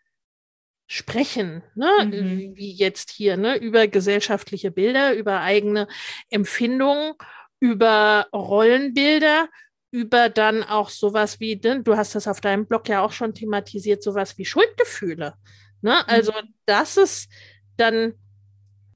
sprechen, 0.88 1.64
ne? 1.74 1.90
Mhm. 2.04 2.56
wie 2.56 2.72
jetzt 2.72 3.10
hier, 3.10 3.36
ne? 3.36 3.56
über 3.56 3.88
gesellschaftliche 3.88 4.70
Bilder, 4.70 5.14
über 5.14 5.40
eigene 5.40 5.88
Empfindungen, 6.30 7.14
über 7.58 8.28
Rollenbilder, 8.32 9.48
über 9.90 10.28
dann 10.28 10.62
auch 10.62 10.90
sowas 10.90 11.40
wie, 11.40 11.56
du 11.56 11.96
hast 11.96 12.14
das 12.14 12.28
auf 12.28 12.40
deinem 12.40 12.66
Blog 12.66 12.88
ja 12.88 13.04
auch 13.04 13.12
schon 13.12 13.34
thematisiert, 13.34 14.02
sowas 14.02 14.38
wie 14.38 14.44
Schuldgefühle. 14.44 15.34
Ne? 15.80 16.06
Also, 16.08 16.32
mhm. 16.32 16.54
das 16.66 16.96
ist 16.96 17.32
dann 17.76 18.14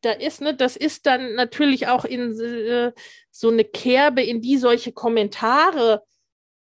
da 0.02 0.12
ist, 0.12 0.40
ne, 0.40 0.54
das 0.54 0.76
ist 0.76 1.06
dann 1.06 1.34
natürlich 1.34 1.88
auch 1.88 2.04
in 2.04 2.38
äh, 2.40 2.92
so 3.30 3.50
eine 3.50 3.64
Kerbe, 3.64 4.22
in 4.22 4.40
die 4.40 4.56
solche 4.56 4.92
Kommentare 4.92 6.02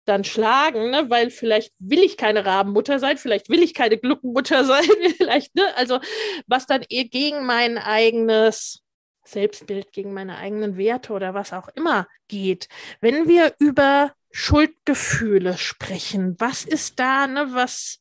dann 0.05 0.25
schlagen, 0.25 0.91
ne? 0.91 1.09
weil 1.09 1.31
vielleicht 1.31 1.73
will 1.79 2.01
ich 2.01 2.17
keine 2.17 2.45
Rabenmutter 2.45 2.99
sein, 2.99 3.17
vielleicht 3.17 3.49
will 3.49 3.63
ich 3.63 3.75
keine 3.75 3.99
Gluckenmutter 3.99 4.65
sein, 4.65 4.89
vielleicht, 5.17 5.55
ne? 5.55 5.65
Also 5.77 6.01
was 6.47 6.67
dann 6.67 6.83
eher 6.89 7.05
gegen 7.05 7.47
mein 7.47 7.79
eigenes 7.79 8.83
Selbstbild, 9.25 9.93
gegen 9.93 10.13
meine 10.13 10.39
eigenen 10.39 10.77
Werte 10.77 11.13
oder 11.13 11.35
was 11.35 11.53
auch 11.53 11.69
immer 11.75 12.09
geht. 12.29 12.69
Wenn 13.01 13.29
wir 13.29 13.55
über 13.59 14.13
Schuldgefühle 14.33 15.59
sprechen, 15.59 16.37
was 16.39 16.65
ist 16.65 16.99
da, 16.99 17.27
ne, 17.27 17.49
was, 17.53 18.01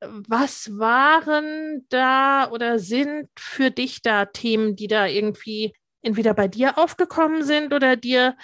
was 0.00 0.78
waren 0.78 1.86
da 1.88 2.50
oder 2.50 2.78
sind 2.78 3.28
für 3.38 3.70
dich 3.70 4.02
da 4.02 4.26
Themen, 4.26 4.76
die 4.76 4.88
da 4.88 5.06
irgendwie 5.06 5.74
entweder 6.02 6.34
bei 6.34 6.48
dir 6.48 6.78
aufgekommen 6.78 7.44
sind 7.44 7.72
oder 7.72 7.96
dir 7.96 8.36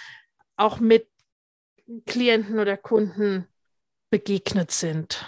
auch 0.56 0.80
mit 0.80 1.08
Klienten 2.06 2.58
oder 2.58 2.76
Kunden 2.76 3.46
begegnet 4.10 4.70
sind? 4.70 5.24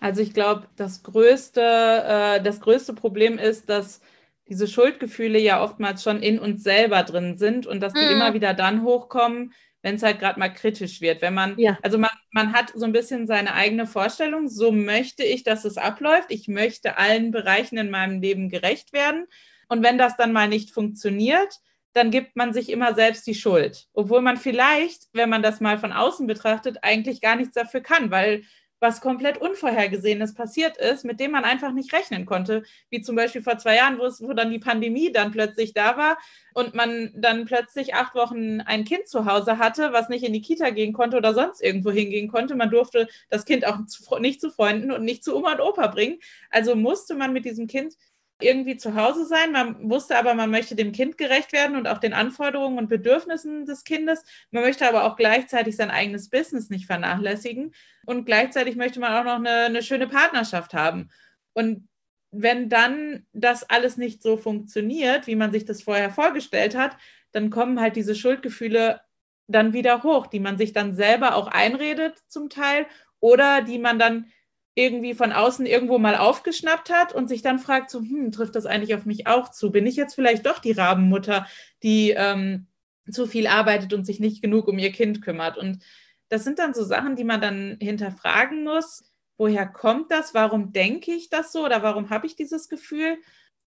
Also 0.00 0.20
ich 0.20 0.34
glaube, 0.34 0.68
das 0.76 1.02
größte, 1.02 1.60
äh, 1.60 2.42
das 2.42 2.60
größte 2.60 2.92
Problem 2.92 3.38
ist, 3.38 3.70
dass 3.70 4.00
diese 4.48 4.68
Schuldgefühle 4.68 5.38
ja 5.38 5.62
oftmals 5.62 6.02
schon 6.02 6.22
in 6.22 6.38
uns 6.38 6.62
selber 6.62 7.02
drin 7.04 7.38
sind 7.38 7.66
und 7.66 7.80
dass 7.80 7.94
die 7.94 8.04
mhm. 8.04 8.10
immer 8.10 8.34
wieder 8.34 8.52
dann 8.52 8.82
hochkommen, 8.82 9.54
wenn 9.84 9.96
es 9.96 10.02
halt 10.02 10.18
gerade 10.18 10.38
mal 10.38 10.48
kritisch 10.48 11.02
wird. 11.02 11.20
Wenn 11.20 11.34
man, 11.34 11.58
ja. 11.58 11.78
also 11.82 11.98
man, 11.98 12.08
man 12.30 12.54
hat 12.54 12.72
so 12.74 12.86
ein 12.86 12.92
bisschen 12.92 13.26
seine 13.26 13.52
eigene 13.52 13.86
Vorstellung, 13.86 14.48
so 14.48 14.72
möchte 14.72 15.22
ich, 15.22 15.44
dass 15.44 15.66
es 15.66 15.76
abläuft. 15.76 16.30
Ich 16.30 16.48
möchte 16.48 16.96
allen 16.96 17.30
Bereichen 17.30 17.76
in 17.76 17.90
meinem 17.90 18.22
Leben 18.22 18.48
gerecht 18.48 18.94
werden. 18.94 19.26
Und 19.68 19.82
wenn 19.82 19.98
das 19.98 20.16
dann 20.16 20.32
mal 20.32 20.48
nicht 20.48 20.70
funktioniert, 20.70 21.60
dann 21.92 22.10
gibt 22.10 22.34
man 22.34 22.54
sich 22.54 22.70
immer 22.70 22.94
selbst 22.94 23.26
die 23.26 23.34
Schuld. 23.34 23.86
Obwohl 23.92 24.22
man 24.22 24.38
vielleicht, 24.38 25.02
wenn 25.12 25.28
man 25.28 25.42
das 25.42 25.60
mal 25.60 25.78
von 25.78 25.92
außen 25.92 26.26
betrachtet, 26.26 26.78
eigentlich 26.80 27.20
gar 27.20 27.36
nichts 27.36 27.52
dafür 27.52 27.82
kann, 27.82 28.10
weil 28.10 28.44
was 28.84 29.00
komplett 29.00 29.38
Unvorhergesehenes 29.38 30.34
passiert 30.34 30.76
ist, 30.76 31.06
mit 31.06 31.18
dem 31.18 31.30
man 31.30 31.44
einfach 31.44 31.72
nicht 31.72 31.92
rechnen 31.94 32.26
konnte, 32.26 32.64
wie 32.90 33.00
zum 33.00 33.16
Beispiel 33.16 33.42
vor 33.42 33.56
zwei 33.56 33.76
Jahren, 33.76 33.98
wo, 33.98 34.04
es, 34.04 34.20
wo 34.20 34.34
dann 34.34 34.50
die 34.50 34.58
Pandemie 34.58 35.10
dann 35.10 35.32
plötzlich 35.32 35.72
da 35.72 35.96
war 35.96 36.18
und 36.52 36.74
man 36.74 37.10
dann 37.16 37.46
plötzlich 37.46 37.94
acht 37.94 38.14
Wochen 38.14 38.60
ein 38.60 38.84
Kind 38.84 39.08
zu 39.08 39.24
Hause 39.24 39.56
hatte, 39.56 39.94
was 39.94 40.10
nicht 40.10 40.22
in 40.22 40.34
die 40.34 40.42
Kita 40.42 40.68
gehen 40.68 40.92
konnte 40.92 41.16
oder 41.16 41.32
sonst 41.32 41.62
irgendwo 41.62 41.90
hingehen 41.90 42.28
konnte. 42.28 42.56
Man 42.56 42.70
durfte 42.70 43.08
das 43.30 43.46
Kind 43.46 43.66
auch 43.66 43.86
zu, 43.86 44.18
nicht 44.18 44.42
zu 44.42 44.50
Freunden 44.50 44.92
und 44.92 45.02
nicht 45.02 45.24
zu 45.24 45.34
Oma 45.34 45.52
und 45.52 45.60
Opa 45.62 45.86
bringen. 45.86 46.18
Also 46.50 46.76
musste 46.76 47.14
man 47.14 47.32
mit 47.32 47.46
diesem 47.46 47.66
Kind 47.66 47.94
irgendwie 48.40 48.76
zu 48.76 48.94
Hause 48.94 49.26
sein. 49.26 49.52
Man 49.52 49.88
wusste 49.88 50.18
aber, 50.18 50.34
man 50.34 50.50
möchte 50.50 50.74
dem 50.74 50.92
Kind 50.92 51.18
gerecht 51.18 51.52
werden 51.52 51.76
und 51.76 51.86
auch 51.86 51.98
den 51.98 52.12
Anforderungen 52.12 52.78
und 52.78 52.88
Bedürfnissen 52.88 53.64
des 53.64 53.84
Kindes. 53.84 54.24
Man 54.50 54.64
möchte 54.64 54.88
aber 54.88 55.04
auch 55.04 55.16
gleichzeitig 55.16 55.76
sein 55.76 55.90
eigenes 55.90 56.30
Business 56.30 56.70
nicht 56.70 56.86
vernachlässigen. 56.86 57.74
Und 58.06 58.24
gleichzeitig 58.24 58.76
möchte 58.76 59.00
man 59.00 59.12
auch 59.12 59.24
noch 59.24 59.36
eine, 59.36 59.66
eine 59.66 59.82
schöne 59.82 60.08
Partnerschaft 60.08 60.74
haben. 60.74 61.10
Und 61.52 61.88
wenn 62.32 62.68
dann 62.68 63.26
das 63.32 63.68
alles 63.70 63.96
nicht 63.96 64.22
so 64.22 64.36
funktioniert, 64.36 65.26
wie 65.26 65.36
man 65.36 65.52
sich 65.52 65.64
das 65.64 65.82
vorher 65.82 66.10
vorgestellt 66.10 66.76
hat, 66.76 66.96
dann 67.30 67.50
kommen 67.50 67.80
halt 67.80 67.96
diese 67.96 68.14
Schuldgefühle 68.14 69.00
dann 69.46 69.72
wieder 69.72 70.02
hoch, 70.02 70.26
die 70.26 70.40
man 70.40 70.58
sich 70.58 70.72
dann 70.72 70.94
selber 70.94 71.36
auch 71.36 71.46
einredet 71.46 72.18
zum 72.28 72.48
Teil 72.48 72.86
oder 73.20 73.62
die 73.62 73.78
man 73.78 73.98
dann 73.98 74.26
irgendwie 74.74 75.14
von 75.14 75.32
außen 75.32 75.66
irgendwo 75.66 75.98
mal 75.98 76.16
aufgeschnappt 76.16 76.90
hat 76.90 77.12
und 77.14 77.28
sich 77.28 77.42
dann 77.42 77.58
fragt, 77.58 77.90
so, 77.90 78.00
hm, 78.00 78.32
trifft 78.32 78.56
das 78.56 78.66
eigentlich 78.66 78.94
auf 78.94 79.06
mich 79.06 79.26
auch 79.26 79.50
zu? 79.50 79.70
Bin 79.70 79.86
ich 79.86 79.96
jetzt 79.96 80.14
vielleicht 80.14 80.46
doch 80.46 80.58
die 80.58 80.72
Rabenmutter, 80.72 81.46
die 81.82 82.10
ähm, 82.10 82.66
zu 83.10 83.26
viel 83.26 83.46
arbeitet 83.46 83.92
und 83.92 84.04
sich 84.04 84.18
nicht 84.18 84.42
genug 84.42 84.66
um 84.66 84.78
ihr 84.78 84.90
Kind 84.90 85.22
kümmert? 85.22 85.58
Und 85.58 85.84
das 86.28 86.42
sind 86.42 86.58
dann 86.58 86.74
so 86.74 86.82
Sachen, 86.82 87.14
die 87.14 87.24
man 87.24 87.40
dann 87.40 87.78
hinterfragen 87.80 88.64
muss. 88.64 89.04
Woher 89.36 89.66
kommt 89.66 90.10
das? 90.10 90.34
Warum 90.34 90.72
denke 90.72 91.12
ich 91.12 91.30
das 91.30 91.52
so 91.52 91.64
oder 91.64 91.82
warum 91.82 92.10
habe 92.10 92.26
ich 92.26 92.34
dieses 92.34 92.68
Gefühl? 92.68 93.18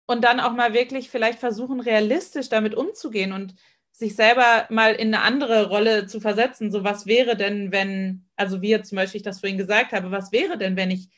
Und 0.07 0.23
dann 0.23 0.39
auch 0.39 0.53
mal 0.53 0.73
wirklich 0.73 1.09
vielleicht 1.09 1.39
versuchen, 1.39 1.79
realistisch 1.79 2.49
damit 2.49 2.75
umzugehen 2.75 3.31
und 3.31 3.55
sich 3.97 4.15
selber 4.15 4.67
mal 4.69 4.93
in 4.93 5.13
eine 5.13 5.23
andere 5.23 5.69
Rolle 5.69 6.05
zu 6.05 6.19
versetzen. 6.19 6.69
So, 6.69 6.83
was 6.83 7.05
wäre 7.05 7.37
denn, 7.37 7.71
wenn, 7.71 8.25
also 8.35 8.61
wie 8.61 8.69
jetzt 8.69 8.89
zum 8.89 8.97
Beispiel 8.97 9.19
ich 9.19 9.23
das 9.23 9.39
vorhin 9.39 9.57
gesagt 9.57 9.93
habe, 9.93 10.11
was 10.11 10.33
wäre 10.33 10.57
denn, 10.57 10.75
wenn 10.75 10.91
ich 10.91 11.09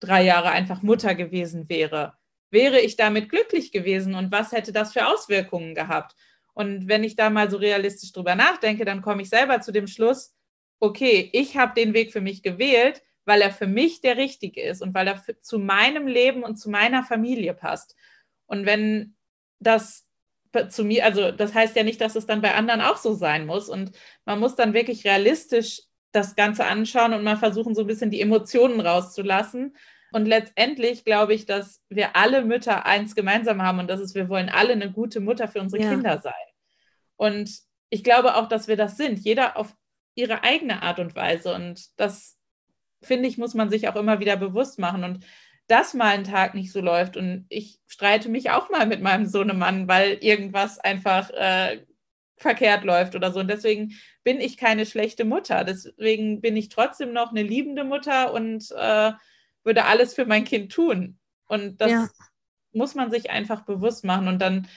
drei 0.00 0.22
Jahre 0.22 0.50
einfach 0.50 0.82
Mutter 0.82 1.14
gewesen 1.14 1.70
wäre? 1.70 2.12
Wäre 2.50 2.80
ich 2.80 2.96
damit 2.96 3.30
glücklich 3.30 3.72
gewesen 3.72 4.14
und 4.14 4.32
was 4.32 4.52
hätte 4.52 4.72
das 4.72 4.92
für 4.92 5.06
Auswirkungen 5.06 5.74
gehabt? 5.74 6.14
Und 6.52 6.88
wenn 6.88 7.04
ich 7.04 7.16
da 7.16 7.30
mal 7.30 7.50
so 7.50 7.56
realistisch 7.56 8.12
drüber 8.12 8.34
nachdenke, 8.34 8.84
dann 8.84 9.00
komme 9.00 9.22
ich 9.22 9.30
selber 9.30 9.62
zu 9.62 9.72
dem 9.72 9.86
Schluss, 9.86 10.34
okay, 10.78 11.30
ich 11.32 11.56
habe 11.56 11.72
den 11.74 11.94
Weg 11.94 12.12
für 12.12 12.20
mich 12.20 12.42
gewählt, 12.42 13.02
weil 13.24 13.40
er 13.40 13.50
für 13.50 13.66
mich 13.66 14.02
der 14.02 14.18
richtige 14.18 14.62
ist 14.62 14.82
und 14.82 14.94
weil 14.94 15.08
er 15.08 15.22
zu 15.40 15.58
meinem 15.58 16.06
Leben 16.06 16.44
und 16.44 16.56
zu 16.56 16.68
meiner 16.68 17.02
Familie 17.02 17.54
passt. 17.54 17.96
Und 18.46 18.66
wenn 18.66 19.16
das 19.58 20.05
zu 20.68 20.84
mir, 20.84 21.04
also 21.04 21.30
das 21.30 21.54
heißt 21.54 21.76
ja 21.76 21.82
nicht, 21.82 22.00
dass 22.00 22.16
es 22.16 22.26
dann 22.26 22.42
bei 22.42 22.54
anderen 22.54 22.80
auch 22.80 22.96
so 22.96 23.14
sein 23.14 23.46
muss. 23.46 23.68
Und 23.68 23.92
man 24.24 24.40
muss 24.40 24.56
dann 24.56 24.74
wirklich 24.74 25.04
realistisch 25.04 25.82
das 26.12 26.34
Ganze 26.34 26.64
anschauen 26.64 27.12
und 27.12 27.24
mal 27.24 27.36
versuchen, 27.36 27.74
so 27.74 27.82
ein 27.82 27.86
bisschen 27.86 28.10
die 28.10 28.20
Emotionen 28.20 28.80
rauszulassen. 28.80 29.76
Und 30.12 30.26
letztendlich 30.26 31.04
glaube 31.04 31.34
ich, 31.34 31.46
dass 31.46 31.82
wir 31.88 32.16
alle 32.16 32.44
Mütter 32.44 32.86
eins 32.86 33.14
gemeinsam 33.14 33.62
haben 33.62 33.80
und 33.80 33.88
das 33.88 34.00
ist, 34.00 34.14
wir 34.14 34.28
wollen 34.28 34.48
alle 34.48 34.72
eine 34.72 34.90
gute 34.90 35.20
Mutter 35.20 35.48
für 35.48 35.60
unsere 35.60 35.82
ja. 35.82 35.90
Kinder 35.90 36.20
sein. 36.20 36.32
Und 37.16 37.50
ich 37.90 38.02
glaube 38.02 38.36
auch, 38.36 38.48
dass 38.48 38.68
wir 38.68 38.76
das 38.76 38.96
sind, 38.96 39.18
jeder 39.18 39.56
auf 39.56 39.74
ihre 40.14 40.42
eigene 40.42 40.82
Art 40.82 40.98
und 40.98 41.14
Weise. 41.14 41.54
Und 41.54 41.88
das, 42.00 42.36
finde 43.02 43.28
ich, 43.28 43.38
muss 43.38 43.54
man 43.54 43.70
sich 43.70 43.88
auch 43.88 43.96
immer 43.96 44.20
wieder 44.20 44.36
bewusst 44.36 44.78
machen. 44.78 45.04
Und 45.04 45.24
dass 45.66 45.94
mal 45.94 46.14
ein 46.14 46.24
Tag 46.24 46.54
nicht 46.54 46.72
so 46.72 46.80
läuft. 46.80 47.16
Und 47.16 47.46
ich 47.48 47.80
streite 47.86 48.28
mich 48.28 48.50
auch 48.50 48.70
mal 48.70 48.86
mit 48.86 49.02
meinem 49.02 49.26
Sohnemann, 49.26 49.88
weil 49.88 50.14
irgendwas 50.20 50.78
einfach 50.78 51.30
äh, 51.30 51.84
verkehrt 52.36 52.84
läuft 52.84 53.14
oder 53.14 53.32
so. 53.32 53.40
Und 53.40 53.48
deswegen 53.48 53.94
bin 54.22 54.40
ich 54.40 54.56
keine 54.56 54.86
schlechte 54.86 55.24
Mutter. 55.24 55.64
Deswegen 55.64 56.40
bin 56.40 56.56
ich 56.56 56.68
trotzdem 56.68 57.12
noch 57.12 57.30
eine 57.30 57.42
liebende 57.42 57.84
Mutter 57.84 58.32
und 58.32 58.70
äh, 58.72 59.12
würde 59.64 59.84
alles 59.84 60.14
für 60.14 60.26
mein 60.26 60.44
Kind 60.44 60.72
tun. 60.72 61.18
Und 61.48 61.80
das 61.80 61.90
ja. 61.90 62.08
muss 62.72 62.94
man 62.94 63.10
sich 63.10 63.30
einfach 63.30 63.64
bewusst 63.64 64.04
machen 64.04 64.28
und 64.28 64.40
dann 64.40 64.68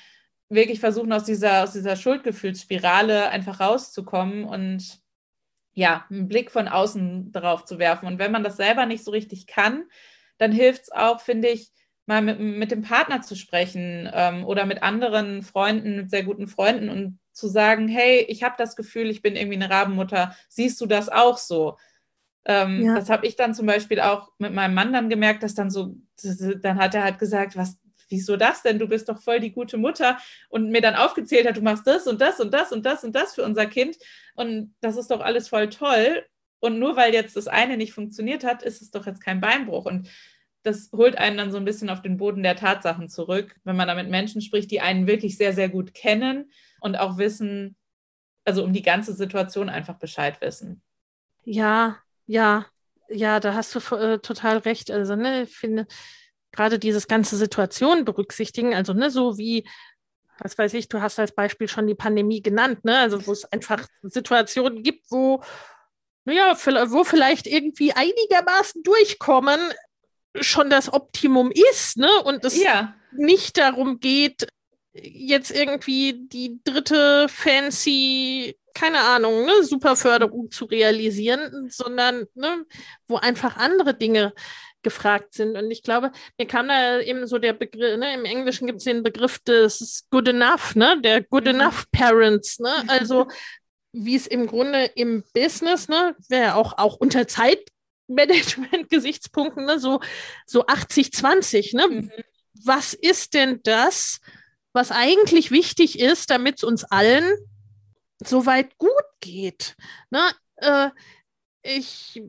wirklich 0.50 0.80
versuchen, 0.80 1.14
aus 1.14 1.26
dieser, 1.26 1.64
aus 1.64 1.74
dieser 1.74 1.96
Schuldgefühlsspirale 1.96 3.30
einfach 3.30 3.60
rauszukommen 3.60 4.46
und 4.46 5.00
ja, 5.74 6.06
einen 6.10 6.28
Blick 6.28 6.50
von 6.52 6.68
außen 6.68 7.32
drauf 7.32 7.66
zu 7.66 7.78
werfen. 7.78 8.08
Und 8.08 8.18
wenn 8.18 8.32
man 8.32 8.44
das 8.44 8.58
selber 8.58 8.86
nicht 8.88 9.04
so 9.04 9.12
richtig 9.12 9.46
kann, 9.46 9.86
dann 10.40 10.52
hilft 10.52 10.84
es 10.84 10.92
auch, 10.92 11.22
finde 11.22 11.50
ich, 11.50 11.72
mal 12.08 12.24
mit, 12.24 12.40
mit 12.40 12.72
dem 12.72 12.82
Partner 12.82 13.22
zu 13.22 13.36
sprechen 13.36 14.10
ähm, 14.12 14.44
oder 14.44 14.66
mit 14.66 14.82
anderen 14.82 15.44
Freunden, 15.44 15.96
mit 15.96 16.10
sehr 16.10 16.24
guten 16.24 16.48
Freunden 16.48 16.90
und 16.90 17.20
zu 17.32 17.48
sagen, 17.48 17.88
hey, 17.88 18.26
ich 18.28 18.42
habe 18.42 18.56
das 18.58 18.76
Gefühl, 18.76 19.12
ich 19.12 19.22
bin 19.22 19.36
irgendwie 19.36 19.58
eine 19.58 19.70
Rabenmutter, 19.70 20.36
siehst 20.50 20.82
du 20.82 20.88
das 20.88 21.08
auch 21.10 21.38
so? 21.38 21.78
Ähm, 22.46 22.84
ja. 22.84 22.96
Das 22.96 23.10
habe 23.12 23.28
ich 23.28 23.36
dann 23.36 23.54
zum 23.54 23.68
Beispiel 23.68 24.00
auch 24.02 24.32
mit 24.40 24.54
meinem 24.54 24.74
Mann 24.74 24.92
dann 24.92 25.10
gemerkt, 25.10 25.44
dass 25.44 25.54
dann 25.54 25.70
so, 25.70 25.96
dann 26.62 26.80
hat 26.80 26.96
er 26.96 27.04
halt 27.04 27.20
gesagt, 27.20 27.56
was, 27.56 27.78
wieso 28.10 28.38
das 28.38 28.64
denn? 28.64 28.80
Du 28.80 28.88
bist 28.88 29.08
doch 29.08 29.22
voll 29.22 29.40
die 29.40 29.52
gute 29.52 29.78
Mutter 29.78 30.18
und 30.50 30.72
mir 30.72 30.82
dann 30.82 30.96
aufgezählt 30.96 31.48
hat, 31.48 31.58
du 31.58 31.62
machst 31.62 31.86
das 31.86 32.08
und 32.08 32.20
das 32.20 32.40
und 32.40 32.52
das 32.52 32.72
und 32.72 32.86
das 32.86 33.04
und 33.04 33.16
das 33.16 33.36
für 33.36 33.44
unser 33.44 33.68
Kind 33.68 33.98
und 34.34 34.74
das 34.82 34.98
ist 34.98 35.12
doch 35.12 35.22
alles 35.22 35.48
voll 35.48 35.70
toll. 35.70 36.26
Und 36.60 36.80
nur 36.80 36.95
weil 36.95 37.14
jetzt 37.14 37.36
das 37.36 37.47
eine 37.47 37.78
nicht 37.78 37.93
funktioniert 37.93 38.43
hat, 38.43 38.64
ist 38.64 38.82
es 38.82 38.91
doch 38.91 39.05
jetzt 39.05 39.24
kein 39.24 39.41
Beinbruch. 39.41 39.86
Und 39.86 40.10
das 40.64 40.89
holt 40.91 41.18
einen 41.18 41.38
dann 41.38 41.51
so 41.51 41.57
ein 41.57 41.66
bisschen 41.66 41.89
auf 41.89 42.01
den 42.01 42.18
Boden 42.18 42.43
der 42.43 42.55
Tatsachen 42.55 43.10
zurück, 43.10 43.55
wenn 43.64 43.76
man 43.76 43.88
da 43.88 43.95
mit 43.95 44.10
Menschen 44.10 44.41
spricht, 44.41 44.72
die 44.72 44.82
einen 44.82 45.07
wirklich 45.07 45.38
sehr, 45.38 45.53
sehr 45.53 45.70
gut 45.70 45.93
kennen 45.93 46.51
und 46.82 46.97
auch 46.97 47.18
wissen, 47.18 47.78
also 48.43 48.64
um 48.64 48.74
die 48.74 48.82
ganze 48.82 49.14
Situation 49.14 49.70
einfach 49.70 49.97
Bescheid 49.97 50.41
wissen. 50.41 50.82
Ja, 51.45 51.97
ja, 52.26 52.66
ja, 53.07 53.39
da 53.39 53.53
hast 53.53 53.74
du 53.74 53.95
äh, 53.95 54.20
total 54.20 54.57
recht. 54.57 54.91
Also, 54.91 55.16
ne, 55.16 55.43
ich 55.43 55.55
finde, 55.55 55.88
gerade 56.51 56.78
dieses 56.78 57.07
ganze 57.07 57.38
Situation 57.38 58.03
berücksichtigen, 58.03 58.76
also, 58.76 58.93
ne, 58.93 59.10
so 59.10 59.38
wie 59.38 59.66
was 60.39 60.57
weiß 60.57 60.74
ich, 60.76 60.88
du 60.88 61.01
hast 61.01 61.20
als 61.20 61.34
Beispiel 61.34 61.68
schon 61.68 61.88
die 61.88 61.95
Pandemie 61.95 62.41
genannt, 62.41 62.86
ne? 62.86 62.97
Also 62.99 63.26
wo 63.28 63.32
es 63.32 63.45
einfach 63.45 63.86
Situationen 64.01 64.84
gibt, 64.84 65.12
wo 65.12 65.43
naja, 66.30 66.56
wo 66.92 67.04
vielleicht 67.04 67.48
irgendwie 67.48 67.94
einigermaßen 67.94 68.84
durchkommen, 68.84 69.60
schon 70.40 70.70
das 70.70 70.94
Optimum 70.94 71.52
ist, 71.52 71.98
ne? 71.98 72.10
Und 72.24 72.46
es 72.46 72.62
ja. 72.62 72.94
nicht 73.12 73.58
darum 73.58 74.00
geht, 74.00 74.48
jetzt 74.94 75.52
irgendwie 75.52 76.28
die 76.28 76.60
dritte 76.64 77.28
fancy, 77.30 78.58
keine 78.74 79.00
Ahnung, 79.00 79.46
ne, 79.46 79.64
Superförderung 79.64 80.52
zu 80.52 80.66
realisieren, 80.66 81.70
sondern 81.70 82.26
ne, 82.36 82.66
wo 83.08 83.18
einfach 83.18 83.58
andere 83.58 83.94
Dinge 83.94 84.34
gefragt 84.82 85.34
sind. 85.34 85.58
Und 85.58 85.72
ich 85.72 85.84
glaube, 85.84 86.12
mir 86.38 86.48
kam 86.48 86.68
da 86.68 87.00
eben 87.00 87.28
so 87.28 87.38
der 87.38 87.54
Begriff, 87.54 87.98
ne, 87.98 88.14
im 88.14 88.26
Englischen 88.26 88.68
gibt 88.68 88.80
es 88.80 88.86
den 88.86 89.04
Begriff 89.04 89.40
des 89.40 90.08
good 90.10 90.28
enough, 90.28 90.76
ne, 90.76 91.00
der 91.02 91.22
good 91.22 91.46
mhm. 91.46 91.60
enough 91.60 91.86
parents, 91.92 92.60
ne, 92.60 92.84
also 92.88 93.28
wie 93.92 94.16
es 94.16 94.28
im 94.28 94.48
Grunde 94.48 94.86
im 94.96 95.24
Business, 95.34 95.88
ne, 95.88 96.16
wäre 96.28 96.56
auch, 96.56 96.78
auch 96.78 96.96
unter 96.96 97.28
Zeitmanagement-Gesichtspunkten, 97.28 99.66
ne, 99.66 99.80
so, 99.80 100.00
so 100.46 100.66
80-20, 100.66 101.76
ne, 101.76 101.88
mhm. 101.88 102.12
was 102.64 102.94
ist 102.94 103.34
denn 103.34 103.62
das, 103.64 104.20
was 104.74 104.92
eigentlich 104.92 105.50
wichtig 105.52 106.00
ist, 106.00 106.30
damit 106.30 106.58
es 106.58 106.64
uns 106.64 106.84
allen 106.84 107.26
so 108.24 108.46
weit 108.46 108.78
gut 108.78 108.92
geht, 109.22 109.76
ne, 110.12 110.30
äh, 110.58 110.90
ich 111.62 112.22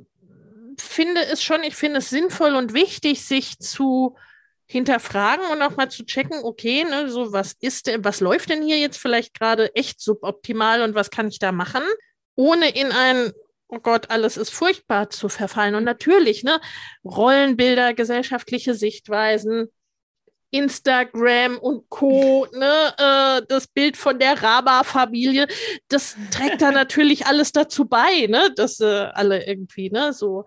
finde 0.79 1.25
es 1.27 1.43
schon, 1.43 1.63
ich 1.63 1.77
finde 1.77 1.99
es 1.99 2.11
sinnvoll 2.11 2.55
und 2.55 2.75
wichtig, 2.75 3.25
sich 3.25 3.59
zu 3.59 4.17
hinterfragen 4.71 5.45
und 5.51 5.63
auch 5.63 5.77
mal 5.77 5.91
zu 5.91 6.05
checken, 6.05 6.45
okay, 6.45 6.85
ne, 6.85 7.11
so 7.11 7.33
was 7.33 7.55
ist 7.61 7.89
denn, 7.89 8.05
was 8.05 8.21
läuft 8.21 8.51
denn 8.51 8.63
hier 8.63 8.79
jetzt 8.79 8.99
vielleicht 8.99 9.35
gerade 9.35 9.75
echt 9.75 10.01
suboptimal 10.01 10.83
und 10.83 10.95
was 10.95 11.11
kann 11.11 11.27
ich 11.27 11.41
da 11.41 11.51
machen, 11.51 11.83
ohne 12.37 12.71
in 12.71 12.93
ein 12.93 13.33
oh 13.73 13.79
Gott, 13.79 14.11
alles 14.11 14.37
ist 14.37 14.51
furchtbar 14.51 15.11
zu 15.11 15.29
verfallen. 15.29 15.75
Und 15.77 15.85
natürlich, 15.85 16.43
ne, 16.43 16.61
Rollenbilder, 17.05 17.95
gesellschaftliche 17.95 18.75
Sichtweisen, 18.75 19.69
Instagram 20.51 21.59
und 21.59 21.89
Co., 21.89 22.47
ne, 22.53 22.95
äh, 22.99 23.47
das 23.49 23.69
Bild 23.69 23.97
von 23.97 24.19
der 24.19 24.43
Raba-Familie, 24.43 25.47
das 25.89 26.17
trägt 26.31 26.63
da 26.63 26.71
natürlich 26.73 27.27
alles 27.27 27.53
dazu 27.53 27.87
bei, 27.87 28.27
ne, 28.29 28.53
dass 28.57 28.81
äh, 28.81 28.85
alle 28.85 29.47
irgendwie, 29.47 29.91
ne, 29.91 30.13
so 30.13 30.47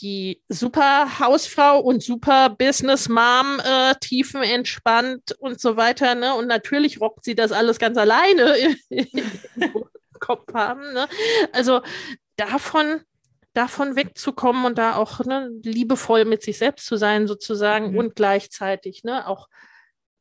die 0.00 0.42
super 0.48 1.18
Hausfrau 1.18 1.80
und 1.80 2.02
super 2.02 2.50
Business 2.50 3.08
Mom 3.08 3.60
äh, 3.64 3.94
tiefenentspannt 4.00 5.32
und 5.38 5.60
so 5.60 5.76
weiter, 5.76 6.14
ne, 6.14 6.34
und 6.34 6.46
natürlich 6.46 7.00
rockt 7.00 7.24
sie 7.24 7.34
das 7.34 7.52
alles 7.52 7.78
ganz 7.78 7.98
alleine 7.98 8.56
im 8.88 9.08
Kopf 10.20 10.52
haben, 10.54 10.92
ne, 10.92 11.08
also 11.52 11.82
davon 12.36 13.02
davon 13.54 13.96
wegzukommen 13.96 14.64
und 14.66 14.78
da 14.78 14.94
auch 14.94 15.24
ne, 15.24 15.50
liebevoll 15.64 16.24
mit 16.24 16.42
sich 16.42 16.58
selbst 16.58 16.86
zu 16.86 16.96
sein, 16.96 17.26
sozusagen, 17.26 17.92
mhm. 17.92 17.98
und 17.98 18.14
gleichzeitig 18.14 19.02
ne, 19.02 19.26
auch, 19.26 19.48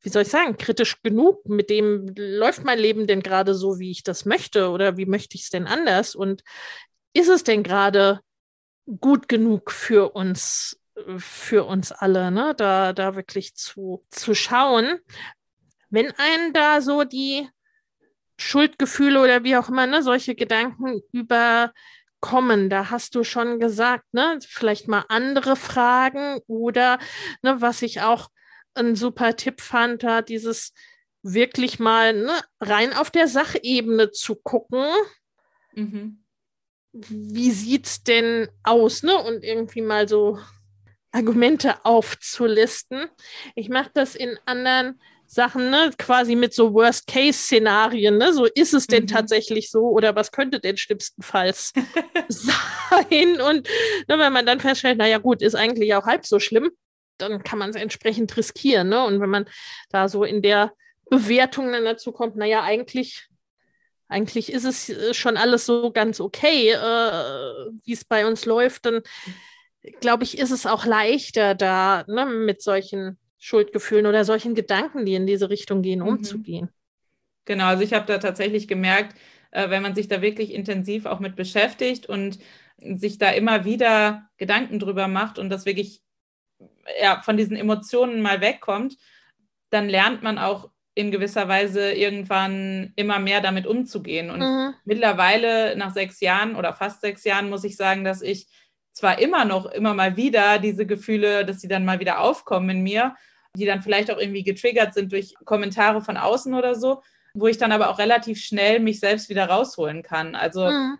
wie 0.01 0.09
soll 0.09 0.23
ich 0.23 0.29
sagen, 0.29 0.57
kritisch 0.57 1.01
genug, 1.03 1.47
mit 1.47 1.69
dem 1.69 2.07
läuft 2.17 2.63
mein 2.63 2.79
Leben 2.79 3.05
denn 3.05 3.21
gerade 3.21 3.53
so, 3.53 3.77
wie 3.77 3.91
ich 3.91 4.03
das 4.03 4.25
möchte 4.25 4.69
oder 4.69 4.97
wie 4.97 5.05
möchte 5.05 5.35
ich 5.35 5.43
es 5.43 5.49
denn 5.49 5.67
anders? 5.67 6.15
Und 6.15 6.41
ist 7.13 7.29
es 7.29 7.43
denn 7.43 7.61
gerade 7.61 8.21
gut 8.99 9.27
genug 9.27 9.71
für 9.71 10.15
uns, 10.15 10.79
für 11.17 11.65
uns 11.65 11.91
alle, 11.91 12.31
ne, 12.31 12.53
da, 12.55 12.93
da 12.93 13.15
wirklich 13.15 13.55
zu, 13.55 14.05
zu 14.09 14.33
schauen. 14.33 14.99
Wenn 15.89 16.11
einen 16.17 16.53
da 16.53 16.81
so 16.81 17.03
die 17.03 17.47
Schuldgefühle 18.37 19.21
oder 19.21 19.43
wie 19.43 19.57
auch 19.57 19.69
immer, 19.69 19.87
ne, 19.87 20.01
solche 20.03 20.35
Gedanken 20.35 21.01
über 21.11 21.73
kommen. 22.19 22.69
Da 22.69 22.89
hast 22.89 23.15
du 23.15 23.23
schon 23.23 23.59
gesagt, 23.59 24.05
ne, 24.13 24.39
vielleicht 24.41 24.87
mal 24.87 25.05
andere 25.09 25.55
Fragen 25.55 26.39
oder 26.47 26.99
ne, 27.41 27.61
was 27.61 27.81
ich 27.81 28.01
auch 28.01 28.29
ein 28.73 28.95
super 28.95 29.35
Tipp 29.35 29.61
fand, 29.61 30.03
da 30.03 30.21
dieses 30.21 30.73
wirklich 31.21 31.79
mal 31.79 32.13
ne, 32.13 32.41
rein 32.59 32.93
auf 32.93 33.11
der 33.11 33.27
Sachebene 33.27 34.11
zu 34.11 34.35
gucken. 34.35 34.85
Mhm. 35.73 36.23
Wie 37.09 37.51
sieht's 37.51 38.03
denn 38.03 38.47
aus, 38.63 39.03
ne? 39.03 39.17
Und 39.17 39.43
irgendwie 39.43 39.81
mal 39.81 40.07
so 40.07 40.39
Argumente 41.11 41.85
aufzulisten. 41.85 43.07
Ich 43.55 43.69
mache 43.69 43.91
das 43.93 44.15
in 44.15 44.37
anderen 44.45 44.99
Sachen, 45.25 45.69
ne, 45.69 45.91
quasi 45.97 46.35
mit 46.35 46.53
so 46.53 46.73
Worst-Case-Szenarien, 46.73 48.17
ne? 48.17 48.33
So 48.33 48.45
ist 48.45 48.73
es 48.73 48.87
denn 48.87 49.03
mhm. 49.03 49.07
tatsächlich 49.07 49.69
so 49.69 49.89
oder 49.89 50.15
was 50.15 50.31
könnte 50.31 50.59
denn 50.59 50.77
schlimmstenfalls 50.77 51.73
sein? 52.29 53.41
Und 53.41 53.67
ne, 54.07 54.17
wenn 54.19 54.33
man 54.33 54.45
dann 54.45 54.61
feststellt, 54.61 54.97
naja, 54.97 55.17
gut, 55.17 55.41
ist 55.41 55.55
eigentlich 55.55 55.93
auch 55.95 56.05
halb 56.05 56.25
so 56.25 56.39
schlimm, 56.39 56.71
dann 57.17 57.43
kann 57.43 57.59
man 57.59 57.69
es 57.71 57.75
entsprechend 57.75 58.35
riskieren, 58.37 58.89
ne? 58.89 59.03
Und 59.03 59.19
wenn 59.19 59.29
man 59.29 59.45
da 59.89 60.07
so 60.07 60.23
in 60.23 60.41
der 60.41 60.71
Bewertung 61.09 61.71
dann 61.71 61.83
dazu 61.83 62.11
kommt, 62.11 62.37
naja, 62.37 62.63
eigentlich, 62.63 63.27
eigentlich 64.07 64.51
ist 64.51 64.65
es 64.65 64.89
äh, 64.89 65.13
schon 65.13 65.37
alles 65.37 65.65
so 65.65 65.91
ganz 65.91 66.19
okay, 66.19 66.71
äh, 66.71 67.71
wie 67.83 67.93
es 67.93 68.05
bei 68.05 68.25
uns 68.25 68.45
läuft, 68.45 68.85
dann 68.85 69.01
glaube 70.01 70.23
ich, 70.23 70.37
ist 70.37 70.51
es 70.51 70.65
auch 70.65 70.85
leichter 70.85 71.55
da, 71.55 72.03
ne, 72.07 72.25
mit 72.25 72.61
solchen 72.61 73.17
Schuldgefühlen 73.37 74.05
oder 74.05 74.25
solchen 74.25 74.55
Gedanken, 74.55 75.05
die 75.05 75.15
in 75.15 75.27
diese 75.27 75.49
Richtung 75.49 75.81
gehen, 75.81 75.99
mhm. 75.99 76.07
umzugehen. 76.07 76.69
Genau, 77.45 77.65
also 77.65 77.83
ich 77.83 77.93
habe 77.93 78.05
da 78.05 78.17
tatsächlich 78.17 78.67
gemerkt, 78.67 79.15
äh, 79.51 79.69
wenn 79.69 79.81
man 79.81 79.95
sich 79.95 80.07
da 80.07 80.21
wirklich 80.21 80.53
intensiv 80.53 81.05
auch 81.05 81.19
mit 81.19 81.35
beschäftigt 81.35 82.07
und 82.07 82.39
sich 82.77 83.17
da 83.17 83.31
immer 83.31 83.65
wieder 83.65 84.29
Gedanken 84.37 84.79
drüber 84.79 85.07
macht 85.07 85.39
und 85.39 85.49
das 85.49 85.65
wirklich 85.65 86.01
ja, 87.01 87.21
von 87.21 87.37
diesen 87.37 87.55
Emotionen 87.55 88.21
mal 88.21 88.41
wegkommt, 88.41 88.97
dann 89.69 89.89
lernt 89.89 90.23
man 90.23 90.37
auch 90.37 90.69
in 90.97 91.11
gewisser 91.11 91.47
Weise 91.47 91.91
irgendwann 91.91 92.91
immer 92.95 93.19
mehr 93.19 93.39
damit 93.39 93.67
umzugehen. 93.67 94.31
Und 94.31 94.39
mhm. 94.39 94.73
mittlerweile, 94.83 95.77
nach 95.77 95.93
sechs 95.93 96.19
Jahren 96.21 96.55
oder 96.55 96.73
fast 96.73 97.01
sechs 97.01 97.23
Jahren, 97.23 97.51
muss 97.51 97.63
ich 97.63 97.77
sagen, 97.77 98.03
dass 98.03 98.23
ich 98.23 98.47
zwar 98.93 99.19
immer 99.19 99.45
noch 99.45 99.67
immer 99.67 99.93
mal 99.93 100.17
wieder 100.17 100.57
diese 100.57 100.87
Gefühle, 100.87 101.45
dass 101.45 101.61
sie 101.61 101.67
dann 101.67 101.85
mal 101.85 101.99
wieder 101.99 102.19
aufkommen 102.19 102.69
in 102.71 102.81
mir, 102.81 103.15
die 103.55 103.67
dann 103.67 103.83
vielleicht 103.83 104.09
auch 104.09 104.17
irgendwie 104.17 104.43
getriggert 104.43 104.95
sind 104.95 105.11
durch 105.11 105.35
Kommentare 105.45 106.01
von 106.01 106.17
außen 106.17 106.55
oder 106.55 106.73
so, 106.73 107.03
wo 107.35 107.45
ich 107.45 107.59
dann 107.59 107.71
aber 107.71 107.91
auch 107.91 107.99
relativ 107.99 108.39
schnell 108.39 108.79
mich 108.79 108.99
selbst 108.99 109.29
wieder 109.29 109.45
rausholen 109.45 110.01
kann. 110.01 110.33
Also 110.33 110.65
mhm. 110.65 110.97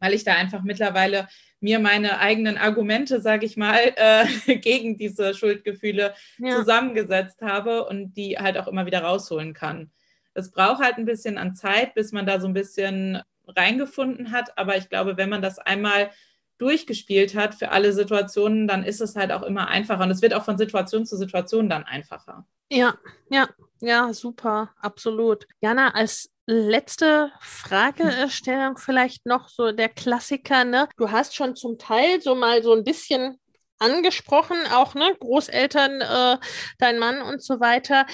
weil 0.00 0.12
ich 0.12 0.24
da 0.24 0.34
einfach 0.34 0.62
mittlerweile 0.64 1.28
mir 1.60 1.78
meine 1.78 2.18
eigenen 2.18 2.58
Argumente, 2.58 3.20
sage 3.20 3.46
ich 3.46 3.56
mal, 3.56 3.80
äh, 3.96 4.56
gegen 4.56 4.96
diese 4.98 5.34
Schuldgefühle 5.34 6.14
ja. 6.38 6.56
zusammengesetzt 6.56 7.42
habe 7.42 7.86
und 7.86 8.14
die 8.14 8.38
halt 8.38 8.58
auch 8.58 8.68
immer 8.68 8.86
wieder 8.86 9.02
rausholen 9.02 9.54
kann. 9.54 9.90
Es 10.34 10.50
braucht 10.50 10.82
halt 10.82 10.98
ein 10.98 11.06
bisschen 11.06 11.38
an 11.38 11.54
Zeit, 11.54 11.94
bis 11.94 12.12
man 12.12 12.26
da 12.26 12.40
so 12.40 12.46
ein 12.46 12.52
bisschen 12.52 13.22
reingefunden 13.46 14.32
hat. 14.32 14.58
Aber 14.58 14.76
ich 14.76 14.88
glaube, 14.88 15.16
wenn 15.16 15.30
man 15.30 15.40
das 15.40 15.58
einmal 15.58 16.10
durchgespielt 16.58 17.34
hat 17.34 17.54
für 17.54 17.70
alle 17.70 17.92
Situationen, 17.92 18.66
dann 18.66 18.84
ist 18.84 19.00
es 19.00 19.16
halt 19.16 19.32
auch 19.32 19.42
immer 19.42 19.68
einfacher. 19.68 20.04
Und 20.04 20.10
es 20.10 20.22
wird 20.22 20.34
auch 20.34 20.44
von 20.44 20.58
Situation 20.58 21.06
zu 21.06 21.16
Situation 21.16 21.68
dann 21.68 21.84
einfacher. 21.84 22.46
Ja, 22.70 22.96
ja, 23.30 23.48
ja, 23.80 24.12
super, 24.12 24.74
absolut. 24.80 25.46
Jana, 25.60 25.94
als 25.94 26.30
letzte 26.46 27.32
Fragestellung 27.40 28.78
vielleicht 28.78 29.26
noch 29.26 29.48
so 29.48 29.72
der 29.72 29.88
Klassiker, 29.88 30.64
ne? 30.64 30.88
Du 30.96 31.10
hast 31.10 31.34
schon 31.34 31.56
zum 31.56 31.78
Teil 31.78 32.20
so 32.20 32.34
mal 32.34 32.62
so 32.62 32.72
ein 32.72 32.84
bisschen 32.84 33.38
angesprochen, 33.78 34.56
auch 34.72 34.94
ne, 34.94 35.14
Großeltern, 35.18 36.00
äh, 36.00 36.38
dein 36.78 36.98
Mann 36.98 37.20
und 37.20 37.42
so 37.42 37.60
weiter. 37.60 38.06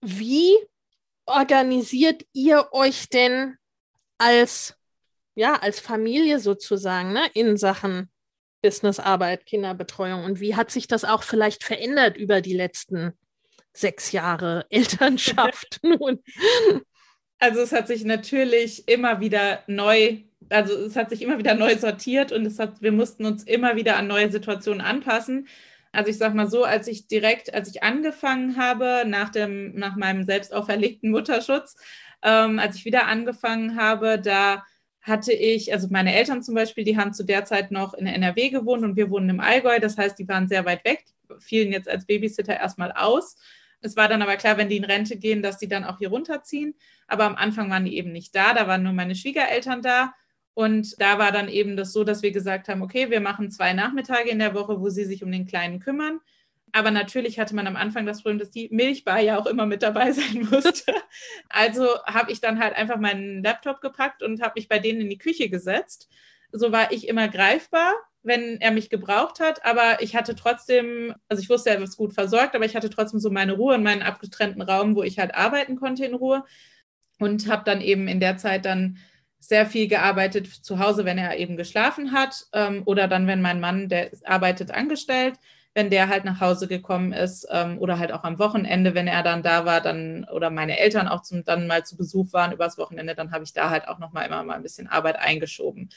Wie 0.00 0.54
organisiert 1.26 2.24
ihr 2.32 2.68
euch 2.72 3.08
denn 3.08 3.56
als 4.18 4.76
ja, 5.34 5.54
als 5.54 5.80
Familie 5.80 6.38
sozusagen, 6.40 7.12
ne, 7.12 7.22
in 7.34 7.56
Sachen 7.56 8.10
Businessarbeit, 8.60 9.46
Kinderbetreuung? 9.46 10.24
Und 10.24 10.40
wie 10.40 10.56
hat 10.56 10.70
sich 10.70 10.86
das 10.86 11.04
auch 11.04 11.22
vielleicht 11.22 11.64
verändert 11.64 12.16
über 12.16 12.40
die 12.40 12.54
letzten 12.54 13.12
sechs 13.72 14.12
Jahre 14.12 14.66
Elternschaft 14.70 15.80
nun? 15.82 16.22
Also 17.42 17.60
es 17.60 17.72
hat 17.72 17.88
sich 17.88 18.04
natürlich 18.04 18.86
immer 18.86 19.18
wieder 19.18 19.64
neu, 19.66 20.18
also 20.48 20.74
es 20.74 20.94
hat 20.94 21.10
sich 21.10 21.22
immer 21.22 21.38
wieder 21.38 21.56
neu 21.56 21.76
sortiert 21.76 22.30
und 22.30 22.46
es 22.46 22.60
hat, 22.60 22.80
wir 22.80 22.92
mussten 22.92 23.24
uns 23.24 23.42
immer 23.42 23.74
wieder 23.74 23.96
an 23.96 24.06
neue 24.06 24.30
Situationen 24.30 24.80
anpassen. 24.80 25.48
Also 25.90 26.08
ich 26.08 26.18
sage 26.18 26.36
mal 26.36 26.48
so, 26.48 26.62
als 26.62 26.86
ich 26.86 27.08
direkt, 27.08 27.52
als 27.52 27.68
ich 27.68 27.82
angefangen 27.82 28.56
habe, 28.56 29.02
nach, 29.08 29.30
dem, 29.30 29.74
nach 29.74 29.96
meinem 29.96 30.22
selbst 30.22 30.54
auferlegten 30.54 31.10
Mutterschutz, 31.10 31.74
ähm, 32.22 32.60
als 32.60 32.76
ich 32.76 32.84
wieder 32.84 33.08
angefangen 33.08 33.76
habe, 33.76 34.20
da 34.20 34.62
hatte 35.00 35.32
ich, 35.32 35.72
also 35.72 35.88
meine 35.90 36.14
Eltern 36.14 36.44
zum 36.44 36.54
Beispiel, 36.54 36.84
die 36.84 36.96
haben 36.96 37.12
zu 37.12 37.24
der 37.24 37.44
Zeit 37.44 37.72
noch 37.72 37.92
in 37.92 38.06
NRW 38.06 38.50
gewohnt 38.50 38.84
und 38.84 38.94
wir 38.94 39.10
wohnen 39.10 39.30
im 39.30 39.40
Allgäu. 39.40 39.80
Das 39.80 39.98
heißt, 39.98 40.16
die 40.16 40.28
waren 40.28 40.46
sehr 40.46 40.64
weit 40.64 40.84
weg, 40.84 41.06
fielen 41.40 41.72
jetzt 41.72 41.88
als 41.88 42.06
Babysitter 42.06 42.54
erstmal 42.54 42.92
aus. 42.92 43.36
Es 43.82 43.96
war 43.96 44.08
dann 44.08 44.22
aber 44.22 44.36
klar, 44.36 44.56
wenn 44.56 44.68
die 44.68 44.76
in 44.76 44.84
Rente 44.84 45.16
gehen, 45.16 45.42
dass 45.42 45.58
die 45.58 45.68
dann 45.68 45.84
auch 45.84 45.98
hier 45.98 46.08
runterziehen. 46.08 46.74
Aber 47.08 47.24
am 47.24 47.34
Anfang 47.34 47.68
waren 47.68 47.84
die 47.84 47.96
eben 47.96 48.12
nicht 48.12 48.34
da. 48.34 48.54
Da 48.54 48.66
waren 48.68 48.82
nur 48.82 48.92
meine 48.92 49.14
Schwiegereltern 49.14 49.82
da. 49.82 50.14
Und 50.54 51.00
da 51.00 51.18
war 51.18 51.32
dann 51.32 51.48
eben 51.48 51.76
das 51.76 51.92
so, 51.92 52.04
dass 52.04 52.22
wir 52.22 52.30
gesagt 52.30 52.68
haben, 52.68 52.82
okay, 52.82 53.10
wir 53.10 53.20
machen 53.20 53.50
zwei 53.50 53.72
Nachmittage 53.72 54.30
in 54.30 54.38
der 54.38 54.54
Woche, 54.54 54.80
wo 54.80 54.88
sie 54.88 55.04
sich 55.04 55.24
um 55.24 55.32
den 55.32 55.46
Kleinen 55.46 55.80
kümmern. 55.80 56.20
Aber 56.72 56.90
natürlich 56.90 57.38
hatte 57.38 57.54
man 57.54 57.66
am 57.66 57.76
Anfang 57.76 58.06
das 58.06 58.22
Problem, 58.22 58.38
dass 58.38 58.50
die 58.50 58.68
Milchbar 58.70 59.20
ja 59.20 59.38
auch 59.38 59.46
immer 59.46 59.66
mit 59.66 59.82
dabei 59.82 60.12
sein 60.12 60.46
musste. 60.50 60.94
Also 61.48 61.86
habe 62.06 62.32
ich 62.32 62.40
dann 62.40 62.60
halt 62.60 62.74
einfach 62.76 62.98
meinen 62.98 63.42
Laptop 63.42 63.80
gepackt 63.80 64.22
und 64.22 64.40
habe 64.42 64.54
mich 64.56 64.68
bei 64.68 64.78
denen 64.78 65.00
in 65.02 65.10
die 65.10 65.18
Küche 65.18 65.50
gesetzt. 65.50 66.08
So 66.52 66.70
war 66.70 66.92
ich 66.92 67.08
immer 67.08 67.28
greifbar 67.28 67.94
wenn 68.22 68.60
er 68.60 68.70
mich 68.70 68.90
gebraucht 68.90 69.40
hat, 69.40 69.64
aber 69.64 70.00
ich 70.00 70.14
hatte 70.14 70.34
trotzdem, 70.34 71.14
also 71.28 71.42
ich 71.42 71.50
wusste, 71.50 71.70
er 71.70 71.80
ist 71.80 71.96
gut 71.96 72.14
versorgt, 72.14 72.54
aber 72.54 72.64
ich 72.64 72.76
hatte 72.76 72.90
trotzdem 72.90 73.20
so 73.20 73.30
meine 73.30 73.54
Ruhe 73.54 73.74
in 73.74 73.82
meinen 73.82 74.02
abgetrennten 74.02 74.62
Raum, 74.62 74.94
wo 74.94 75.02
ich 75.02 75.18
halt 75.18 75.34
arbeiten 75.34 75.76
konnte 75.76 76.04
in 76.04 76.14
Ruhe 76.14 76.44
und 77.18 77.48
habe 77.48 77.64
dann 77.64 77.80
eben 77.80 78.08
in 78.08 78.20
der 78.20 78.36
Zeit 78.36 78.64
dann 78.64 78.98
sehr 79.40 79.66
viel 79.66 79.88
gearbeitet 79.88 80.46
zu 80.46 80.78
Hause, 80.78 81.04
wenn 81.04 81.18
er 81.18 81.36
eben 81.36 81.56
geschlafen 81.56 82.12
hat 82.12 82.46
ähm, 82.52 82.82
oder 82.86 83.08
dann, 83.08 83.26
wenn 83.26 83.42
mein 83.42 83.60
Mann, 83.60 83.88
der 83.88 84.10
arbeitet 84.24 84.70
angestellt, 84.70 85.34
wenn 85.74 85.90
der 85.90 86.08
halt 86.08 86.24
nach 86.24 86.40
Hause 86.40 86.68
gekommen 86.68 87.12
ist 87.12 87.46
ähm, 87.50 87.78
oder 87.78 87.98
halt 87.98 88.12
auch 88.12 88.22
am 88.22 88.38
Wochenende, 88.38 88.94
wenn 88.94 89.08
er 89.08 89.24
dann 89.24 89.42
da 89.42 89.64
war, 89.64 89.80
dann 89.80 90.26
oder 90.32 90.50
meine 90.50 90.78
Eltern 90.78 91.08
auch 91.08 91.22
zum, 91.22 91.44
dann 91.44 91.66
mal 91.66 91.84
zu 91.84 91.96
Besuch 91.96 92.32
waren 92.32 92.52
übers 92.52 92.78
Wochenende, 92.78 93.16
dann 93.16 93.32
habe 93.32 93.42
ich 93.42 93.52
da 93.52 93.70
halt 93.70 93.88
auch 93.88 93.98
noch 93.98 94.12
mal 94.12 94.24
immer 94.24 94.44
mal 94.44 94.54
ein 94.54 94.62
bisschen 94.62 94.86
Arbeit 94.86 95.16
eingeschoben. 95.16 95.90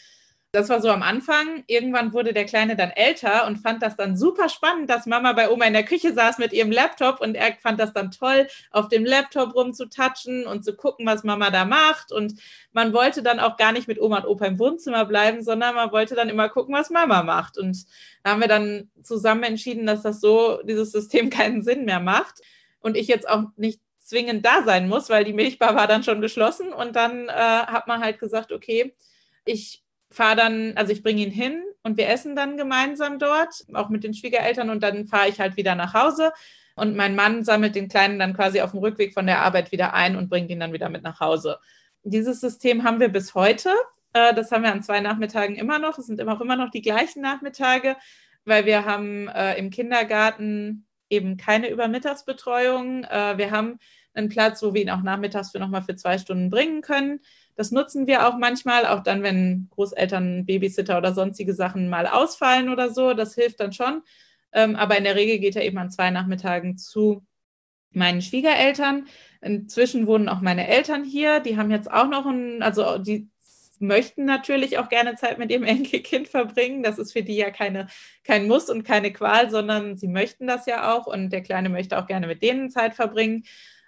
Das 0.56 0.70
war 0.70 0.82
so 0.82 0.90
am 0.90 1.04
Anfang. 1.04 1.66
Irgendwann 1.68 2.14
wurde 2.14 2.32
der 2.32 2.46
Kleine 2.46 2.78
dann 2.78 2.90
älter 2.92 3.46
und 3.46 3.58
fand 3.58 3.84
das 3.84 3.98
dann 3.98 4.16
super 4.16 4.48
spannend, 4.48 4.90
dass 4.90 5.06
Mama 5.06 5.34
bei 5.34 5.50
Oma 5.50 5.66
in 5.66 5.74
der 5.74 5.84
Küche 5.84 6.14
saß 6.14 6.38
mit 6.38 6.54
ihrem 6.54 6.72
Laptop 6.72 7.20
und 7.20 7.36
er 7.36 7.54
fand 7.62 7.78
das 7.78 7.92
dann 7.92 8.10
toll, 8.10 8.48
auf 8.72 8.88
dem 8.88 9.04
Laptop 9.04 9.54
rumzutatschen 9.54 10.48
und 10.48 10.64
zu 10.64 10.74
gucken, 10.76 11.06
was 11.06 11.26
Mama 11.26 11.50
da 11.50 11.66
macht. 11.66 12.14
Und 12.14 12.36
man 12.72 12.94
wollte 12.94 13.22
dann 13.22 13.42
auch 13.42 13.58
gar 13.58 13.74
nicht 13.74 13.90
mit 13.90 14.02
Oma 14.02 14.20
und 14.20 14.28
Opa 14.28 14.46
im 14.46 14.58
Wohnzimmer 14.58 15.04
bleiben, 15.04 15.44
sondern 15.44 15.76
man 15.76 15.92
wollte 15.92 16.16
dann 16.16 16.30
immer 16.30 16.48
gucken, 16.48 16.74
was 16.74 16.90
Mama 16.90 17.22
macht. 17.24 17.58
Und 17.58 17.86
da 18.24 18.32
haben 18.32 18.42
wir 18.42 18.48
dann 18.48 18.90
zusammen 19.04 19.44
entschieden, 19.44 19.86
dass 19.86 20.04
das 20.04 20.22
so, 20.22 20.62
dieses 20.64 20.92
System 20.92 21.30
keinen 21.30 21.64
Sinn 21.64 21.86
mehr 21.86 22.00
macht. 22.00 22.40
Und 22.80 22.96
ich 22.96 23.08
jetzt 23.08 23.28
auch 23.28 23.44
nicht 23.58 23.82
zwingend 24.00 24.46
da 24.46 24.64
sein 24.64 24.88
muss, 24.88 25.10
weil 25.10 25.26
die 25.26 25.34
Milchbar 25.34 25.76
war 25.76 25.88
dann 25.88 26.04
schon 26.04 26.22
geschlossen. 26.22 26.72
Und 26.72 26.96
dann 26.96 27.28
äh, 27.28 27.32
hat 27.32 27.88
man 27.88 28.02
halt 28.02 28.20
gesagt, 28.20 28.52
okay, 28.52 28.96
ich 29.44 29.85
fahre 30.12 30.36
dann, 30.36 30.74
also 30.76 30.92
ich 30.92 31.04
bringe 31.04 31.22
ihn 31.22 31.32
hin 31.32 31.64
und 31.84 31.98
wir 31.98 32.10
essen 32.10 32.36
dann 32.36 32.58
gemeinsam 32.58 33.20
dort, 33.20 33.66
auch 33.74 33.90
mit 33.90 34.04
den 34.04 34.14
Schwiegereltern 34.14 34.70
und 34.70 34.82
dann 34.82 35.08
fahre 35.08 35.30
ich 35.30 35.40
halt 35.40 35.58
wieder 35.58 35.76
nach 35.76 35.94
Hause. 35.94 36.32
Und 36.76 36.96
mein 36.96 37.16
Mann 37.16 37.44
sammelt 37.44 37.76
den 37.76 37.88
Kleinen 37.88 38.20
dann 38.20 38.34
quasi 38.34 38.62
auf 38.62 38.72
dem 38.72 38.80
Rückweg 38.80 39.14
von 39.14 39.26
der 39.26 39.42
Arbeit 39.42 39.72
wieder 39.72 39.94
ein 39.94 40.16
und 40.16 40.30
bringt 40.30 40.50
ihn 40.50 40.60
dann 40.60 40.74
wieder 40.74 40.90
mit 40.90 41.04
nach 41.04 41.20
Hause. 41.20 41.58
Dieses 42.04 42.42
System 42.42 42.84
haben 42.84 43.00
wir 43.00 43.10
bis 43.10 43.34
heute. 43.34 43.70
Äh, 44.14 44.34
das 44.34 44.52
haben 44.52 44.64
wir 44.64 44.72
an 44.72 44.84
zwei 44.84 45.00
Nachmittagen 45.00 45.56
immer 45.56 45.80
noch. 45.80 45.98
Es 45.98 46.08
sind 46.08 46.20
immer 46.20 46.34
auch 46.34 46.42
immer 46.42 46.58
noch 46.58 46.70
die 46.70 46.82
gleichen 46.82 47.22
Nachmittage, 47.22 47.96
weil 48.44 48.66
wir 48.66 48.86
haben 48.86 49.28
äh, 49.30 49.58
im 49.58 49.70
Kindergarten 49.70 50.86
eben 51.10 51.38
keine 51.38 51.70
Übermittagsbetreuung. 51.70 53.06
Äh, 53.06 53.38
wir 53.38 53.52
haben 53.52 53.80
einen 54.14 54.30
Platz, 54.30 54.62
wo 54.64 54.74
wir 54.74 54.82
ihn 54.82 54.90
auch 54.90 55.02
nachmittags 55.02 55.52
für 55.52 55.60
nochmal 55.60 55.84
für 55.84 55.96
zwei 55.96 56.18
Stunden 56.18 56.50
bringen 56.50 56.82
können. 56.82 57.22
Das 57.56 57.72
nutzen 57.72 58.08
wir 58.08 58.28
auch 58.28 58.38
manchmal, 58.38 58.86
auch 58.86 59.02
dann, 59.02 59.24
wenn 59.24 59.68
Großeltern, 59.72 60.46
Babysitter 60.46 60.98
oder 60.98 61.14
sonstige 61.14 61.54
Sachen 61.54 61.90
mal 61.90 62.08
ausfallen 62.08 62.70
oder 62.70 62.92
so. 62.92 63.14
Das 63.14 63.36
hilft 63.36 63.60
dann 63.60 63.74
schon. 63.74 64.04
Ähm, 64.52 64.76
aber 64.76 64.98
in 64.98 65.04
der 65.04 65.16
Regel 65.16 65.40
geht 65.40 65.56
er 65.56 65.64
eben 65.64 65.78
an 65.78 65.92
zwei 65.92 66.12
Nachmittagen 66.12 66.78
zu 66.78 67.26
meinen 67.92 68.22
Schwiegereltern. 68.22 69.08
Inzwischen 69.42 70.08
wohnen 70.08 70.30
auch 70.30 70.42
meine 70.42 70.68
Eltern 70.68 71.04
hier. 71.04 71.40
Die 71.40 71.58
haben 71.58 71.72
jetzt 71.72 71.92
auch 71.92 72.08
noch 72.08 72.26
ein, 72.26 72.62
also 72.62 72.98
die 72.98 73.30
möchten 73.80 74.26
natürlich 74.26 74.78
auch 74.78 74.90
gerne 74.90 75.16
Zeit 75.16 75.38
mit 75.38 75.52
ihrem 75.52 75.64
Enkelkind 75.66 76.28
verbringen. 76.28 76.84
Das 76.84 76.98
ist 76.98 77.14
für 77.14 77.24
die 77.24 77.36
ja 77.36 77.52
keine, 77.52 77.88
kein 78.24 78.48
Muss 78.48 78.70
und 78.70 78.84
keine 78.84 79.12
Qual, 79.12 79.50
sondern 79.50 79.98
sie 79.98 80.08
möchten 80.08 80.48
das 80.48 80.66
ja 80.66 80.94
auch 80.94 81.08
und 81.08 81.30
der 81.32 81.42
Kleine 81.42 81.70
möchte 81.70 81.98
auch 81.98 82.08
gerne 82.08 82.28
mit 82.28 82.44
denen 82.44 82.70
Zeit 82.70 82.96
verbringen, 82.96 83.44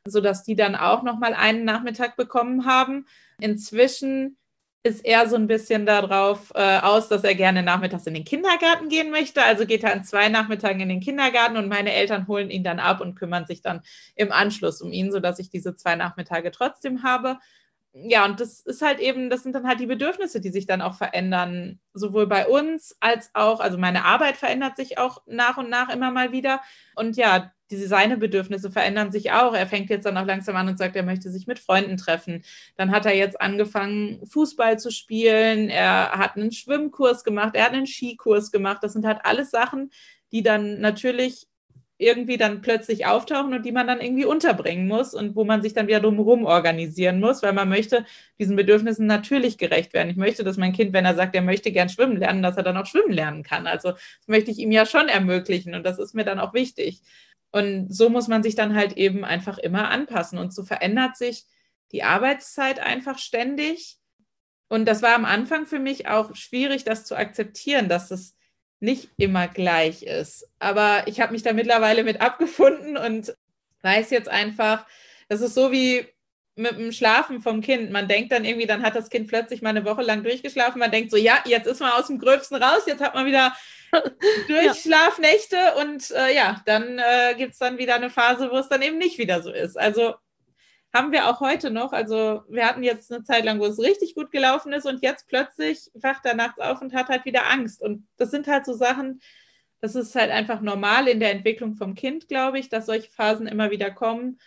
sodass 0.06 0.44
die 0.44 0.56
dann 0.56 0.76
auch 0.76 1.04
noch 1.04 1.20
mal 1.20 1.34
einen 1.34 1.66
Nachmittag 1.66 2.16
bekommen 2.16 2.66
haben. 2.66 3.06
Inzwischen 3.40 4.38
ist 4.84 5.04
er 5.06 5.28
so 5.28 5.36
ein 5.36 5.48
bisschen 5.48 5.86
darauf 5.86 6.52
äh, 6.56 6.80
aus, 6.80 7.10
dass 7.10 7.24
er 7.24 7.36
gerne 7.36 7.62
nachmittags 7.62 8.08
in 8.08 8.14
den 8.14 8.24
Kindergarten 8.24 8.90
gehen 8.90 9.12
möchte. 9.12 9.44
Also 9.44 9.66
geht 9.66 9.84
er 9.84 9.94
an 9.94 10.04
zwei 10.04 10.30
Nachmittagen 10.30 10.80
in 10.80 10.90
den 10.90 11.02
Kindergarten 11.02 11.58
und 11.58 11.68
meine 11.68 11.92
Eltern 11.92 12.28
holen 12.28 12.50
ihn 12.50 12.64
dann 12.64 12.80
ab 12.80 13.02
und 13.02 13.16
kümmern 13.16 13.46
sich 13.46 13.62
dann 13.62 13.82
im 14.16 14.32
Anschluss 14.32 14.82
um 14.82 14.92
ihn, 14.92 15.12
sodass 15.12 15.40
ich 15.40 15.50
diese 15.50 15.76
zwei 15.76 15.96
Nachmittage 15.96 16.52
trotzdem 16.52 17.04
habe. 17.04 17.38
Ja, 17.94 18.26
und 18.26 18.40
das 18.40 18.62
ist 18.62 18.82
halt 18.82 19.00
eben, 19.00 19.30
das 19.30 19.44
sind 19.44 19.56
dann 19.56 19.68
halt 19.68 19.80
die 19.80 19.88
Bedürfnisse, 19.88 20.40
die 20.40 20.52
sich 20.52 20.68
dann 20.68 20.82
auch 20.82 20.94
verändern, 20.96 21.80
sowohl 21.94 22.28
bei 22.28 22.48
uns 22.48 22.96
als 23.00 23.32
auch, 23.34 23.60
also 23.60 23.78
meine 23.78 24.06
Arbeit 24.06 24.38
verändert 24.38 24.78
sich 24.78 24.98
auch 25.00 25.24
nach 25.26 25.58
und 25.58 25.70
nach 25.70 25.90
immer 25.90 26.12
mal 26.12 26.32
wieder. 26.32 26.62
Und 26.96 27.18
ja, 27.18 27.52
diese 27.70 27.88
seine 27.88 28.18
Bedürfnisse 28.18 28.72
verändern 28.72 29.12
sich 29.12 29.32
auch. 29.32 29.54
Er 29.54 29.68
fängt 29.68 29.90
jetzt 29.90 30.06
dann 30.06 30.18
auch 30.18 30.26
langsam 30.26 30.56
an 30.56 30.68
und 30.70 30.78
sagt, 30.78 30.96
er 30.96 31.04
möchte 31.04 31.32
sich 31.32 31.48
mit 31.48 31.60
Freunden 31.60 31.98
treffen. 31.98 32.44
Dann 32.76 32.92
hat 32.92 33.06
er 33.06 33.16
jetzt 33.16 33.40
angefangen, 33.42 34.26
Fußball 34.26 34.80
zu 34.80 34.92
spielen. 34.92 35.70
Er 35.70 36.12
hat 36.12 36.36
einen 36.36 36.52
Schwimmkurs 36.52 37.24
gemacht. 37.24 37.56
Er 37.56 37.66
hat 37.66 37.74
einen 37.74 37.88
Skikurs 37.88 38.52
gemacht. 38.52 38.80
Das 38.82 38.94
sind 38.94 39.06
halt 39.06 39.20
alles 39.24 39.52
Sachen, 39.52 39.92
die 40.32 40.44
dann 40.44 40.80
natürlich 40.80 41.48
irgendwie 42.00 42.38
dann 42.38 42.62
plötzlich 42.62 43.08
auftauchen 43.08 43.54
und 43.54 43.66
die 43.66 43.72
man 43.72 43.88
dann 43.88 44.02
irgendwie 44.02 44.26
unterbringen 44.26 44.88
muss 44.88 45.16
und 45.16 45.36
wo 45.36 45.46
man 45.46 45.64
sich 45.64 45.74
dann 45.74 45.88
wieder 45.88 46.00
drumherum 46.00 46.46
organisieren 46.46 47.20
muss, 47.20 47.42
weil 47.42 47.54
man 47.54 47.70
möchte 47.70 48.06
diesen 48.40 48.56
Bedürfnissen 48.56 49.08
natürlich 49.08 49.58
gerecht 49.58 49.94
werden. 49.94 50.10
Ich 50.10 50.16
möchte, 50.16 50.44
dass 50.44 50.58
mein 50.58 50.74
Kind, 50.74 50.94
wenn 50.94 51.06
er 51.06 51.16
sagt, 51.16 51.36
er 51.36 51.42
möchte 51.42 51.72
gern 51.72 51.90
schwimmen 51.90 52.18
lernen, 52.18 52.44
dass 52.44 52.56
er 52.56 52.64
dann 52.64 52.78
auch 52.78 52.86
schwimmen 52.86 53.12
lernen 53.12 53.42
kann. 53.42 53.66
Also 53.66 53.92
das 53.92 54.28
möchte 54.28 54.52
ich 54.52 54.60
ihm 54.60 54.72
ja 54.72 54.86
schon 54.86 55.10
ermöglichen 55.10 55.74
und 55.74 55.84
das 55.86 55.98
ist 55.98 56.14
mir 56.14 56.24
dann 56.24 56.40
auch 56.40 56.54
wichtig. 56.54 57.02
Und 57.52 57.94
so 57.94 58.10
muss 58.10 58.28
man 58.28 58.44
sich 58.44 58.56
dann 58.56 58.76
halt 58.76 58.94
eben 58.98 59.24
einfach 59.26 59.58
immer 59.58 59.90
anpassen. 59.90 60.38
Und 60.38 60.54
so 60.54 60.64
verändert 60.64 61.18
sich 61.18 61.46
die 61.92 62.04
Arbeitszeit 62.04 62.80
einfach 62.80 63.18
ständig. 63.18 63.98
Und 64.70 64.86
das 64.86 65.02
war 65.02 65.16
am 65.16 65.26
Anfang 65.26 65.66
für 65.66 65.80
mich 65.80 66.08
auch 66.08 66.36
schwierig, 66.36 66.84
das 66.84 67.06
zu 67.06 67.16
akzeptieren, 67.16 67.88
dass 67.90 68.12
es 68.12 68.36
nicht 68.80 69.10
immer 69.18 69.48
gleich 69.48 70.04
ist. 70.04 70.48
Aber 70.60 71.08
ich 71.08 71.20
habe 71.20 71.32
mich 71.32 71.44
da 71.44 71.54
mittlerweile 71.54 72.04
mit 72.04 72.22
abgefunden 72.22 72.98
und 72.98 73.36
weiß 73.82 74.10
jetzt 74.12 74.30
einfach, 74.30 74.86
das 75.30 75.42
ist 75.42 75.56
so 75.56 75.72
wie 75.72 76.06
mit 76.56 76.78
dem 76.78 76.92
Schlafen 76.92 77.42
vom 77.42 77.62
Kind. 77.62 77.92
Man 77.92 78.08
denkt 78.08 78.32
dann 78.32 78.44
irgendwie, 78.44 78.66
dann 78.66 78.84
hat 78.84 78.96
das 78.96 79.10
Kind 79.10 79.28
plötzlich 79.28 79.62
mal 79.62 79.70
eine 79.70 79.86
Woche 79.86 80.02
lang 80.02 80.24
durchgeschlafen. 80.24 80.80
Man 80.80 80.92
denkt 80.92 81.12
so, 81.12 81.18
ja, 81.18 81.40
jetzt 81.46 81.68
ist 81.68 81.80
man 81.80 81.92
aus 81.92 82.08
dem 82.08 82.20
Gröbsten 82.20 82.62
raus, 82.62 82.84
jetzt 82.88 83.02
hat 83.02 83.14
man 83.14 83.26
wieder 83.26 83.56
Durchschlafnächte 84.48 85.56
ja. 85.56 85.76
und 85.82 86.12
äh, 86.12 86.36
ja, 86.36 86.62
dann 86.66 87.00
äh, 87.00 87.36
gibt 87.36 87.54
es 87.54 87.60
dann 87.60 87.78
wieder 87.78 87.96
eine 87.96 88.10
Phase, 88.10 88.52
wo 88.52 88.58
es 88.58 88.70
dann 88.70 88.82
eben 88.82 88.98
nicht 88.98 89.18
wieder 89.18 89.42
so 89.42 89.52
ist. 89.52 89.78
Also 89.78 90.16
haben 90.94 91.12
wir 91.12 91.28
auch 91.30 91.42
heute 91.42 91.70
noch. 91.70 91.94
Also 91.94 92.44
wir 92.50 92.66
hatten 92.66 92.84
jetzt 92.84 93.12
eine 93.12 93.24
Zeit 93.24 93.46
lang, 93.46 93.60
wo 93.60 93.66
es 93.66 93.80
richtig 93.80 94.16
gut 94.16 94.32
gelaufen 94.32 94.74
ist 94.74 94.86
und 94.86 95.02
jetzt 95.02 95.28
plötzlich 95.28 95.92
wacht 95.94 96.26
er 96.26 96.36
nachts 96.36 96.60
auf 96.60 96.82
und 96.82 96.94
hat 96.94 97.10
halt 97.10 97.26
wieder 97.26 97.50
Angst. 97.50 97.82
Und 97.82 98.08
das 98.18 98.32
sind 98.32 98.48
halt 98.48 98.66
so 98.66 98.74
Sachen, 98.74 99.22
das 99.80 99.96
ist 99.96 100.16
halt 100.16 100.32
einfach 100.32 100.62
normal 100.62 101.08
in 101.08 101.20
der 101.20 101.32
Entwicklung 101.32 101.76
vom 101.76 101.94
Kind, 101.94 102.28
glaube 102.28 102.60
ich, 102.60 102.70
dass 102.70 102.88
solche 102.88 103.12
Phasen 103.12 103.48
immer 103.48 103.70
wieder 103.70 103.92
kommen. 103.92 104.40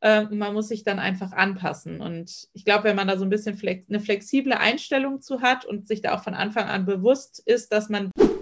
Äh, 0.00 0.24
man 0.24 0.54
muss 0.54 0.68
sich 0.68 0.84
dann 0.84 0.98
einfach 0.98 1.32
anpassen. 1.32 2.00
Und 2.00 2.48
ich 2.52 2.64
glaube, 2.64 2.84
wenn 2.84 2.96
man 2.96 3.08
da 3.08 3.18
so 3.18 3.24
ein 3.24 3.30
bisschen 3.30 3.56
flex 3.56 3.88
eine 3.88 4.00
flexible 4.00 4.54
Einstellung 4.54 5.20
zu 5.20 5.42
hat 5.42 5.64
und 5.64 5.88
sich 5.88 6.00
da 6.00 6.14
auch 6.14 6.22
von 6.22 6.34
Anfang 6.34 6.68
an 6.68 6.86
bewusst 6.86 7.42
ist, 7.44 7.72
dass 7.72 7.88
man 7.88 8.10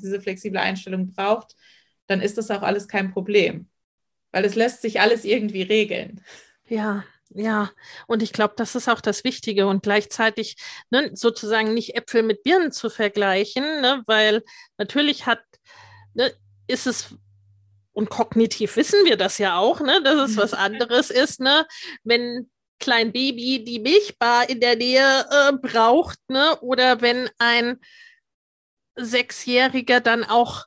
diese 0.00 0.20
flexible 0.20 0.60
Einstellung 0.60 1.12
braucht, 1.12 1.54
dann 2.06 2.20
ist 2.20 2.38
das 2.38 2.50
auch 2.50 2.62
alles 2.62 2.88
kein 2.88 3.12
Problem. 3.12 3.68
Weil 4.32 4.44
es 4.44 4.54
lässt 4.54 4.82
sich 4.82 5.00
alles 5.00 5.24
irgendwie 5.24 5.62
regeln. 5.62 6.20
Ja, 6.68 7.04
ja, 7.32 7.70
und 8.08 8.22
ich 8.22 8.32
glaube, 8.32 8.54
das 8.56 8.74
ist 8.74 8.88
auch 8.88 9.00
das 9.00 9.22
Wichtige 9.22 9.68
und 9.68 9.84
gleichzeitig 9.84 10.56
ne, 10.90 11.10
sozusagen 11.14 11.74
nicht 11.74 11.96
Äpfel 11.96 12.24
mit 12.24 12.42
Birnen 12.42 12.72
zu 12.72 12.90
vergleichen, 12.90 13.62
ne, 13.80 14.02
weil 14.06 14.42
natürlich 14.78 15.26
hat, 15.26 15.40
ne, 16.14 16.32
ist 16.66 16.88
es 16.88 17.14
und 17.92 18.10
kognitiv 18.10 18.76
wissen 18.76 19.04
wir 19.04 19.16
das 19.16 19.38
ja 19.38 19.58
auch, 19.58 19.80
ne, 19.80 20.02
dass 20.02 20.30
es 20.30 20.36
was 20.36 20.54
anderes 20.54 21.10
ist, 21.10 21.40
ne, 21.40 21.66
wenn 22.02 22.50
klein 22.80 23.12
Baby 23.12 23.62
die 23.62 23.78
Milchbar 23.78 24.48
in 24.48 24.60
der 24.60 24.74
Nähe 24.74 25.26
äh, 25.30 25.52
braucht, 25.52 26.18
ne, 26.28 26.58
oder 26.60 27.00
wenn 27.00 27.28
ein 27.38 27.78
Sechsjähriger 29.04 30.00
dann 30.00 30.24
auch 30.24 30.66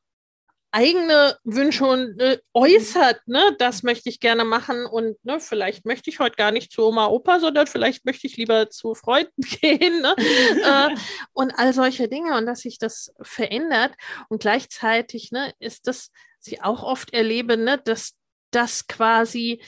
eigene 0.74 1.38
Wünsche 1.44 1.86
und, 1.86 2.20
äh, 2.20 2.40
äußert, 2.54 3.28
ne, 3.28 3.56
das 3.60 3.84
möchte 3.84 4.10
ich 4.10 4.20
gerne 4.20 4.44
machen 4.44 4.88
und 4.88 5.24
ne, 5.24 5.40
vielleicht 5.40 5.86
möchte 5.86 6.10
ich 6.10 6.20
heute 6.20 6.36
gar 6.36 6.52
nicht 6.52 6.72
zu 6.72 6.88
Oma, 6.88 7.06
Opa, 7.08 7.40
sondern 7.40 7.68
vielleicht 7.68 8.06
möchte 8.06 8.26
ich 8.26 8.38
lieber 8.38 8.72
zu 8.72 8.96
Freunden 8.96 9.42
gehen 9.62 10.02
ne, 10.02 10.16
äh, 10.18 10.96
und 11.34 11.52
all 11.52 11.74
solche 11.74 12.08
Dinge 12.08 12.36
und 12.36 12.48
dass 12.48 12.62
sich 12.62 12.80
das 12.80 13.14
verändert 13.22 13.94
und 14.30 14.42
gleichzeitig 14.42 15.32
ne, 15.32 15.54
ist 15.60 15.86
das, 15.86 16.10
sie 16.40 16.60
auch 16.60 16.82
oft 16.82 17.14
erleben, 17.14 17.64
ne, 17.64 17.78
dass 17.78 18.16
das 18.50 18.88
quasi 18.88 19.62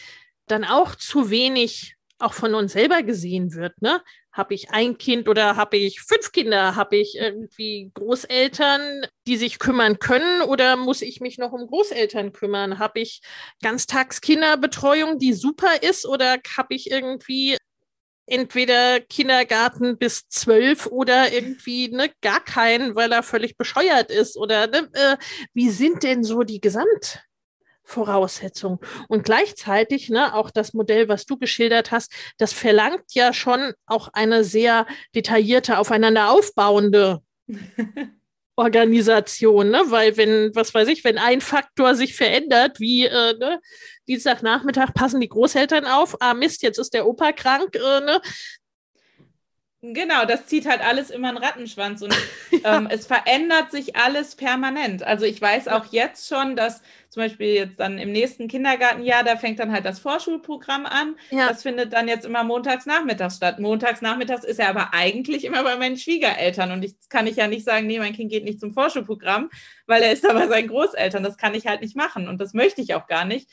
dann 0.47 0.63
auch 0.63 0.95
zu 0.95 1.30
wenig 1.30 1.95
auch 2.18 2.34
von 2.34 2.55
uns 2.55 2.74
selber 2.74 3.03
gesehen 3.03 3.53
wird, 3.53 3.82
ne? 3.82 4.01
Habe 4.36 4.54
ich 4.54 4.72
ein 4.72 4.98
Kind 4.98 5.30
oder 5.30 5.56
habe 5.56 5.78
ich 5.78 6.02
fünf 6.02 6.34
Kinder? 6.34 6.76
Habe 6.76 6.98
ich 6.98 7.16
irgendwie 7.16 7.90
Großeltern, 7.94 9.06
die 9.28 9.38
sich 9.38 9.60
kümmern 9.60 9.98
können 9.98 10.42
oder 10.42 10.76
muss 10.76 11.02
ich 11.02 11.22
mich 11.22 11.38
noch 11.38 11.54
um 11.54 11.68
Großeltern 11.68 12.34
kümmern? 12.34 12.78
Habe 12.78 13.00
ich 13.00 13.22
Ganztagskinderbetreuung, 13.62 15.20
die 15.20 15.32
super 15.32 15.82
ist 15.84 16.06
oder 16.06 16.38
habe 16.58 16.76
ich 16.76 16.92
irgendwie 16.92 17.56
entweder 18.26 19.00
Kindergarten 19.00 19.98
bis 19.98 20.28
zwölf 20.28 20.86
oder 20.88 21.32
irgendwie 21.32 21.88
ne, 21.88 22.12
gar 22.22 22.44
keinen, 22.44 22.94
weil 22.94 23.14
er 23.14 23.24
völlig 23.24 23.56
bescheuert 23.56 24.12
ist 24.12 24.36
oder 24.36 24.68
ne, 24.68 24.90
äh, 24.94 25.18
wie 25.54 25.70
sind 25.70 26.04
denn 26.04 26.26
so 26.26 26.44
die 26.44 26.60
Gesamt 26.60 27.24
Voraussetzung. 27.86 28.80
Und 29.08 29.24
gleichzeitig, 29.24 30.10
ne, 30.10 30.34
auch 30.34 30.52
das 30.52 30.74
Modell, 30.74 31.08
was 31.08 31.26
du 31.26 31.38
geschildert 31.38 31.92
hast, 31.92 32.12
das 32.38 32.52
verlangt 32.52 33.14
ja 33.14 33.32
schon 33.32 33.74
auch 33.86 34.10
eine 34.14 34.44
sehr 34.44 34.86
detaillierte, 35.14 35.78
aufeinander 35.78 36.32
aufbauende 36.32 37.22
Organisation, 38.58 39.70
ne? 39.70 39.84
Weil 39.88 40.16
wenn, 40.18 40.56
was 40.56 40.74
weiß 40.74 40.88
ich, 40.88 41.04
wenn 41.04 41.18
ein 41.18 41.42
Faktor 41.42 41.96
sich 41.96 42.16
verändert, 42.16 42.80
wie 42.80 43.06
äh, 43.06 43.34
ne, 43.38 43.60
Dienstagnachmittag 44.08 44.94
passen 44.94 45.20
die 45.20 45.28
Großeltern 45.28 45.86
auf, 45.86 46.16
ah 46.22 46.34
Mist, 46.34 46.64
jetzt 46.64 46.80
ist 46.80 46.94
der 46.94 47.06
Opa 47.06 47.34
krank, 47.34 47.76
äh, 47.76 48.00
ne? 48.02 48.22
Genau, 49.94 50.26
das 50.26 50.48
zieht 50.48 50.68
halt 50.68 50.82
alles 50.82 51.10
immer 51.10 51.30
einen 51.30 51.38
Rattenschwanz 51.38 52.02
und 52.02 52.16
ja. 52.64 52.78
ähm, 52.78 52.88
es 52.90 53.06
verändert 53.06 53.72
sich 53.72 53.96
alles 53.96 54.36
permanent. 54.36 55.04
Also 55.04 55.26
ich 55.26 55.42
weiß 55.42 55.68
auch 55.68 55.86
jetzt 55.92 56.28
schon, 56.28 56.56
dass 56.56 56.82
zum 57.10 57.24
Beispiel 57.24 57.48
jetzt 57.48 57.80
dann 57.80 57.98
im 57.98 58.12
nächsten 58.12 58.48
Kindergartenjahr, 58.48 59.24
da 59.24 59.38
fängt 59.38 59.60
dann 59.60 59.72
halt 59.72 59.86
das 59.86 60.00
Vorschulprogramm 60.00 60.86
an. 60.86 61.16
Ja. 61.30 61.50
Das 61.50 61.64
findet 61.64 61.94
dann 61.94 62.08
jetzt 62.08 62.26
immer 62.26 62.44
montags 62.44 62.86
nachmittags 62.86 63.38
statt. 63.38 63.60
Montags 63.60 64.02
nachmittags 64.02 64.44
ist 64.44 64.60
er 64.60 64.70
aber 64.70 64.94
eigentlich 64.94 65.46
immer 65.46 65.64
bei 65.64 65.76
meinen 65.78 65.98
Schwiegereltern 65.98 66.72
und 66.72 66.84
ich 66.84 66.96
kann 67.10 67.28
ich 67.28 67.36
ja 67.36 67.48
nicht 67.48 67.66
sagen, 67.66 67.88
nee, 67.88 68.00
mein 68.00 68.14
Kind 68.14 68.32
geht 68.32 68.44
nicht 68.44 68.60
zum 68.60 68.74
Vorschulprogramm, 68.74 69.50
weil 69.88 70.02
er 70.04 70.12
ist 70.12 70.24
da 70.24 70.34
bei 70.34 70.48
seinen 70.48 70.68
Großeltern. 70.68 71.24
Das 71.24 71.38
kann 71.38 71.54
ich 71.54 71.68
halt 71.68 71.82
nicht 71.82 71.96
machen 71.96 72.28
und 72.28 72.42
das 72.42 72.54
möchte 72.54 72.82
ich 72.82 72.96
auch 72.96 73.08
gar 73.08 73.26
nicht 73.26 73.50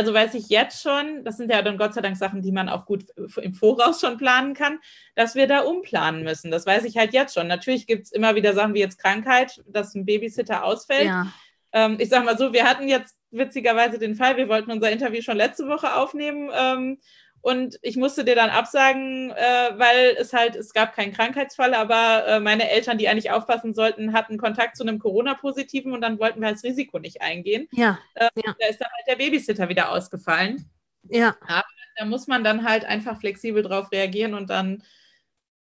also 0.00 0.14
weiß 0.14 0.32
ich 0.32 0.48
jetzt 0.48 0.80
schon, 0.80 1.24
das 1.24 1.36
sind 1.36 1.50
ja 1.50 1.60
dann 1.60 1.76
Gott 1.76 1.92
sei 1.92 2.00
Dank 2.00 2.16
Sachen, 2.16 2.40
die 2.40 2.52
man 2.52 2.70
auch 2.70 2.86
gut 2.86 3.04
im 3.36 3.52
Voraus 3.52 4.00
schon 4.00 4.16
planen 4.16 4.54
kann, 4.54 4.78
dass 5.14 5.34
wir 5.34 5.46
da 5.46 5.60
umplanen 5.60 6.24
müssen. 6.24 6.50
Das 6.50 6.64
weiß 6.64 6.84
ich 6.84 6.96
halt 6.96 7.12
jetzt 7.12 7.34
schon. 7.34 7.46
Natürlich 7.48 7.86
gibt 7.86 8.06
es 8.06 8.12
immer 8.12 8.34
wieder 8.34 8.54
Sachen 8.54 8.72
wie 8.72 8.78
jetzt 8.78 8.98
Krankheit, 8.98 9.62
dass 9.66 9.94
ein 9.94 10.06
Babysitter 10.06 10.64
ausfällt. 10.64 11.04
Ja. 11.04 11.26
Ähm, 11.72 11.96
ich 11.98 12.08
sage 12.08 12.24
mal 12.24 12.38
so, 12.38 12.54
wir 12.54 12.64
hatten 12.64 12.88
jetzt 12.88 13.14
witzigerweise 13.30 13.98
den 13.98 14.14
Fall, 14.14 14.38
wir 14.38 14.48
wollten 14.48 14.72
unser 14.72 14.90
Interview 14.90 15.20
schon 15.20 15.36
letzte 15.36 15.68
Woche 15.68 15.94
aufnehmen 15.94 16.50
ähm, 16.58 16.98
und 17.42 17.78
ich 17.82 17.96
musste 17.96 18.24
dir 18.24 18.34
dann 18.34 18.50
absagen, 18.50 19.30
äh, 19.30 19.70
weil 19.76 20.16
es 20.18 20.32
halt, 20.32 20.56
es 20.56 20.72
gab 20.72 20.94
keinen 20.94 21.12
Krankheitsfall, 21.12 21.74
aber 21.74 22.26
äh, 22.26 22.40
meine 22.40 22.68
Eltern, 22.70 22.98
die 22.98 23.08
eigentlich 23.08 23.30
aufpassen 23.30 23.74
sollten, 23.74 24.12
hatten 24.12 24.36
Kontakt 24.36 24.76
zu 24.76 24.82
einem 24.82 24.98
Corona-Positiven 24.98 25.92
und 25.92 26.02
dann 26.02 26.18
wollten 26.18 26.40
wir 26.40 26.50
das 26.50 26.64
Risiko 26.64 26.98
nicht 26.98 27.22
eingehen. 27.22 27.68
Ja, 27.72 27.98
äh, 28.14 28.28
ja. 28.44 28.54
Da 28.58 28.66
ist 28.68 28.80
dann 28.80 28.90
halt 28.90 29.06
der 29.08 29.24
Babysitter 29.24 29.68
wieder 29.68 29.90
ausgefallen. 29.90 30.70
Ja. 31.08 31.36
Aber 31.46 31.64
da 31.96 32.04
muss 32.04 32.26
man 32.26 32.44
dann 32.44 32.68
halt 32.68 32.84
einfach 32.84 33.18
flexibel 33.18 33.62
drauf 33.62 33.90
reagieren 33.90 34.34
und 34.34 34.50
dann 34.50 34.82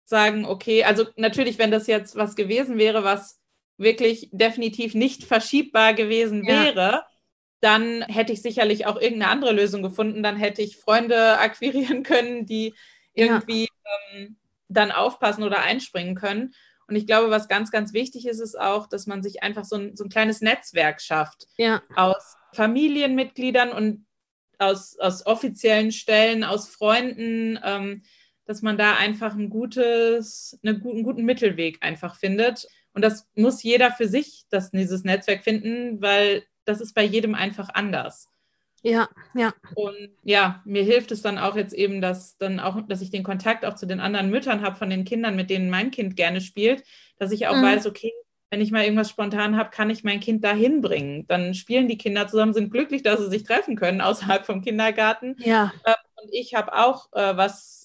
sagen, 0.06 0.46
okay, 0.46 0.84
also 0.84 1.06
natürlich, 1.16 1.58
wenn 1.58 1.72
das 1.72 1.88
jetzt 1.88 2.16
was 2.16 2.36
gewesen 2.36 2.78
wäre, 2.78 3.04
was 3.04 3.42
wirklich 3.78 4.30
definitiv 4.32 4.94
nicht 4.94 5.24
verschiebbar 5.24 5.94
gewesen 5.94 6.44
ja. 6.46 6.64
wäre, 6.64 7.06
dann 7.64 8.02
hätte 8.04 8.34
ich 8.34 8.42
sicherlich 8.42 8.86
auch 8.86 9.00
irgendeine 9.00 9.32
andere 9.32 9.54
Lösung 9.54 9.82
gefunden. 9.82 10.22
Dann 10.22 10.36
hätte 10.36 10.62
ich 10.62 10.78
Freunde 10.78 11.40
akquirieren 11.40 12.04
können, 12.04 12.46
die 12.46 12.74
irgendwie 13.14 13.64
ja. 13.64 14.18
ähm, 14.18 14.36
dann 14.68 14.92
aufpassen 14.92 15.44
oder 15.44 15.62
einspringen 15.62 16.16
können. 16.16 16.54
Und 16.88 16.98
ich 16.98 17.08
glaube, 17.08 17.30
was 17.30 17.48
ganz, 17.48 17.72
ganz 17.72 17.94
wichtig 17.94 18.28
ist, 18.28 18.40
ist 18.40 18.60
auch, 18.60 18.88
dass 18.88 19.08
man 19.08 19.24
sich 19.24 19.42
einfach 19.42 19.64
so 19.64 19.78
ein, 19.78 19.96
so 19.96 20.04
ein 20.04 20.10
kleines 20.10 20.42
Netzwerk 20.42 21.02
schafft 21.02 21.48
ja. 21.58 21.82
aus 21.96 22.36
Familienmitgliedern 22.54 23.72
und 23.72 24.06
aus, 24.60 25.00
aus 25.00 25.26
offiziellen 25.26 25.94
Stellen, 25.94 26.44
aus 26.44 26.68
Freunden, 26.68 27.58
ähm, 27.64 28.04
dass 28.46 28.62
man 28.62 28.78
da 28.78 28.96
einfach 28.98 29.36
ein 29.36 29.50
gutes, 29.50 30.60
eine, 30.64 30.76
einen 30.76 31.04
guten 31.04 31.24
Mittelweg 31.24 31.78
einfach 31.82 32.18
findet. 32.18 32.68
Und 32.94 33.04
das 33.04 33.30
muss 33.36 33.64
jeder 33.64 33.92
für 33.92 34.10
sich, 34.10 34.44
das, 34.50 34.72
dieses 34.72 35.06
Netzwerk 35.06 35.44
finden, 35.44 36.02
weil 36.02 36.44
das 36.66 36.82
ist 36.82 36.94
bei 36.94 37.04
jedem 37.04 37.36
einfach 37.36 37.70
anders. 37.74 38.30
Ja, 38.84 39.08
ja. 39.34 39.54
Und 39.76 40.10
ja, 40.24 40.62
mir 40.66 40.84
hilft 40.84 41.12
es 41.12 41.22
dann 41.22 41.38
auch 41.38 41.56
jetzt 41.56 41.74
eben, 41.74 42.02
dass 42.02 42.38
dann 42.38 42.60
auch, 42.60 42.82
dass 42.88 43.02
ich 43.02 43.10
den 43.10 43.24
Kontakt 43.24 43.66
auch 43.66 43.76
zu 43.76 43.86
den 43.86 44.02
anderen 44.02 44.30
Müttern 44.30 44.62
habe 44.62 44.76
von 44.76 44.90
den 44.90 45.06
Kindern, 45.06 45.38
mit 45.38 45.50
denen 45.50 45.70
mein 45.70 45.90
Kind 45.90 46.18
gerne 46.18 46.42
spielt, 46.42 46.84
dass 47.18 47.32
ich 47.32 47.48
auch 47.48 47.56
mhm. 47.56 47.64
weiß, 47.64 47.88
okay, 47.88 48.12
wenn 48.50 48.62
ich 48.62 48.72
mal 48.72 48.84
irgendwas 48.84 49.10
spontan 49.10 49.58
habe, 49.58 49.72
kann 49.72 49.90
ich 49.90 50.04
mein 50.04 50.20
Kind 50.20 50.44
dahin 50.44 50.82
bringen. 50.82 51.26
Dann 51.28 51.54
spielen 51.54 51.88
die 51.88 51.98
Kinder 51.98 52.28
zusammen, 52.28 52.54
sind 52.54 52.72
glücklich, 52.72 53.02
dass 53.02 53.20
sie 53.20 53.30
sich 53.30 53.44
treffen 53.44 53.76
können 53.78 54.02
außerhalb 54.02 54.46
vom 54.46 54.62
Kindergarten. 54.62 55.38
Ja. 55.40 55.74
Ähm, 55.86 55.96
und 56.22 56.30
ich 56.32 56.54
habe 56.54 56.74
auch 56.74 57.12
äh, 57.14 57.36
was 57.38 57.83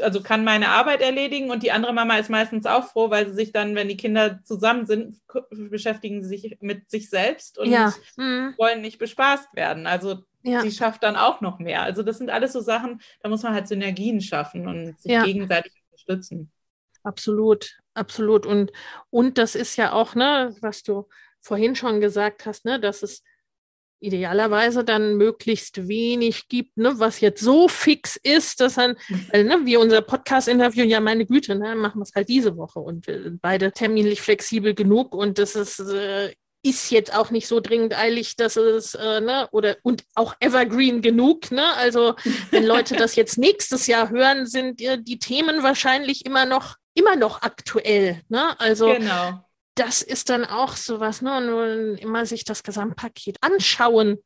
also 0.00 0.22
kann 0.22 0.44
meine 0.44 0.68
Arbeit 0.68 1.00
erledigen 1.00 1.50
und 1.50 1.62
die 1.62 1.72
andere 1.72 1.92
Mama 1.92 2.16
ist 2.16 2.30
meistens 2.30 2.66
auch 2.66 2.84
froh, 2.84 3.10
weil 3.10 3.28
sie 3.28 3.34
sich 3.34 3.52
dann, 3.52 3.74
wenn 3.74 3.88
die 3.88 3.96
Kinder 3.96 4.42
zusammen 4.44 4.86
sind, 4.86 5.20
beschäftigen 5.50 6.22
sie 6.22 6.28
sich 6.28 6.58
mit 6.60 6.90
sich 6.90 7.10
selbst 7.10 7.58
und 7.58 7.70
ja. 7.70 7.92
mhm. 8.16 8.54
wollen 8.58 8.80
nicht 8.80 8.98
bespaßt 8.98 9.54
werden. 9.54 9.86
Also 9.86 10.24
ja. 10.42 10.62
sie 10.62 10.72
schafft 10.72 11.02
dann 11.02 11.16
auch 11.16 11.40
noch 11.40 11.58
mehr. 11.58 11.82
Also 11.82 12.02
das 12.02 12.18
sind 12.18 12.30
alles 12.30 12.52
so 12.52 12.60
Sachen, 12.60 13.00
da 13.22 13.28
muss 13.28 13.42
man 13.42 13.54
halt 13.54 13.68
Synergien 13.68 14.20
schaffen 14.20 14.66
und 14.66 15.00
sich 15.00 15.12
ja. 15.12 15.24
gegenseitig 15.24 15.72
unterstützen. 15.90 16.50
Absolut, 17.02 17.80
absolut. 17.94 18.46
Und, 18.46 18.72
und 19.10 19.38
das 19.38 19.54
ist 19.54 19.76
ja 19.76 19.92
auch, 19.92 20.14
ne, 20.14 20.54
was 20.60 20.82
du 20.82 21.08
vorhin 21.40 21.74
schon 21.74 22.00
gesagt 22.00 22.46
hast, 22.46 22.64
ne, 22.64 22.78
dass 22.78 23.02
es 23.02 23.22
idealerweise 24.02 24.84
dann 24.84 25.16
möglichst 25.16 25.88
wenig 25.88 26.48
gibt, 26.48 26.76
ne, 26.76 26.94
was 26.96 27.20
jetzt 27.20 27.40
so 27.40 27.68
fix 27.68 28.16
ist, 28.16 28.60
dass 28.60 28.74
dann, 28.74 28.96
weil, 29.30 29.44
ne, 29.44 29.60
wie 29.64 29.76
unser 29.76 30.02
Podcast-Interview, 30.02 30.84
ja, 30.84 31.00
meine 31.00 31.24
Güte, 31.24 31.54
ne, 31.54 31.74
machen 31.74 32.00
wir 32.00 32.04
es 32.04 32.14
halt 32.14 32.28
diese 32.28 32.56
Woche 32.56 32.80
und 32.80 33.06
wir 33.06 33.38
beide 33.40 33.72
terminlich 33.72 34.20
flexibel 34.20 34.74
genug 34.74 35.14
und 35.14 35.38
das 35.38 35.54
ist, 35.54 35.80
äh, 35.80 36.34
ist 36.64 36.90
jetzt 36.90 37.14
auch 37.14 37.30
nicht 37.30 37.48
so 37.48 37.60
dringend 37.60 37.96
eilig, 37.98 38.36
dass 38.36 38.56
es, 38.56 38.94
äh, 38.94 39.20
ne, 39.20 39.48
oder 39.52 39.76
und 39.82 40.04
auch 40.14 40.34
evergreen 40.40 41.02
genug, 41.02 41.50
ne? 41.50 41.74
Also 41.76 42.14
wenn 42.50 42.64
Leute 42.64 42.94
das 42.94 43.16
jetzt 43.16 43.36
nächstes 43.36 43.88
Jahr 43.88 44.10
hören, 44.10 44.46
sind 44.46 44.80
äh, 44.80 44.96
die 45.00 45.18
Themen 45.18 45.62
wahrscheinlich 45.64 46.24
immer 46.24 46.44
noch, 46.44 46.76
immer 46.94 47.16
noch 47.16 47.42
aktuell, 47.42 48.20
ne? 48.28 48.58
Also 48.60 48.94
genau 48.94 49.44
das 49.74 50.02
ist 50.02 50.28
dann 50.28 50.44
auch 50.44 50.76
sowas, 50.76 51.22
ne? 51.22 51.40
Nur 51.40 51.98
immer 51.98 52.26
sich 52.26 52.44
das 52.44 52.62
Gesamtpaket 52.62 53.38
anschauen 53.40 54.18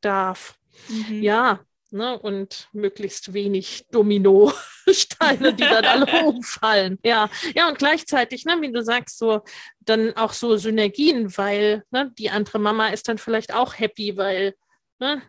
darf. 0.00 0.58
Mhm. 0.88 1.22
Ja, 1.22 1.60
ne? 1.90 2.18
Und 2.18 2.68
möglichst 2.72 3.32
wenig 3.34 3.86
Dominosteine, 3.90 5.54
die 5.54 5.62
dann 5.62 5.84
alle 5.84 6.06
umfallen. 6.26 6.98
Ja, 7.04 7.28
ja, 7.54 7.68
und 7.68 7.78
gleichzeitig, 7.78 8.44
ne, 8.44 8.60
wie 8.60 8.72
du 8.72 8.82
sagst, 8.82 9.18
so 9.18 9.42
dann 9.80 10.16
auch 10.16 10.32
so 10.32 10.56
Synergien, 10.56 11.36
weil 11.36 11.84
ne, 11.90 12.12
die 12.18 12.30
andere 12.30 12.58
Mama 12.58 12.88
ist 12.88 13.08
dann 13.08 13.18
vielleicht 13.18 13.54
auch 13.54 13.78
happy, 13.78 14.16
weil 14.16 14.54
ne, 14.98 15.22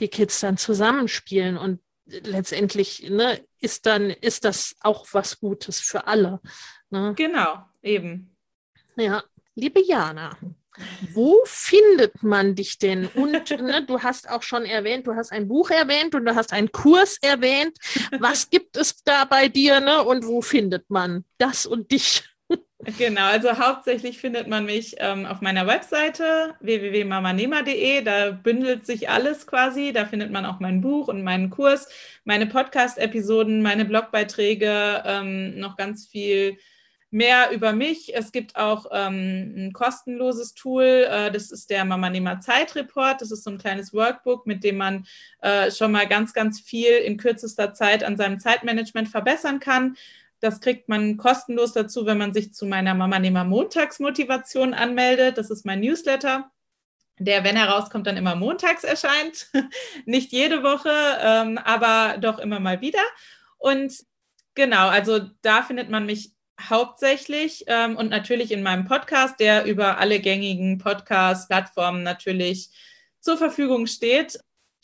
die 0.00 0.08
Kids 0.08 0.40
dann 0.40 0.56
zusammenspielen 0.56 1.56
und 1.56 1.80
letztendlich 2.06 3.08
ne, 3.08 3.40
ist 3.60 3.86
dann 3.86 4.10
ist 4.10 4.44
das 4.44 4.74
auch 4.80 5.06
was 5.12 5.38
Gutes 5.38 5.80
für 5.80 6.06
alle. 6.06 6.40
Ne? 6.90 7.14
Genau, 7.16 7.64
eben. 7.82 8.31
Ja, 8.96 9.22
liebe 9.54 9.82
Jana, 9.82 10.36
wo 11.12 11.40
findet 11.44 12.22
man 12.22 12.54
dich 12.54 12.78
denn? 12.78 13.06
Und 13.06 13.50
ne, 13.60 13.84
du 13.86 14.00
hast 14.00 14.28
auch 14.28 14.42
schon 14.42 14.64
erwähnt, 14.64 15.06
du 15.06 15.14
hast 15.14 15.32
ein 15.32 15.48
Buch 15.48 15.70
erwähnt 15.70 16.14
und 16.14 16.24
du 16.24 16.34
hast 16.34 16.52
einen 16.52 16.72
Kurs 16.72 17.18
erwähnt. 17.22 17.76
Was 18.18 18.50
gibt 18.50 18.76
es 18.76 19.02
da 19.04 19.24
bei 19.24 19.48
dir 19.48 19.80
ne? 19.80 20.02
und 20.02 20.26
wo 20.26 20.42
findet 20.42 20.90
man 20.90 21.24
das 21.38 21.66
und 21.66 21.90
dich? 21.90 22.24
Genau, 22.98 23.26
also 23.26 23.58
hauptsächlich 23.58 24.18
findet 24.18 24.48
man 24.48 24.64
mich 24.64 24.96
ähm, 24.98 25.24
auf 25.24 25.40
meiner 25.40 25.68
Webseite 25.68 26.56
www.mamanema.de. 26.60 28.02
Da 28.02 28.32
bündelt 28.32 28.84
sich 28.84 29.08
alles 29.08 29.46
quasi. 29.46 29.92
Da 29.92 30.04
findet 30.04 30.32
man 30.32 30.44
auch 30.44 30.58
mein 30.58 30.80
Buch 30.80 31.06
und 31.06 31.22
meinen 31.22 31.48
Kurs, 31.48 31.88
meine 32.24 32.46
Podcast-Episoden, 32.46 33.62
meine 33.62 33.84
Blogbeiträge, 33.84 35.02
ähm, 35.06 35.60
noch 35.60 35.76
ganz 35.76 36.08
viel 36.08 36.58
mehr 37.12 37.50
über 37.52 37.72
mich. 37.72 38.14
Es 38.14 38.32
gibt 38.32 38.56
auch 38.56 38.86
ähm, 38.90 39.54
ein 39.56 39.72
kostenloses 39.72 40.54
Tool, 40.54 41.06
äh, 41.08 41.30
das 41.30 41.52
ist 41.52 41.70
der 41.70 41.84
Mama 41.84 42.10
Nehmer 42.10 42.40
Zeitreport. 42.40 43.20
Das 43.20 43.30
ist 43.30 43.44
so 43.44 43.50
ein 43.50 43.58
kleines 43.58 43.92
Workbook, 43.92 44.46
mit 44.46 44.64
dem 44.64 44.78
man 44.78 45.06
äh, 45.40 45.70
schon 45.70 45.92
mal 45.92 46.08
ganz, 46.08 46.32
ganz 46.32 46.60
viel 46.60 46.90
in 46.90 47.18
kürzester 47.18 47.74
Zeit 47.74 48.02
an 48.02 48.16
seinem 48.16 48.40
Zeitmanagement 48.40 49.08
verbessern 49.08 49.60
kann. 49.60 49.96
Das 50.40 50.60
kriegt 50.60 50.88
man 50.88 51.18
kostenlos 51.18 51.72
dazu, 51.72 52.06
wenn 52.06 52.18
man 52.18 52.32
sich 52.34 52.52
zu 52.52 52.66
meiner 52.66 52.94
Mama 52.94 53.18
Nehmer 53.18 53.44
Montagsmotivation 53.44 54.74
anmeldet. 54.74 55.38
Das 55.38 55.50
ist 55.50 55.64
mein 55.66 55.80
Newsletter 55.80 56.50
der, 57.18 57.44
wenn 57.44 57.56
er 57.56 57.68
rauskommt, 57.68 58.06
dann 58.06 58.16
immer 58.16 58.34
montags 58.34 58.84
erscheint. 58.84 59.48
Nicht 60.06 60.32
jede 60.32 60.62
Woche, 60.62 60.90
ähm, 61.20 61.58
aber 61.58 62.18
doch 62.18 62.38
immer 62.38 62.58
mal 62.58 62.80
wieder. 62.80 63.02
Und 63.58 63.94
genau, 64.54 64.88
also 64.88 65.20
da 65.42 65.62
findet 65.62 65.88
man 65.88 66.06
mich 66.06 66.32
hauptsächlich 66.60 67.64
ähm, 67.66 67.96
und 67.96 68.10
natürlich 68.10 68.52
in 68.52 68.62
meinem 68.62 68.84
Podcast, 68.84 69.40
der 69.40 69.64
über 69.64 69.98
alle 69.98 70.20
gängigen 70.20 70.78
Podcast-Plattformen 70.78 72.02
natürlich 72.02 72.70
zur 73.20 73.36
Verfügung 73.36 73.86
steht. 73.86 74.38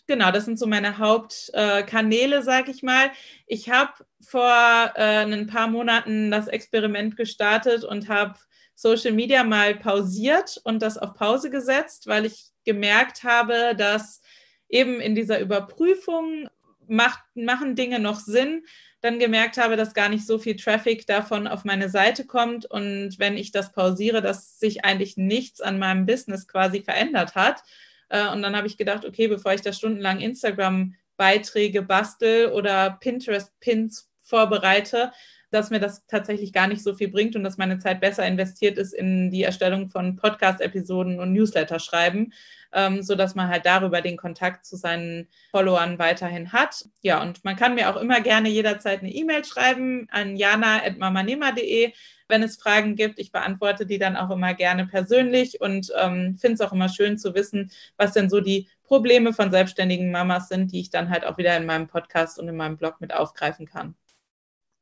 Genau, 0.07 0.31
das 0.31 0.47
sind 0.47 0.59
so 0.59 0.67
meine 0.67 0.99
Hauptkanäle, 0.99 2.37
äh, 2.37 2.43
sage 2.43 2.71
ich 2.71 2.83
mal. 2.83 3.11
Ich 3.47 3.69
habe 3.69 3.93
vor 4.21 4.51
äh, 4.97 5.25
ein 5.25 5.47
paar 5.47 5.69
Monaten 5.69 6.31
das 6.31 6.49
Experiment 6.49 7.17
gestartet 7.17 7.85
und 7.85 8.09
habe 8.09 8.39
Social 8.75 9.13
Media 9.13 9.45
mal 9.45 9.75
pausiert 9.75 10.61
und 10.65 10.83
das 10.83 10.97
auf 10.97 11.15
Pause 11.15 11.51
gesetzt, 11.51 12.07
weil 12.07 12.25
ich 12.25 12.47
gemerkt 12.65 13.25
habe, 13.25 13.75
dass 13.77 14.23
eben 14.69 15.01
in 15.01 15.15
dieser 15.15 15.41
Überprüfung 15.41 16.49
macht, 16.87 17.21
machen 17.35 17.77
Dinge 17.77 17.99
noch 17.99 18.21
Sinn, 18.21 18.65
dann 19.01 19.19
gemerkt 19.19 19.59
habe, 19.59 19.77
dass 19.77 19.95
gar 19.95 20.09
nicht 20.09 20.27
so 20.27 20.39
viel 20.39 20.57
Traffic 20.57 21.07
davon 21.07 21.47
auf 21.47 21.65
meine 21.65 21.89
Seite 21.89 22.27
kommt 22.27 22.67
und 22.67 23.19
wenn 23.19 23.37
ich 23.37 23.53
das 23.53 23.73
pausiere, 23.73 24.23
dass 24.23 24.59
sich 24.59 24.85
eigentlich 24.85 25.17
nichts 25.17 25.61
an 25.61 25.79
meinem 25.79 26.07
Business 26.07 26.49
quasi 26.49 26.83
verändert 26.83 27.35
hat. 27.35 27.63
Äh, 28.09 28.29
und 28.29 28.43
dann 28.43 28.57
habe 28.57 28.67
ich 28.67 28.77
gedacht, 28.77 29.05
okay, 29.05 29.29
bevor 29.29 29.53
ich 29.53 29.61
da 29.61 29.73
stundenlang 29.73 30.21
Instagram-Beiträge 30.21 31.83
bastel 31.83 32.51
oder 32.51 32.99
Pinterest-Pins 33.01 34.09
vorbereite, 34.23 35.13
dass 35.51 35.71
mir 35.71 35.81
das 35.81 36.07
tatsächlich 36.07 36.53
gar 36.53 36.67
nicht 36.67 36.83
so 36.83 36.95
viel 36.95 37.09
bringt 37.09 37.35
und 37.37 37.45
dass 37.45 37.57
meine 37.57 37.79
Zeit 37.79 38.01
besser 38.01 38.27
investiert 38.27 38.77
ist 38.79 38.93
in 38.93 39.31
die 39.31 39.45
Erstellung 39.45 39.89
von 39.89 40.17
Podcast-Episoden 40.17 41.21
und 41.21 41.33
Newsletter 41.33 41.79
schreiben, 41.79 42.33
ähm, 42.73 43.03
sodass 43.03 43.35
man 43.35 43.49
halt 43.49 43.65
darüber 43.65 44.03
den 44.03 44.17
Kontakt 44.17 44.67
zu 44.67 44.77
seinen 44.77 45.29
Followern 45.51 45.99
weiterhin 45.99 46.53
hat. 46.53 46.85
Ja, 47.01 47.23
und 47.23 47.45
man 47.45 47.57
kann 47.57 47.75
mir 47.75 47.89
auch 47.89 47.97
immer 47.97 48.21
gerne 48.21 48.51
jederzeit 48.51 49.01
eine 49.01 49.13
E-Mail 49.13 49.45
schreiben 49.45 50.07
an 50.11 50.37
jana.mamanema.de, 50.37 51.93
wenn 52.29 52.43
es 52.43 52.57
Fragen 52.57 52.95
gibt. 52.95 53.19
Ich 53.19 53.33
beantworte 53.33 53.87
die 53.87 53.99
dann 53.99 54.17
auch 54.17 54.31
immer 54.31 54.53
gerne 54.53 54.87
persönlich 54.87 55.63
und 55.63 55.91
ähm, 55.99 56.37
finde 56.39 56.55
es 56.55 56.61
auch 56.61 56.73
immer 56.73 56.91
schön 56.91 57.17
zu 57.17 57.35
wissen, 57.35 57.71
was 57.97 58.13
denn 58.13 58.29
so 58.29 58.41
die 58.41 58.69
Probleme 58.85 59.33
von 59.33 59.51
selbstständigen 59.51 60.11
Mamas 60.11 60.49
sind, 60.49 60.73
die 60.73 60.81
ich 60.81 60.91
dann 60.91 61.09
halt 61.09 61.25
auch 61.25 61.39
wieder 61.39 61.57
in 61.57 61.65
meinem 61.65 61.89
Podcast 61.89 62.39
und 62.39 62.49
in 62.49 62.57
meinem 62.57 62.77
Blog 62.77 63.01
mit 63.01 63.15
aufgreifen 63.15 63.67
kann 63.67 63.95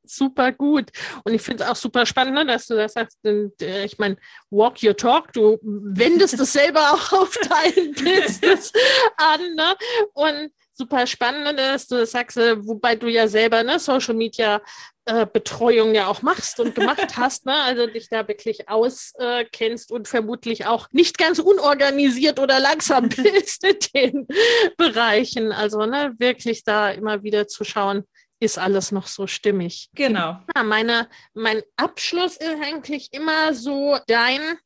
super 0.09 0.52
gut. 0.52 0.90
Und 1.24 1.34
ich 1.34 1.42
finde 1.42 1.64
es 1.64 1.70
auch 1.70 1.76
super 1.76 2.07
spannend, 2.07 2.34
ne, 2.34 2.46
dass 2.46 2.66
du 2.66 2.74
das 2.74 2.94
sagst. 2.94 3.18
Äh, 3.24 3.84
ich 3.84 3.98
meine, 3.98 4.16
walk 4.50 4.82
your 4.82 4.96
talk, 4.96 5.32
du 5.32 5.59
wendest 5.62 6.38
es 6.38 6.52
selber 6.52 6.92
auch 6.92 7.12
auf 7.20 7.36
dein 7.48 7.92
Business 7.92 8.72
an. 9.16 9.54
Ne? 9.54 9.74
Und 10.14 10.52
super 10.72 11.07
spannend, 11.07 11.59
dass 11.59 11.88
du 11.88 11.96
das 11.96 12.11
sagst, 12.11 12.36
äh, 12.36 12.57
wobei 12.66 12.96
du 12.96 13.09
ja 13.09 13.28
selber 13.28 13.62
ne, 13.62 13.78
Social 13.78 14.14
Media 14.14 14.61
äh, 15.07 15.24
Betreuung 15.24 15.94
ja 15.94 16.09
auch 16.09 16.22
machst 16.22 16.59
und 16.61 16.74
gemacht 16.74 17.16
hast, 17.16 17.46
ne? 17.46 17.54
also 17.62 17.86
dich 17.86 18.09
da 18.09 18.26
wirklich 18.28 18.68
auskennst 18.68 19.90
äh, 19.90 19.94
und 19.94 20.09
vermutlich 20.09 20.66
auch 20.66 20.88
nicht 20.90 21.16
ganz 21.16 21.38
unorganisiert 21.38 22.40
oder 22.40 22.61
langsam 22.61 23.09
bist 23.16 23.64
in 23.64 23.78
den 23.94 24.28
Bereichen. 24.76 25.52
Also 25.52 25.86
ne, 25.86 26.14
wirklich 26.18 26.64
da 26.64 26.90
immer 26.90 27.22
wieder 27.22 27.46
zu 27.46 27.64
schauen, 27.64 28.04
ist 28.41 28.59
alles 28.59 28.93
noch 28.93 29.07
so 29.07 29.26
stimmig. 29.26 29.89
Genau. 29.95 30.41
Ja, 30.55 30.62
meine, 30.62 31.09
mein 31.34 31.62
Abschluss 31.76 32.37
ist 32.37 32.62
eigentlich 32.62 33.12
immer 33.12 33.55
so 33.55 33.99
dein 34.07 34.59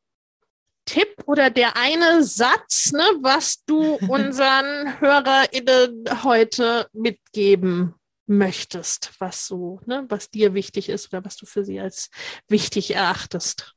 Tipp 0.84 1.22
oder 1.26 1.50
der 1.50 1.76
eine 1.76 2.24
Satz, 2.24 2.92
ne, 2.92 3.04
was 3.20 3.64
du 3.64 3.94
unseren 4.08 5.00
HörerInnen 5.00 6.24
heute 6.24 6.88
mitgeben 6.92 7.94
möchtest, 8.26 9.12
was 9.18 9.46
so, 9.46 9.80
ne, 9.86 10.06
was 10.08 10.30
dir 10.30 10.54
wichtig 10.54 10.88
ist 10.88 11.12
oder 11.12 11.24
was 11.24 11.36
du 11.36 11.46
für 11.46 11.64
sie 11.64 11.80
als 11.80 12.10
wichtig 12.48 12.94
erachtest. 12.94 13.74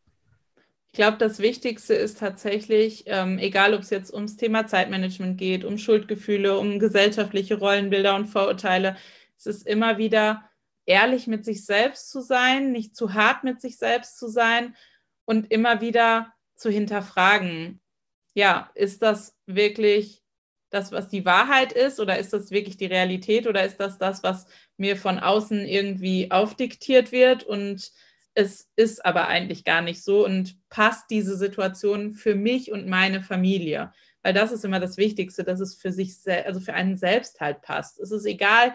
Ich 0.92 0.98
glaube, 0.98 1.18
das 1.18 1.40
Wichtigste 1.40 1.96
ist 1.96 2.20
tatsächlich, 2.20 3.06
ähm, 3.08 3.40
egal 3.40 3.74
ob 3.74 3.82
es 3.82 3.90
jetzt 3.90 4.14
ums 4.14 4.38
Thema 4.38 4.68
Zeitmanagement 4.68 5.40
geht, 5.40 5.66
um 5.66 5.80
Schuldgefühle, 5.80 6.58
um 6.60 6.78
gesellschaftliche 6.78 7.58
Rollenbilder 7.58 8.16
und 8.16 8.28
Vorurteile, 8.28 8.96
es 9.46 9.58
ist 9.58 9.68
immer 9.68 9.98
wieder 9.98 10.50
ehrlich 10.86 11.28
mit 11.28 11.46
sich 11.46 11.66
selbst 11.66 12.10
zu 12.10 12.22
sein, 12.22 12.72
nicht 12.72 12.96
zu 12.96 13.14
hart 13.14 13.44
mit 13.44 13.62
sich 13.62 13.78
selbst 13.78 14.18
zu 14.18 14.28
sein 14.28 14.76
und 15.26 15.52
immer 15.52 15.82
wieder 15.82 16.34
zu 16.56 16.70
hinterfragen, 16.70 17.82
ja, 18.34 18.72
ist 18.76 19.02
das 19.02 19.36
wirklich 19.46 20.22
das, 20.70 20.92
was 20.92 21.08
die 21.08 21.26
Wahrheit 21.26 21.72
ist 21.72 22.00
oder 22.00 22.18
ist 22.18 22.34
das 22.34 22.50
wirklich 22.50 22.78
die 22.78 22.88
Realität 22.88 23.48
oder 23.48 23.64
ist 23.64 23.78
das 23.78 24.00
das, 24.00 24.24
was 24.24 24.48
mir 24.76 24.98
von 24.98 25.20
außen 25.20 25.66
irgendwie 25.66 26.32
aufdiktiert 26.32 27.12
wird 27.12 27.44
und 27.44 27.92
es 28.34 28.72
ist 28.76 29.06
aber 29.06 29.28
eigentlich 29.28 29.64
gar 29.64 29.82
nicht 29.82 30.04
so 30.04 30.26
und 30.26 30.58
passt 30.70 31.12
diese 31.12 31.38
Situation 31.38 32.14
für 32.14 32.34
mich 32.34 32.72
und 32.72 32.88
meine 32.88 33.22
Familie, 33.22 33.94
weil 34.24 34.34
das 34.34 34.52
ist 34.52 34.66
immer 34.66 34.80
das 34.80 34.98
Wichtigste, 34.98 35.44
dass 35.44 35.60
es 35.60 35.76
für 35.76 35.92
sich, 35.92 36.16
also 36.26 36.60
für 36.60 36.74
einen 36.74 36.98
selbst 36.98 37.40
halt 37.40 37.62
passt. 37.62 38.00
Es 38.00 38.10
ist 38.10 38.26
egal, 38.26 38.74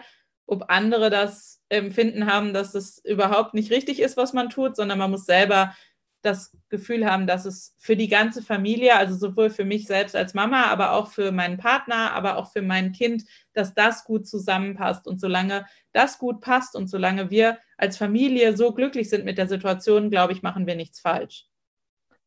ob 0.49 0.65
andere 0.69 1.09
das 1.09 1.61
Empfinden 1.69 2.25
haben, 2.25 2.53
dass 2.53 2.73
es 2.73 3.03
überhaupt 3.05 3.53
nicht 3.53 3.71
richtig 3.71 3.99
ist, 4.01 4.17
was 4.17 4.33
man 4.33 4.49
tut, 4.49 4.75
sondern 4.75 4.97
man 4.97 5.11
muss 5.11 5.25
selber 5.25 5.75
das 6.21 6.55
Gefühl 6.67 7.09
haben, 7.09 7.27
dass 7.27 7.45
es 7.45 7.75
für 7.77 7.95
die 7.95 8.09
ganze 8.09 8.41
Familie, 8.41 8.97
also 8.97 9.15
sowohl 9.15 9.49
für 9.49 9.63
mich 9.63 9.87
selbst 9.87 10.15
als 10.15 10.33
Mama, 10.33 10.65
aber 10.65 10.91
auch 10.91 11.07
für 11.07 11.31
meinen 11.31 11.57
Partner, 11.57 12.11
aber 12.11 12.37
auch 12.37 12.51
für 12.51 12.61
mein 12.61 12.91
Kind, 12.91 13.23
dass 13.53 13.73
das 13.73 14.03
gut 14.03 14.27
zusammenpasst. 14.27 15.07
Und 15.07 15.21
solange 15.21 15.65
das 15.93 16.17
gut 16.17 16.41
passt 16.41 16.75
und 16.75 16.87
solange 16.87 17.29
wir 17.29 17.59
als 17.77 17.97
Familie 17.97 18.57
so 18.57 18.73
glücklich 18.73 19.09
sind 19.09 19.23
mit 19.23 19.37
der 19.37 19.47
Situation, 19.47 20.09
glaube 20.09 20.33
ich, 20.33 20.41
machen 20.41 20.67
wir 20.67 20.75
nichts 20.75 20.99
falsch. 20.99 21.48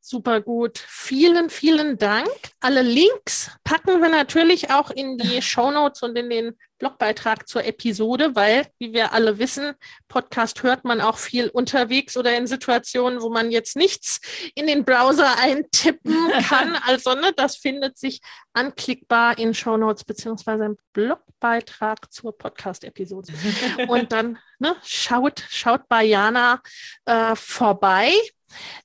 Super 0.05 0.41
gut. 0.41 0.79
Vielen, 0.79 1.49
vielen 1.49 1.97
Dank. 1.97 2.29
Alle 2.59 2.83
Links 2.83 3.53
packen 3.63 4.03
wir 4.03 4.09
natürlich 4.09 4.73
auch 4.73 4.91
in 4.91 5.17
die 5.17 5.41
Show 5.41 5.71
Notes 5.71 6.03
und 6.03 6.17
in 6.17 6.29
den 6.29 6.59
Blogbeitrag 6.81 7.49
zur 7.49 7.65
Episode, 7.65 8.35
weil, 8.35 8.67
wie 8.81 8.93
wir 8.93 9.13
alle 9.13 9.39
wissen, 9.39 9.75
Podcast 10.09 10.65
hört 10.65 10.83
man 10.83 11.01
auch 11.01 11.19
viel 11.19 11.49
unterwegs 11.49 12.17
oder 12.17 12.37
in 12.37 12.49
Situationen, 12.49 13.23
wo 13.23 13.31
man 13.31 13.53
jetzt 13.53 13.77
nichts 13.77 14.21
in 14.57 14.67
den 14.67 14.85
Browser 14.85 15.39
eintippen 15.39 16.17
kann. 16.49 16.75
Also, 16.85 17.15
ne, 17.15 17.33
das 17.37 17.55
findet 17.55 17.97
sich 17.97 18.21
anklickbar 18.55 19.39
in 19.39 19.55
Show 19.55 19.77
Notes 19.77 20.03
beziehungsweise 20.03 20.65
im 20.65 20.79
Blogbeitrag 20.93 22.13
zur 22.13 22.37
Podcast-Episode. 22.37 23.33
Und 23.87 24.11
dann 24.11 24.41
ne, 24.59 24.75
schaut, 24.83 25.45
schaut 25.49 25.87
bei 25.89 26.03
Jana 26.03 26.61
äh, 27.05 27.37
vorbei. 27.37 28.13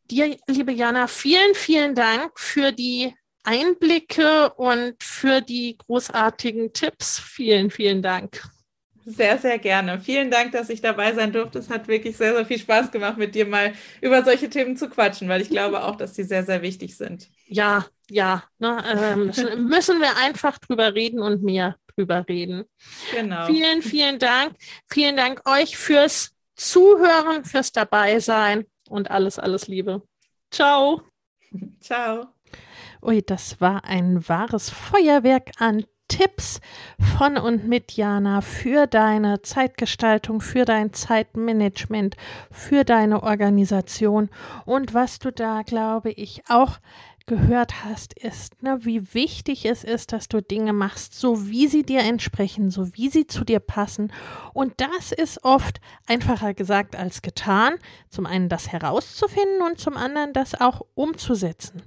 Dir, 0.09 0.37
liebe 0.47 0.71
Jana, 0.71 1.07
vielen, 1.07 1.53
vielen 1.55 1.95
Dank 1.95 2.39
für 2.39 2.71
die 2.71 3.13
Einblicke 3.43 4.53
und 4.55 5.01
für 5.01 5.41
die 5.41 5.77
großartigen 5.77 6.73
Tipps. 6.73 7.19
Vielen, 7.19 7.71
vielen 7.71 8.01
Dank. 8.01 8.41
Sehr, 9.05 9.37
sehr 9.37 9.57
gerne. 9.57 10.01
Vielen 10.01 10.29
Dank, 10.29 10.51
dass 10.51 10.69
ich 10.69 10.81
dabei 10.81 11.13
sein 11.13 11.31
durfte. 11.31 11.59
Es 11.59 11.69
hat 11.69 11.87
wirklich 11.87 12.17
sehr, 12.17 12.33
sehr 12.33 12.45
viel 12.45 12.59
Spaß 12.59 12.91
gemacht, 12.91 13.17
mit 13.17 13.35
dir 13.35 13.45
mal 13.45 13.71
über 14.01 14.21
solche 14.21 14.49
Themen 14.49 14.75
zu 14.75 14.89
quatschen, 14.89 15.29
weil 15.29 15.41
ich 15.41 15.49
glaube 15.49 15.81
auch, 15.85 15.95
dass 15.95 16.13
sie 16.13 16.25
sehr, 16.25 16.43
sehr 16.43 16.61
wichtig 16.61 16.97
sind. 16.97 17.29
Ja, 17.47 17.85
ja. 18.09 18.43
Ne, 18.59 18.83
äh, 18.85 19.15
müssen, 19.15 19.63
müssen 19.69 20.01
wir 20.01 20.17
einfach 20.17 20.57
drüber 20.57 20.93
reden 20.93 21.21
und 21.21 21.41
mehr 21.41 21.77
drüber 21.95 22.25
reden. 22.27 22.65
Genau. 23.15 23.45
Vielen, 23.45 23.81
vielen 23.81 24.19
Dank. 24.19 24.57
Vielen 24.89 25.15
Dank 25.15 25.41
euch 25.47 25.77
fürs 25.77 26.35
Zuhören, 26.57 27.45
fürs 27.45 27.71
Dabeisein 27.71 28.65
und 28.89 29.11
alles, 29.11 29.39
alles 29.39 29.67
Liebe. 29.67 30.01
Ciao. 30.51 31.01
Ciao. 31.79 32.27
Ui, 33.01 33.21
das 33.21 33.61
war 33.61 33.83
ein 33.85 34.27
wahres 34.27 34.69
Feuerwerk 34.69 35.51
an 35.59 35.85
Tipps 36.07 36.61
von 37.17 37.37
und 37.37 37.67
mit 37.67 37.91
Jana 37.91 38.41
für 38.41 38.87
deine 38.87 39.41
Zeitgestaltung, 39.41 40.39
für 40.39 40.63
dein 40.63 40.93
Zeitmanagement, 40.93 42.15
für 42.49 42.85
deine 42.85 43.23
Organisation 43.23 44.29
und 44.65 44.93
was 44.93 45.19
du 45.19 45.31
da, 45.31 45.63
glaube 45.63 46.11
ich, 46.11 46.43
auch 46.47 46.79
gehört 47.27 47.83
hast, 47.83 48.13
ist, 48.13 48.63
ne, 48.63 48.79
wie 48.81 49.13
wichtig 49.13 49.65
es 49.65 49.83
ist, 49.83 50.13
dass 50.13 50.29
du 50.29 50.41
Dinge 50.41 50.71
machst, 50.71 51.13
so 51.13 51.47
wie 51.49 51.67
sie 51.67 51.83
dir 51.83 51.99
entsprechen, 51.99 52.71
so 52.71 52.95
wie 52.95 53.09
sie 53.09 53.27
zu 53.27 53.43
dir 53.43 53.59
passen. 53.59 54.13
Und 54.53 54.73
das 54.77 55.11
ist 55.11 55.43
oft 55.43 55.81
einfacher 56.07 56.53
gesagt 56.53 56.95
als 56.95 57.21
getan. 57.21 57.75
Zum 58.09 58.25
einen 58.25 58.47
das 58.47 58.69
herauszufinden 58.69 59.61
und 59.61 59.77
zum 59.77 59.97
anderen 59.97 60.31
das 60.31 60.59
auch 60.59 60.85
umzusetzen. 60.95 61.83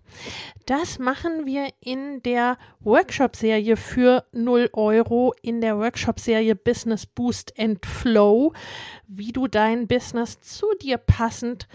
Das 0.67 0.99
machen 0.99 1.47
wir 1.47 1.71
in 1.81 2.23
der 2.23 2.59
Workshop-Serie 2.81 3.79
für 3.79 4.27
0 4.33 4.69
Euro, 4.75 5.35
in 5.41 5.62
der 5.62 5.79
Workshop-Serie 5.79 6.55
Business 6.55 7.07
Boost 7.07 7.59
and 7.59 7.85
Flow, 7.87 8.53
wie 9.09 9.33
du 9.33 9.49
dein 9.49 9.89
Business 9.89 10.41
zu 10.43 10.67
dir 10.83 10.99
passend 10.99 11.67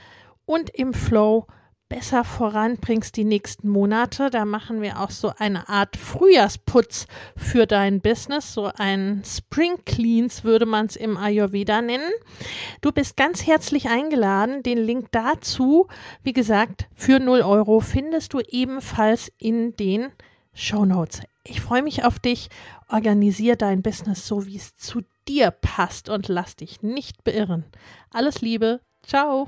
und 0.46 0.70
im 0.70 0.94
Flow 0.94 1.48
besser 1.96 2.26
voranbringst 2.26 3.16
die 3.16 3.24
nächsten 3.24 3.70
Monate. 3.70 4.30
Da 4.30 4.44
machen 4.44 4.82
wir 4.82 5.00
auch 5.00 5.12
so 5.12 5.32
eine 5.38 5.70
Art 5.70 5.96
Frühjahrsputz 5.96 7.08
für 7.38 7.66
dein 7.66 8.02
Business, 8.02 8.54
so 8.54 8.70
ein 8.76 9.24
Spring 9.26 9.78
Cleans 9.86 10.44
würde 10.44 10.66
man 10.66 10.88
es 10.88 10.98
im 10.98 11.16
Ayurveda 11.16 11.82
nennen. 11.82 12.12
Du 12.82 12.92
bist 12.92 13.16
ganz 13.16 13.48
herzlich 13.48 13.88
eingeladen. 13.88 14.62
Den 14.62 14.80
Link 14.80 15.08
dazu, 15.14 15.88
wie 16.22 16.34
gesagt, 16.34 16.90
für 16.94 17.22
0 17.22 17.40
Euro 17.40 17.80
findest 17.80 18.34
du 18.34 18.42
ebenfalls 18.42 19.32
in 19.38 19.78
den 19.78 20.12
Show 20.54 20.84
Notes. 20.84 21.22
Ich 21.46 21.62
freue 21.62 21.82
mich 21.82 22.04
auf 22.04 22.20
dich. 22.20 22.50
Organisier 22.90 23.56
dein 23.56 23.82
Business 23.82 24.28
so, 24.28 24.46
wie 24.46 24.58
es 24.58 24.76
zu 24.76 25.04
dir 25.30 25.50
passt 25.50 26.10
und 26.10 26.28
lass 26.28 26.58
dich 26.58 26.82
nicht 26.82 27.24
beirren. 27.24 27.64
Alles 28.12 28.42
Liebe. 28.42 28.82
Ciao. 29.02 29.48